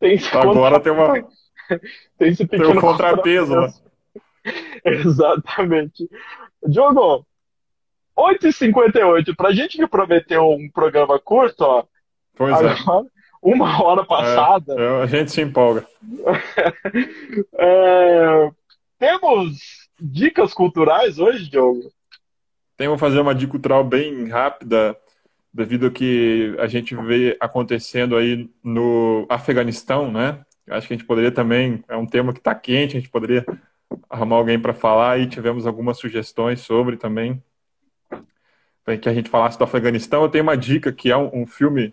tem... 0.00 0.18
Agora 0.32 0.80
tem 0.80 0.92
uma 0.92 1.12
tem 2.18 2.28
esse 2.30 2.46
pequeno 2.46 2.70
Tem 2.70 2.78
um 2.78 2.80
contrapeso, 2.80 3.54
né? 3.54 3.72
Exatamente. 4.84 6.08
Diogo, 6.66 7.26
8h58, 8.16 9.36
pra 9.36 9.52
gente 9.52 9.76
que 9.76 9.86
prometeu 9.86 10.48
um 10.50 10.68
programa 10.70 11.18
curto, 11.18 11.62
ó. 11.62 11.84
Pois 12.34 12.52
é. 12.52 12.54
agora, 12.54 13.06
é. 13.06 13.21
Uma 13.42 13.82
hora 13.82 14.04
passada. 14.04 14.74
É, 14.74 15.02
a 15.02 15.06
gente 15.06 15.32
se 15.32 15.42
empolga. 15.42 15.84
é, 17.58 18.50
temos 18.98 19.88
dicas 20.00 20.54
culturais 20.54 21.18
hoje, 21.18 21.50
Diogo? 21.50 21.90
Tem, 22.76 22.86
vou 22.86 22.96
fazer 22.96 23.20
uma 23.20 23.34
dica 23.34 23.50
cultural 23.50 23.82
bem 23.82 24.28
rápida, 24.28 24.96
devido 25.52 25.86
ao 25.86 25.92
que 25.92 26.54
a 26.58 26.66
gente 26.66 26.94
vê 26.94 27.36
acontecendo 27.40 28.16
aí 28.16 28.48
no 28.62 29.26
Afeganistão, 29.28 30.10
né? 30.10 30.44
Acho 30.70 30.86
que 30.86 30.94
a 30.94 30.96
gente 30.96 31.06
poderia 31.06 31.30
também, 31.30 31.84
é 31.88 31.96
um 31.96 32.06
tema 32.06 32.32
que 32.32 32.38
está 32.38 32.54
quente, 32.54 32.96
a 32.96 33.00
gente 33.00 33.10
poderia 33.10 33.44
arrumar 34.08 34.36
alguém 34.36 34.58
para 34.58 34.72
falar 34.72 35.18
e 35.18 35.28
tivemos 35.28 35.66
algumas 35.66 35.98
sugestões 35.98 36.60
sobre 36.60 36.96
também, 36.96 37.42
para 38.84 38.96
que 38.96 39.08
a 39.08 39.14
gente 39.14 39.28
falasse 39.28 39.58
do 39.58 39.64
Afeganistão. 39.64 40.22
Eu 40.22 40.28
tenho 40.28 40.44
uma 40.44 40.56
dica 40.56 40.92
que 40.92 41.10
é 41.10 41.16
um, 41.16 41.42
um 41.42 41.46
filme 41.46 41.92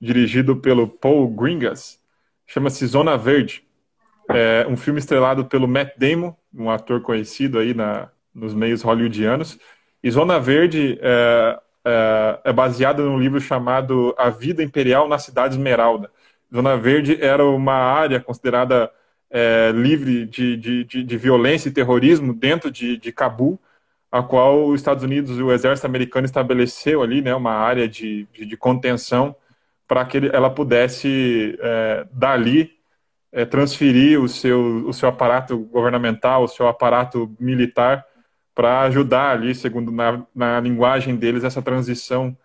dirigido 0.00 0.56
pelo 0.56 0.86
Paul 0.88 1.28
Gringas, 1.28 1.98
chama-se 2.46 2.86
Zona 2.86 3.16
Verde. 3.16 3.62
É 4.28 4.66
um 4.68 4.76
filme 4.76 4.98
estrelado 4.98 5.46
pelo 5.46 5.66
Matt 5.66 5.96
Damon, 5.96 6.34
um 6.54 6.70
ator 6.70 7.00
conhecido 7.00 7.58
aí 7.58 7.72
na, 7.74 8.10
nos 8.34 8.54
meios 8.54 8.82
hollywoodianos. 8.82 9.58
E 10.02 10.10
Zona 10.10 10.38
Verde 10.38 10.98
é, 11.00 11.58
é, 11.84 12.40
é 12.44 12.94
num 12.98 13.18
livro 13.18 13.40
chamado 13.40 14.14
A 14.18 14.30
Vida 14.30 14.62
Imperial 14.62 15.08
na 15.08 15.18
Cidade 15.18 15.54
Esmeralda. 15.54 16.10
Zona 16.54 16.76
Verde 16.76 17.18
era 17.20 17.44
uma 17.44 17.74
área 17.74 18.20
considerada 18.20 18.90
é, 19.30 19.70
livre 19.74 20.24
de, 20.26 20.56
de, 20.56 20.84
de, 20.84 21.04
de, 21.04 21.16
violência 21.16 21.68
e 21.68 21.72
terrorismo 21.72 22.32
dentro 22.32 22.70
de, 22.70 22.96
de 22.96 23.12
Cabul, 23.12 23.58
a 24.10 24.22
qual 24.22 24.66
os 24.66 24.80
Estados 24.80 25.04
Unidos 25.04 25.38
e 25.38 25.42
o 25.42 25.52
exército 25.52 25.86
americano 25.86 26.24
estabeleceu 26.24 27.02
ali 27.02 27.20
né, 27.20 27.34
uma 27.34 27.52
área 27.52 27.86
de, 27.86 28.26
de, 28.32 28.46
de 28.46 28.56
contenção 28.56 29.36
para 29.88 30.04
que 30.04 30.18
ela 30.32 30.50
pudesse, 30.50 31.58
é, 31.60 32.06
dali, 32.12 32.70
é, 33.32 33.46
transferir 33.46 34.20
o 34.20 34.28
seu, 34.28 34.86
o 34.86 34.92
seu 34.92 35.08
aparato 35.08 35.58
governamental, 35.58 36.44
o 36.44 36.48
seu 36.48 36.68
aparato 36.68 37.34
militar, 37.40 38.04
para 38.54 38.82
ajudar 38.82 39.30
ali, 39.30 39.54
segundo 39.54 39.90
na, 39.90 40.26
na 40.34 40.60
linguagem 40.60 41.16
deles, 41.16 41.44
essa 41.44 41.62
transição 41.62 42.36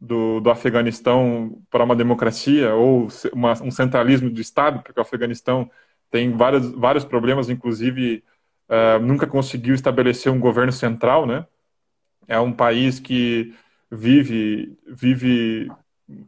do, 0.00 0.40
do 0.40 0.50
Afeganistão 0.50 1.62
para 1.70 1.84
uma 1.84 1.94
democracia 1.94 2.74
ou 2.74 3.08
uma, 3.32 3.52
um 3.62 3.70
centralismo 3.70 4.30
do 4.30 4.40
Estado, 4.40 4.82
porque 4.82 4.98
o 4.98 5.02
Afeganistão 5.02 5.70
tem 6.10 6.36
vários, 6.36 6.70
vários 6.72 7.04
problemas, 7.04 7.50
inclusive 7.50 8.24
uh, 8.68 8.98
nunca 9.00 9.26
conseguiu 9.26 9.74
estabelecer 9.74 10.32
um 10.32 10.40
governo 10.40 10.72
central, 10.72 11.26
né? 11.26 11.46
É 12.26 12.38
um 12.40 12.52
país 12.52 12.98
que 12.98 13.54
vive, 13.90 14.76
vive 14.86 15.70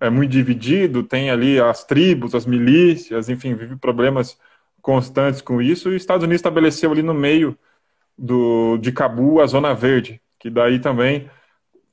é 0.01 0.11
muito 0.11 0.31
dividido, 0.31 1.03
tem 1.03 1.31
ali 1.31 1.59
as 1.61 1.85
tribos, 1.85 2.35
as 2.35 2.47
milícias, 2.47 3.29
enfim, 3.29 3.55
vive 3.55 3.77
problemas 3.77 4.39
constantes 4.83 5.41
com 5.41 5.61
isso. 5.61 5.91
E 5.91 5.97
os 5.97 6.03
Estados 6.03 6.25
Unidos 6.25 6.41
estabeleceu 6.41 6.93
ali 6.93 7.03
no 7.03 7.15
meio 7.15 7.57
do, 8.17 8.77
de 8.79 8.93
Cabu 8.93 9.41
a 9.41 9.47
Zona 9.47 9.75
Verde, 9.75 10.21
que 10.39 10.51
daí 10.51 10.79
também, 10.79 11.31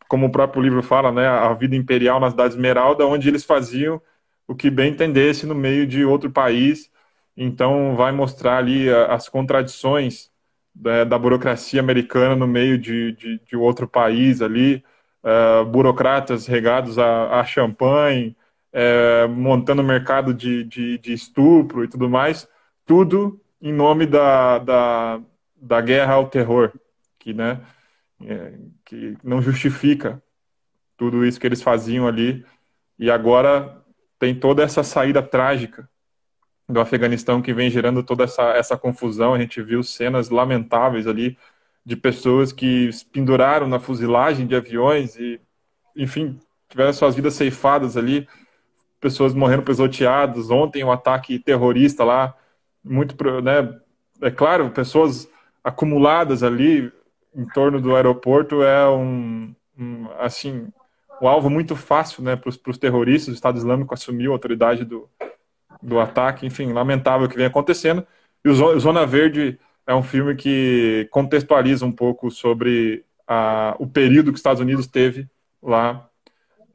como 0.10 0.28
o 0.28 0.32
próprio 0.32 0.62
livro 0.62 0.84
fala, 0.84 1.12
né, 1.12 1.28
a 1.28 1.54
vida 1.54 1.76
imperial 1.76 2.20
na 2.20 2.30
cidade 2.30 2.54
Esmeralda, 2.54 3.06
onde 3.06 3.28
eles 3.28 3.46
faziam 3.46 4.02
o 4.48 4.56
que 4.56 4.70
bem 4.70 4.92
entendesse 4.92 5.46
no 5.46 5.56
meio 5.56 5.86
de 5.88 6.06
outro 6.06 6.30
país. 6.32 6.90
Então, 7.36 7.96
vai 7.96 8.12
mostrar 8.12 8.58
ali 8.58 8.90
as 8.90 9.30
contradições 9.30 10.30
da, 10.74 11.04
da 11.04 11.20
burocracia 11.20 11.80
americana 11.80 12.36
no 12.36 12.48
meio 12.48 12.78
de, 12.78 13.12
de, 13.14 13.40
de 13.40 13.56
outro 13.56 13.88
país 13.88 14.42
ali, 14.42 14.84
uh, 15.24 15.66
burocratas 15.66 16.48
regados 16.48 16.98
a, 16.98 17.40
a 17.40 17.46
champanhe, 17.46 18.36
uh, 18.74 19.30
montando 19.30 19.84
mercado 19.84 20.34
de, 20.34 20.64
de, 20.64 20.98
de, 20.98 21.14
estupro 21.14 21.84
e 21.84 21.88
tudo 21.88 22.10
mais, 22.10 22.48
tudo 22.86 23.40
em 23.62 23.74
nome 23.74 24.06
da, 24.06 24.60
da, 24.60 25.22
da 25.56 25.82
guerra 25.82 26.14
ao 26.14 26.30
terror, 26.30 26.72
que, 27.20 27.34
né, 27.34 27.62
é, 28.26 28.54
que 28.86 29.18
não 29.24 29.42
justifica 29.42 30.22
tudo 30.96 31.26
isso 31.26 31.40
que 31.40 31.48
eles 31.48 31.62
faziam 31.62 32.08
ali, 32.08 32.46
e 32.98 33.12
agora 33.12 33.84
tem 34.20 34.34
toda 34.34 34.64
essa 34.64 34.84
saída 34.84 35.22
trágica 35.22 35.88
do 36.68 36.80
Afeganistão 36.80 37.42
que 37.42 37.54
vem 37.54 37.70
gerando 37.70 38.04
toda 38.04 38.26
essa, 38.26 38.44
essa 38.52 38.78
confusão. 38.78 39.34
A 39.34 39.40
gente 39.40 39.62
viu 39.62 39.84
cenas 39.84 40.30
lamentáveis 40.30 41.08
ali 41.08 41.38
de 41.88 41.96
pessoas 41.96 42.52
que 42.52 42.92
se 42.92 43.06
penduraram 43.06 43.66
na 43.66 43.80
fuzilagem 43.80 44.46
de 44.46 44.54
aviões 44.54 45.16
e, 45.16 45.40
enfim, 45.96 46.38
tiveram 46.68 46.92
suas 46.92 47.16
vidas 47.16 47.36
ceifadas 47.36 47.96
ali, 47.96 48.28
pessoas 49.00 49.34
morrendo 49.34 49.64
pisoteadas. 49.64 50.50
Ontem, 50.50 50.84
um 50.84 50.92
ataque 50.92 51.40
terrorista 51.40 52.04
lá, 52.04 52.36
muito, 52.84 53.16
né? 53.42 53.74
É 54.22 54.30
claro, 54.30 54.70
pessoas 54.72 55.30
acumuladas 55.64 56.44
ali 56.44 56.92
em 57.34 57.48
torno 57.54 57.80
do 57.80 57.96
aeroporto 57.96 58.64
é 58.64 58.90
um, 58.90 59.56
um 59.80 60.10
assim, 60.20 60.68
um 61.22 61.28
alvo 61.30 61.50
muito 61.50 61.74
fácil, 61.74 62.22
né, 62.22 62.36
para 62.36 62.50
os 62.50 62.78
terroristas. 62.78 63.34
O 63.34 63.36
Estado 63.36 63.60
Islâmico 63.60 63.94
assumiu 63.94 64.34
a 64.34 64.36
autoridade 64.36 64.84
do, 64.84 65.10
do 65.82 66.02
ataque, 66.02 66.46
enfim, 66.46 66.74
lamentável 66.74 67.30
que 67.30 67.38
vem 67.38 67.46
acontecendo. 67.46 68.06
E 68.44 68.50
o 68.50 68.78
Zona 68.78 69.06
Verde 69.06 69.58
é 69.88 69.96
um 69.96 70.04
filme 70.04 70.36
que 70.36 71.08
contextualiza 71.10 71.86
um 71.86 71.92
pouco 71.92 72.30
sobre 72.30 73.06
a, 73.26 73.76
o 73.80 73.88
período 73.88 74.32
que 74.32 74.36
os 74.36 74.40
Estados 74.40 74.62
Unidos 74.62 74.86
teve 74.86 75.28
lá 75.64 76.10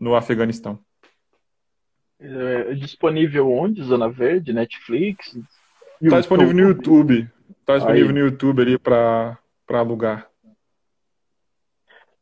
no 0.01 0.17
Afeganistão. 0.17 0.79
É 2.19 2.75
disponível 2.75 3.51
onde? 3.53 3.83
Zona 3.83 4.09
Verde, 4.09 4.53
Netflix? 4.53 5.39
Está 6.01 6.19
disponível 6.19 6.55
no 6.55 6.61
YouTube. 6.61 7.29
Está 7.61 7.77
disponível 7.77 8.09
Aí. 8.09 8.13
no 8.13 8.19
YouTube 8.21 8.63
ali 8.63 8.79
para 8.79 9.39
alugar. 9.69 10.29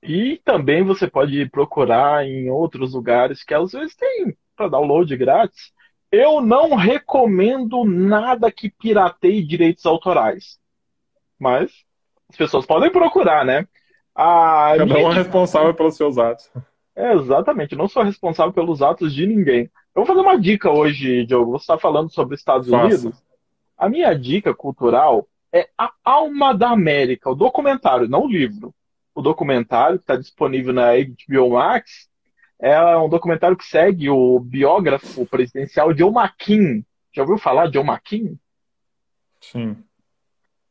E 0.02 0.40
também 0.44 0.82
você 0.82 1.06
pode 1.06 1.48
procurar 1.50 2.26
em 2.26 2.50
outros 2.50 2.94
lugares 2.94 3.44
que 3.44 3.54
às 3.54 3.72
vezes 3.72 3.94
tem 3.94 4.36
para 4.56 4.68
download 4.68 5.14
grátis. 5.16 5.72
Eu 6.10 6.40
não 6.40 6.74
recomendo 6.74 7.84
nada 7.84 8.50
que 8.50 8.70
pirateie 8.70 9.46
direitos 9.46 9.86
autorais. 9.86 10.59
Mas 11.40 11.72
as 12.28 12.36
pessoas 12.36 12.66
podem 12.66 12.92
procurar, 12.92 13.44
né? 13.44 13.66
A 14.14 14.74
Cada 14.76 14.94
um 14.98 15.10
é 15.10 15.14
responsável 15.14 15.74
pelos 15.74 15.96
seus 15.96 16.18
atos. 16.18 16.50
É, 16.94 17.14
exatamente, 17.14 17.74
não 17.74 17.88
sou 17.88 18.02
responsável 18.02 18.52
pelos 18.52 18.82
atos 18.82 19.14
de 19.14 19.26
ninguém. 19.26 19.70
Eu 19.94 20.04
vou 20.04 20.06
fazer 20.06 20.20
uma 20.20 20.38
dica 20.38 20.70
hoje, 20.70 21.24
Diogo. 21.24 21.52
Você 21.52 21.62
está 21.62 21.78
falando 21.78 22.10
sobre 22.10 22.34
Estados 22.34 22.68
Faça. 22.68 22.84
Unidos. 22.84 23.24
A 23.76 23.88
minha 23.88 24.12
dica 24.12 24.54
cultural 24.54 25.26
é 25.52 25.68
A 25.78 25.90
Alma 26.04 26.54
da 26.54 26.70
América, 26.70 27.30
o 27.30 27.34
documentário, 27.34 28.08
não 28.08 28.24
o 28.24 28.30
livro. 28.30 28.74
O 29.14 29.22
documentário 29.22 29.96
que 29.96 30.04
está 30.04 30.16
disponível 30.16 30.72
na 30.72 30.92
HBO 30.92 31.50
Max 31.54 32.08
é 32.60 32.78
um 32.96 33.08
documentário 33.08 33.56
que 33.56 33.64
segue 33.64 34.10
o 34.10 34.38
biógrafo 34.38 35.24
presidencial 35.26 35.94
John 35.94 36.12
McCain. 36.12 36.84
Já 37.12 37.22
ouviu 37.22 37.38
falar 37.38 37.66
de 37.66 37.72
John 37.72 37.86
McCain? 37.86 38.38
Sim. 39.40 39.76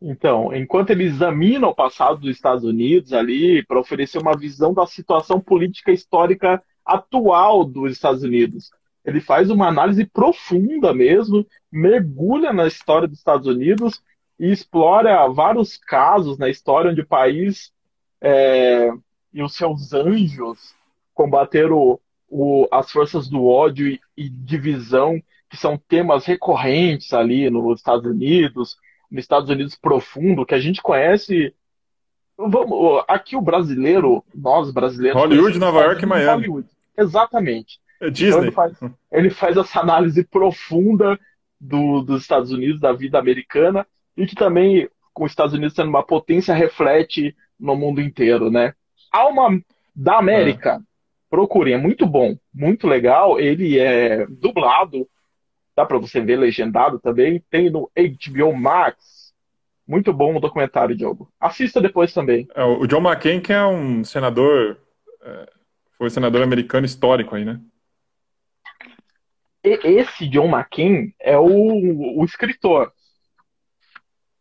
Então, 0.02 0.54
enquanto 0.56 0.92
ele 0.92 1.04
examina 1.04 1.68
o 1.68 1.76
passado 1.76 2.20
dos 2.20 2.30
Estados 2.30 2.64
Unidos 2.64 3.12
ali 3.12 3.64
para 3.66 3.80
oferecer 3.80 4.18
uma 4.18 4.38
visão 4.38 4.74
da 4.74 4.86
situação 4.86 5.42
política 5.42 5.92
histórica 5.92 6.64
atual 6.86 7.66
dos 7.66 7.92
Estados 7.92 8.24
Unidos, 8.24 8.72
ele 9.04 9.20
faz 9.20 9.50
uma 9.50 9.68
análise 9.68 10.06
profunda 10.06 10.94
mesmo, 10.94 11.46
mergulha 11.72 12.54
na 12.54 12.66
história 12.66 13.08
dos 13.08 13.18
Estados 13.18 13.48
Unidos 13.48 14.02
e 14.40 14.52
explora 14.52 15.28
vários 15.28 15.78
casos 15.78 16.38
na 16.38 16.50
história 16.50 16.92
onde 16.92 17.02
o 17.02 17.08
país 17.08 17.74
é, 18.22 18.90
e 19.34 19.44
os 19.44 19.54
seus 19.56 19.94
anjos 19.94 20.74
combateram 21.14 22.00
o, 22.30 22.68
as 22.72 22.90
forças 22.92 23.28
do 23.28 23.46
ódio 23.46 23.88
e, 23.88 24.00
e 24.16 24.30
divisão, 24.30 25.22
que 25.50 25.58
são 25.58 25.78
temas 25.78 26.26
recorrentes 26.26 27.12
ali 27.12 27.50
nos 27.50 27.80
Estados 27.80 28.06
Unidos 28.10 28.78
nos 29.10 29.24
Estados 29.24 29.50
Unidos 29.50 29.76
profundo, 29.76 30.46
que 30.46 30.54
a 30.54 30.60
gente 30.60 30.82
conhece. 30.82 31.54
Vamos, 32.38 33.04
aqui 33.08 33.36
o 33.36 33.42
brasileiro, 33.42 34.24
nós 34.34 34.72
brasileiros. 34.72 35.20
Hollywood, 35.20 35.60
Nova 35.60 35.82
York 35.82 36.04
e 36.04 36.06
Miami. 36.06 36.48
Hollywood. 36.48 36.70
Exatamente. 36.98 37.80
É 38.02 38.10
Disney. 38.10 38.30
Então 38.30 38.44
ele, 38.44 38.52
faz, 38.52 38.78
ele, 39.12 39.30
faz, 39.30 39.58
essa 39.58 39.80
análise 39.82 40.24
profunda 40.24 41.20
do, 41.60 42.02
dos 42.02 42.22
Estados 42.22 42.52
Unidos, 42.52 42.80
da 42.80 42.94
vida 42.94 43.20
americana, 43.20 43.86
e 44.16 44.26
que 44.26 44.36
também, 44.36 44.88
com 45.14 45.26
os 45.26 45.32
Estados 45.32 45.54
Unidos 45.54 45.76
sendo 45.76 45.90
uma 45.90 46.04
potência, 46.04 46.54
reflete 46.54 47.36
no 47.60 47.76
mundo 47.76 48.00
inteiro, 48.00 48.50
né? 48.50 48.74
Alma 49.12 49.60
da 49.96 50.18
América. 50.18 50.80
É. 50.82 50.90
Procurem, 51.30 51.76
é 51.76 51.78
muito 51.78 52.08
bom, 52.08 52.36
muito 52.52 52.88
legal. 52.88 53.40
Ele 53.40 53.78
é 53.78 54.26
dublado 54.28 55.08
Dá 55.80 55.86
para 55.86 55.98
você 55.98 56.20
ver 56.20 56.36
legendado 56.36 57.00
também. 57.00 57.42
Tem 57.50 57.70
no 57.70 57.90
HBO 57.96 58.54
Max. 58.54 59.34
Muito 59.88 60.12
bom 60.12 60.36
o 60.36 60.40
documentário, 60.42 60.94
Diogo. 60.94 61.32
Assista 61.40 61.80
depois 61.80 62.14
também. 62.14 62.50
É, 62.54 62.62
o 62.66 62.86
John 62.86 63.00
McCain, 63.00 63.40
que 63.40 63.54
é 63.54 63.66
um 63.66 64.04
senador. 64.04 64.78
É, 65.24 65.50
foi 65.98 66.10
senador 66.10 66.42
americano 66.42 66.86
histórico 66.86 67.34
aí, 67.34 67.46
né? 67.46 67.62
Esse 69.64 70.28
John 70.28 70.50
McCain 70.54 71.14
é 71.18 71.38
o, 71.38 72.20
o 72.20 72.26
escritor. 72.26 72.92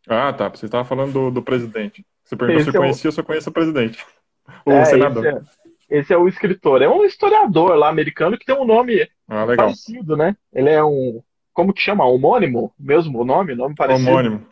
Ah, 0.09 0.33
tá. 0.33 0.49
Você 0.49 0.65
estava 0.65 0.83
falando 0.83 1.13
do, 1.13 1.31
do, 1.31 1.41
presidente. 1.41 2.05
Você 2.21 2.35
perguntou 2.35 2.59
esse 2.59 2.69
se 2.69 2.77
eu 2.77 2.81
conhecia, 2.81 3.07
é 3.07 3.07
o... 3.07 3.11
eu 3.11 3.13
só 3.13 3.23
conheço 3.23 3.49
o 3.49 3.53
presidente. 3.53 4.05
O 4.65 4.71
é, 4.71 4.83
senador. 4.83 5.25
Esse 5.25 5.37
é, 5.37 5.99
esse 5.99 6.13
é, 6.13 6.17
o 6.17 6.27
escritor. 6.27 6.81
É 6.81 6.89
um 6.89 7.05
historiador 7.05 7.75
lá 7.75 7.87
americano 7.87 8.37
que 8.37 8.45
tem 8.45 8.55
um 8.55 8.65
nome 8.65 9.07
ah, 9.27 9.45
parecido, 9.45 10.17
né? 10.17 10.35
Ele 10.51 10.69
é 10.69 10.83
um 10.83 11.21
como 11.59 11.73
que 11.73 11.81
chama? 11.81 12.05
Homônimo? 12.05 12.73
Mesmo 12.79 13.19
o 13.19 13.25
nome? 13.25 13.53
Nome 13.53 13.75
parecido? 13.75 14.09
Homônimo. 14.09 14.45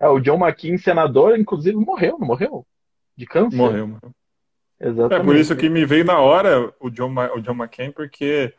É, 0.00 0.08
o 0.08 0.18
John 0.18 0.38
McCain, 0.38 0.78
senador, 0.78 1.38
inclusive 1.38 1.76
morreu, 1.76 2.16
não 2.18 2.26
morreu? 2.26 2.66
De 3.14 3.26
câncer? 3.26 3.54
Morreu, 3.54 3.86
morreu. 3.86 4.10
Exatamente. 4.80 5.20
É 5.20 5.24
por 5.24 5.36
isso 5.36 5.54
que 5.54 5.68
me 5.68 5.84
veio 5.84 6.06
na 6.06 6.18
hora 6.18 6.72
o 6.80 6.88
John, 6.88 7.12
o 7.36 7.40
John 7.42 7.52
McCain, 7.52 7.92
porque 7.92 8.54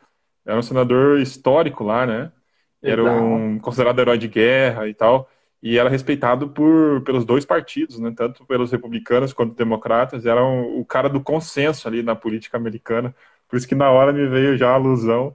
era 0.45 0.59
um 0.59 0.61
senador 0.61 1.19
histórico 1.19 1.83
lá, 1.83 2.05
né? 2.05 2.31
Era 2.79 3.03
um 3.03 3.57
considerado 3.57 3.97
herói 3.97 4.19
de 4.19 4.27
guerra 4.27 4.87
e 4.87 4.93
tal. 4.93 5.27
e 5.63 5.79
era 5.79 5.89
respeitado 5.89 6.49
por, 6.49 7.01
pelos 7.01 7.25
dois 7.25 7.43
partidos, 7.43 7.97
né, 7.97 8.13
tanto 8.15 8.45
pelos 8.45 8.71
republicanos 8.71 9.33
quanto 9.33 9.55
democratas, 9.55 10.25
era 10.25 10.43
um, 10.45 10.79
o 10.79 10.85
cara 10.85 11.09
do 11.09 11.21
consenso 11.21 11.87
ali 11.87 12.03
na 12.03 12.15
política 12.15 12.57
americana, 12.57 13.15
por 13.47 13.55
isso 13.55 13.67
que 13.67 13.73
na 13.73 13.89
hora 13.89 14.11
me 14.11 14.27
veio 14.27 14.57
já 14.57 14.71
a 14.71 14.73
alusão 14.73 15.33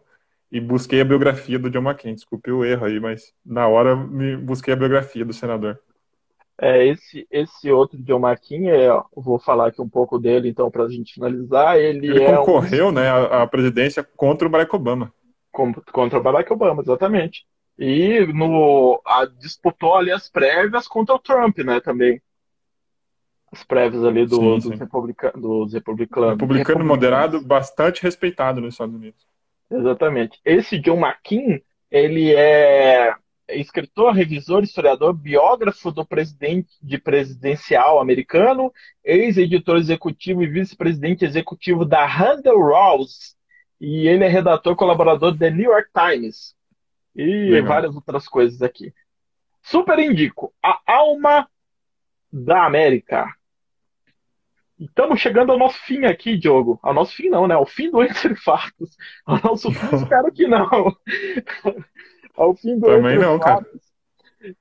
e 0.51 0.61
busquei 0.61 1.01
a 1.01 1.05
biografia 1.05 1.59
do 1.59 1.71
John 1.71 1.83
McCain, 1.83 2.15
desculpe 2.15 2.51
o 2.51 2.65
erro 2.65 2.87
aí, 2.87 2.99
mas 2.99 3.33
na 3.45 3.69
hora 3.69 3.95
me 3.95 4.37
busquei 4.37 4.73
a 4.73 4.77
biografia 4.77 5.25
do 5.25 5.33
senador. 5.33 5.79
É, 6.61 6.85
esse, 6.87 7.27
esse 7.31 7.71
outro 7.71 7.97
John 8.03 8.19
McCain, 8.19 8.69
é, 8.69 8.89
vou 9.15 9.39
falar 9.39 9.69
aqui 9.69 9.81
um 9.81 9.89
pouco 9.89 10.19
dele, 10.19 10.49
então, 10.49 10.71
para 10.71 10.85
a 10.85 10.89
gente 10.89 11.15
finalizar. 11.15 11.77
Ele, 11.77 12.09
ele 12.09 12.25
é 12.25 12.35
concorreu 12.35 12.89
um... 12.89 12.93
né, 12.93 13.09
à, 13.09 13.47
presidência 13.47 14.03
contra 14.03 14.49
o 14.49 14.51
Barack 14.51 14.75
Obama. 14.75 15.13
Contra 15.53 16.19
o 16.19 16.23
Barack 16.23 16.53
Obama, 16.53 16.83
exatamente. 16.83 17.47
E 17.79 18.27
no, 18.35 19.01
a, 19.07 19.25
disputou 19.25 19.95
ali 19.95 20.11
as 20.11 20.29
prévias 20.29 20.89
contra 20.89 21.15
o 21.15 21.19
Trump, 21.19 21.59
né, 21.59 21.81
também. 21.81 22.21
As 23.53 23.63
prévias 23.63 24.05
ali 24.05 24.27
do, 24.27 24.37
sim, 24.37 24.61
sim. 24.61 24.71
Dos, 24.71 24.81
republica, 24.81 25.33
dos 25.37 25.73
republicanos. 25.73 26.31
Republicano 26.33 26.85
moderado, 26.85 27.41
bastante 27.41 28.03
respeitado 28.03 28.61
nos 28.61 28.75
Estados 28.75 28.95
Unidos. 28.95 29.25
Exatamente. 29.71 30.41
Esse 30.45 30.79
John 30.79 30.99
McCain, 30.99 31.63
ele 31.91 32.35
é 32.35 33.15
escritor, 33.49 34.13
revisor, 34.13 34.63
historiador, 34.63 35.15
biógrafo 35.15 35.91
do 35.91 36.05
presidente 36.05 36.71
de 36.83 36.99
presidencial 36.99 37.99
americano, 37.99 38.73
ex-editor 39.03 39.77
executivo 39.77 40.43
e 40.43 40.47
vice-presidente 40.47 41.25
executivo 41.25 41.85
da 41.85 42.05
Handel 42.05 42.61
Rawls, 42.61 43.37
e 43.81 44.07
ele 44.07 44.25
é 44.25 44.29
redator 44.29 44.77
colaborador 44.77 45.33
do 45.33 45.51
New 45.51 45.71
York 45.71 45.89
Times 45.95 46.55
e 47.15 47.51
Legal. 47.51 47.69
várias 47.69 47.95
outras 47.95 48.29
coisas 48.29 48.61
aqui. 48.61 48.93
Super 49.63 49.99
indico 49.99 50.53
A 50.63 50.81
Alma 50.87 51.49
da 52.33 52.65
América. 52.65 53.35
Estamos 54.79 55.21
chegando 55.21 55.51
ao 55.53 55.59
nosso 55.59 55.79
fim 55.85 56.05
aqui, 56.05 56.37
Diogo. 56.37 56.79
Ao 56.83 56.95
nosso 56.95 57.15
fim 57.15 57.29
não, 57.29 57.49
né? 57.49 57.55
Ao 57.55 57.67
fim 57.67 57.91
do 57.91 58.03
Entre 58.03 58.35
Fatos. 58.37 58.97
Ao 59.27 59.41
nosso 59.43 59.73
fim, 59.73 59.97
espero 59.97 60.33
que 60.33 60.47
não. 60.47 60.97
ao 62.37 62.55
fim 62.55 62.79
do 62.79 62.87
Também 62.87 63.15
Entre 63.15 63.27
não, 63.27 63.39
Fatos. 63.39 63.67
cara. 63.67 63.89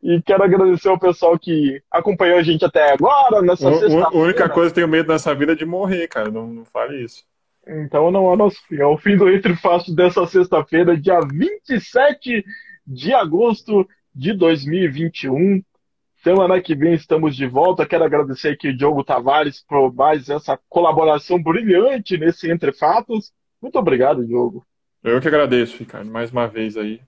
E 0.01 0.21
quero 0.23 0.43
agradecer 0.43 0.89
ao 0.89 0.99
pessoal 0.99 1.37
que 1.37 1.81
acompanhou 1.91 2.39
a 2.39 2.43
gente 2.43 2.65
até 2.65 2.93
agora, 2.93 3.43
nessa 3.43 3.71
sexta-feira. 3.71 4.07
A 4.07 4.17
única 4.17 4.49
coisa 4.49 4.73
que 4.73 4.79
eu 4.79 4.83
tenho 4.83 4.87
medo 4.87 5.11
nessa 5.11 5.35
vida 5.35 5.51
é 5.51 5.55
de 5.55 5.65
morrer, 5.65 6.07
cara. 6.07 6.31
Não, 6.31 6.47
não 6.47 6.65
fale 6.65 7.03
isso. 7.03 7.23
Então 7.67 8.09
não 8.09 8.27
é 8.27 8.33
o 8.33 8.35
nosso 8.35 8.59
fim. 8.67 8.77
É 8.77 8.85
o 8.85 8.97
fim 8.97 9.15
do 9.15 9.29
Entre 9.29 9.55
Fatos 9.55 9.93
dessa 9.93 10.25
sexta-feira, 10.25 10.97
dia 10.97 11.19
27 11.21 12.43
de 12.87 13.13
agosto 13.13 13.87
de 14.15 14.33
2021. 14.33 15.61
Semana 16.23 16.59
que 16.61 16.75
vem 16.75 16.93
estamos 16.93 17.35
de 17.35 17.45
volta. 17.45 17.85
Quero 17.85 18.03
agradecer 18.03 18.49
aqui 18.49 18.69
o 18.69 18.75
Diogo 18.75 19.03
Tavares 19.03 19.63
por 19.67 19.93
mais 19.93 20.29
essa 20.29 20.59
colaboração 20.67 21.41
brilhante 21.41 22.17
nesse 22.17 22.49
Entre 22.49 22.73
Fatos. 22.73 23.31
Muito 23.61 23.77
obrigado, 23.77 24.25
Diogo. 24.25 24.65
Eu 25.03 25.21
que 25.21 25.27
agradeço, 25.27 25.77
Ricardo, 25.77 26.09
mais 26.09 26.31
uma 26.31 26.47
vez 26.47 26.75
aí, 26.75 26.99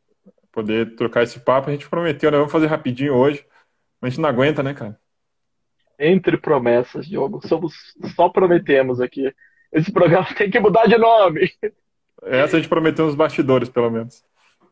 poder 0.52 0.96
trocar 0.96 1.24
esse 1.24 1.40
papo. 1.40 1.70
A 1.70 1.74
gente 1.74 1.90
prometeu, 1.90 2.32
né? 2.32 2.38
Vamos 2.38 2.52
fazer 2.52 2.68
rapidinho 2.68 3.16
hoje. 3.16 3.44
Mas 4.00 4.10
a 4.10 4.12
gente 4.12 4.22
não 4.22 4.30
aguenta, 4.30 4.62
né, 4.64 4.74
cara? 4.74 4.98
Entre 5.98 6.38
promessas, 6.38 7.06
Diogo. 7.08 7.46
Somos, 7.46 7.74
só 8.16 8.30
prometemos 8.30 9.02
aqui. 9.02 9.34
Esse 9.72 9.92
programa 9.92 10.28
tem 10.38 10.50
que 10.50 10.60
mudar 10.60 10.86
de 10.86 10.98
nome. 10.98 11.52
Essa 12.24 12.58
a 12.58 12.60
gente 12.60 12.70
prometeu 12.70 13.06
nos 13.06 13.16
bastidores, 13.16 13.70
pelo 13.70 13.90
menos. 13.90 14.24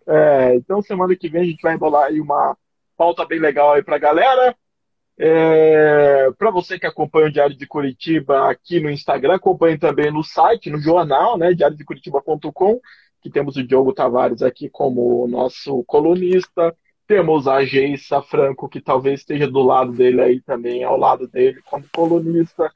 É, 0.07 0.55
então 0.55 0.81
semana 0.81 1.15
que 1.15 1.27
vem 1.27 1.41
a 1.41 1.45
gente 1.45 1.61
vai 1.61 1.75
embolar 1.75 2.05
aí 2.05 2.21
uma 2.21 2.55
pauta 2.97 3.25
bem 3.25 3.39
legal 3.39 3.73
aí 3.73 3.83
pra 3.83 3.97
galera. 3.97 4.55
É, 5.19 6.29
para 6.37 6.51
você 6.51 6.77
que 6.77 6.85
acompanha 6.85 7.27
o 7.27 7.31
Diário 7.31 7.55
de 7.55 7.65
Curitiba 7.65 8.49
aqui 8.49 8.79
no 8.79 8.89
Instagram, 8.89 9.35
acompanhe 9.35 9.77
também 9.77 10.11
no 10.11 10.23
site, 10.23 10.69
no 10.69 10.79
jornal, 10.79 11.37
né, 11.37 11.53
diariodecuritiba.com, 11.53 12.79
que 13.21 13.29
temos 13.29 13.55
o 13.55 13.63
Diogo 13.63 13.93
Tavares 13.93 14.43
aqui 14.43 14.69
como 14.69 15.27
nosso 15.27 15.83
colunista. 15.85 16.75
Temos 17.07 17.47
a 17.47 17.63
Geissa 17.63 18.21
Franco, 18.21 18.67
que 18.67 18.81
talvez 18.81 19.21
esteja 19.21 19.49
do 19.49 19.61
lado 19.61 19.93
dele 19.93 20.21
aí 20.21 20.41
também, 20.41 20.83
ao 20.83 20.97
lado 20.97 21.27
dele 21.27 21.61
como 21.69 21.85
colunista. 21.91 22.71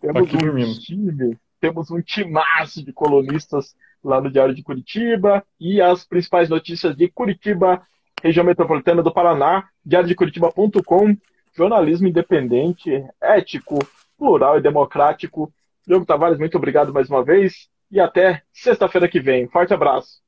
Temos 0.00 0.22
aqui 0.22 0.36
um 0.36 0.78
time, 0.78 1.38
temos 1.60 1.90
um 1.90 2.00
timaço 2.00 2.84
de 2.84 2.92
colunistas 2.92 3.76
lá 4.02 4.20
no 4.20 4.30
Diário 4.30 4.54
de 4.54 4.62
Curitiba 4.62 5.44
e 5.60 5.80
as 5.80 6.04
principais 6.04 6.48
notícias 6.48 6.96
de 6.96 7.08
Curitiba 7.08 7.82
região 8.22 8.44
metropolitana 8.44 9.02
do 9.02 9.12
Paraná, 9.12 9.68
diariodecuritiba.com, 9.84 11.16
jornalismo 11.54 12.08
independente, 12.08 13.04
ético, 13.20 13.78
plural 14.18 14.58
e 14.58 14.62
democrático. 14.62 15.52
Diogo 15.86 16.04
Tavares, 16.04 16.38
muito 16.38 16.56
obrigado 16.56 16.92
mais 16.92 17.08
uma 17.08 17.24
vez 17.24 17.68
e 17.90 18.00
até 18.00 18.42
sexta-feira 18.52 19.08
que 19.08 19.20
vem. 19.20 19.48
Forte 19.48 19.72
abraço. 19.72 20.20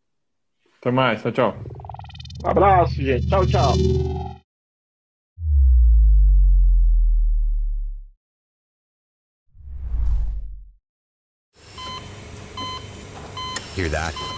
Até 0.80 0.91
mais, 0.91 1.22
tchau, 1.22 1.32
tchau. 1.32 1.57
Um 2.45 2.49
abraço, 2.49 2.95
gente. 2.95 3.26
Tchau, 3.26 3.45
tchau. 3.47 3.74
Hear 13.76 13.89
that? 13.91 14.38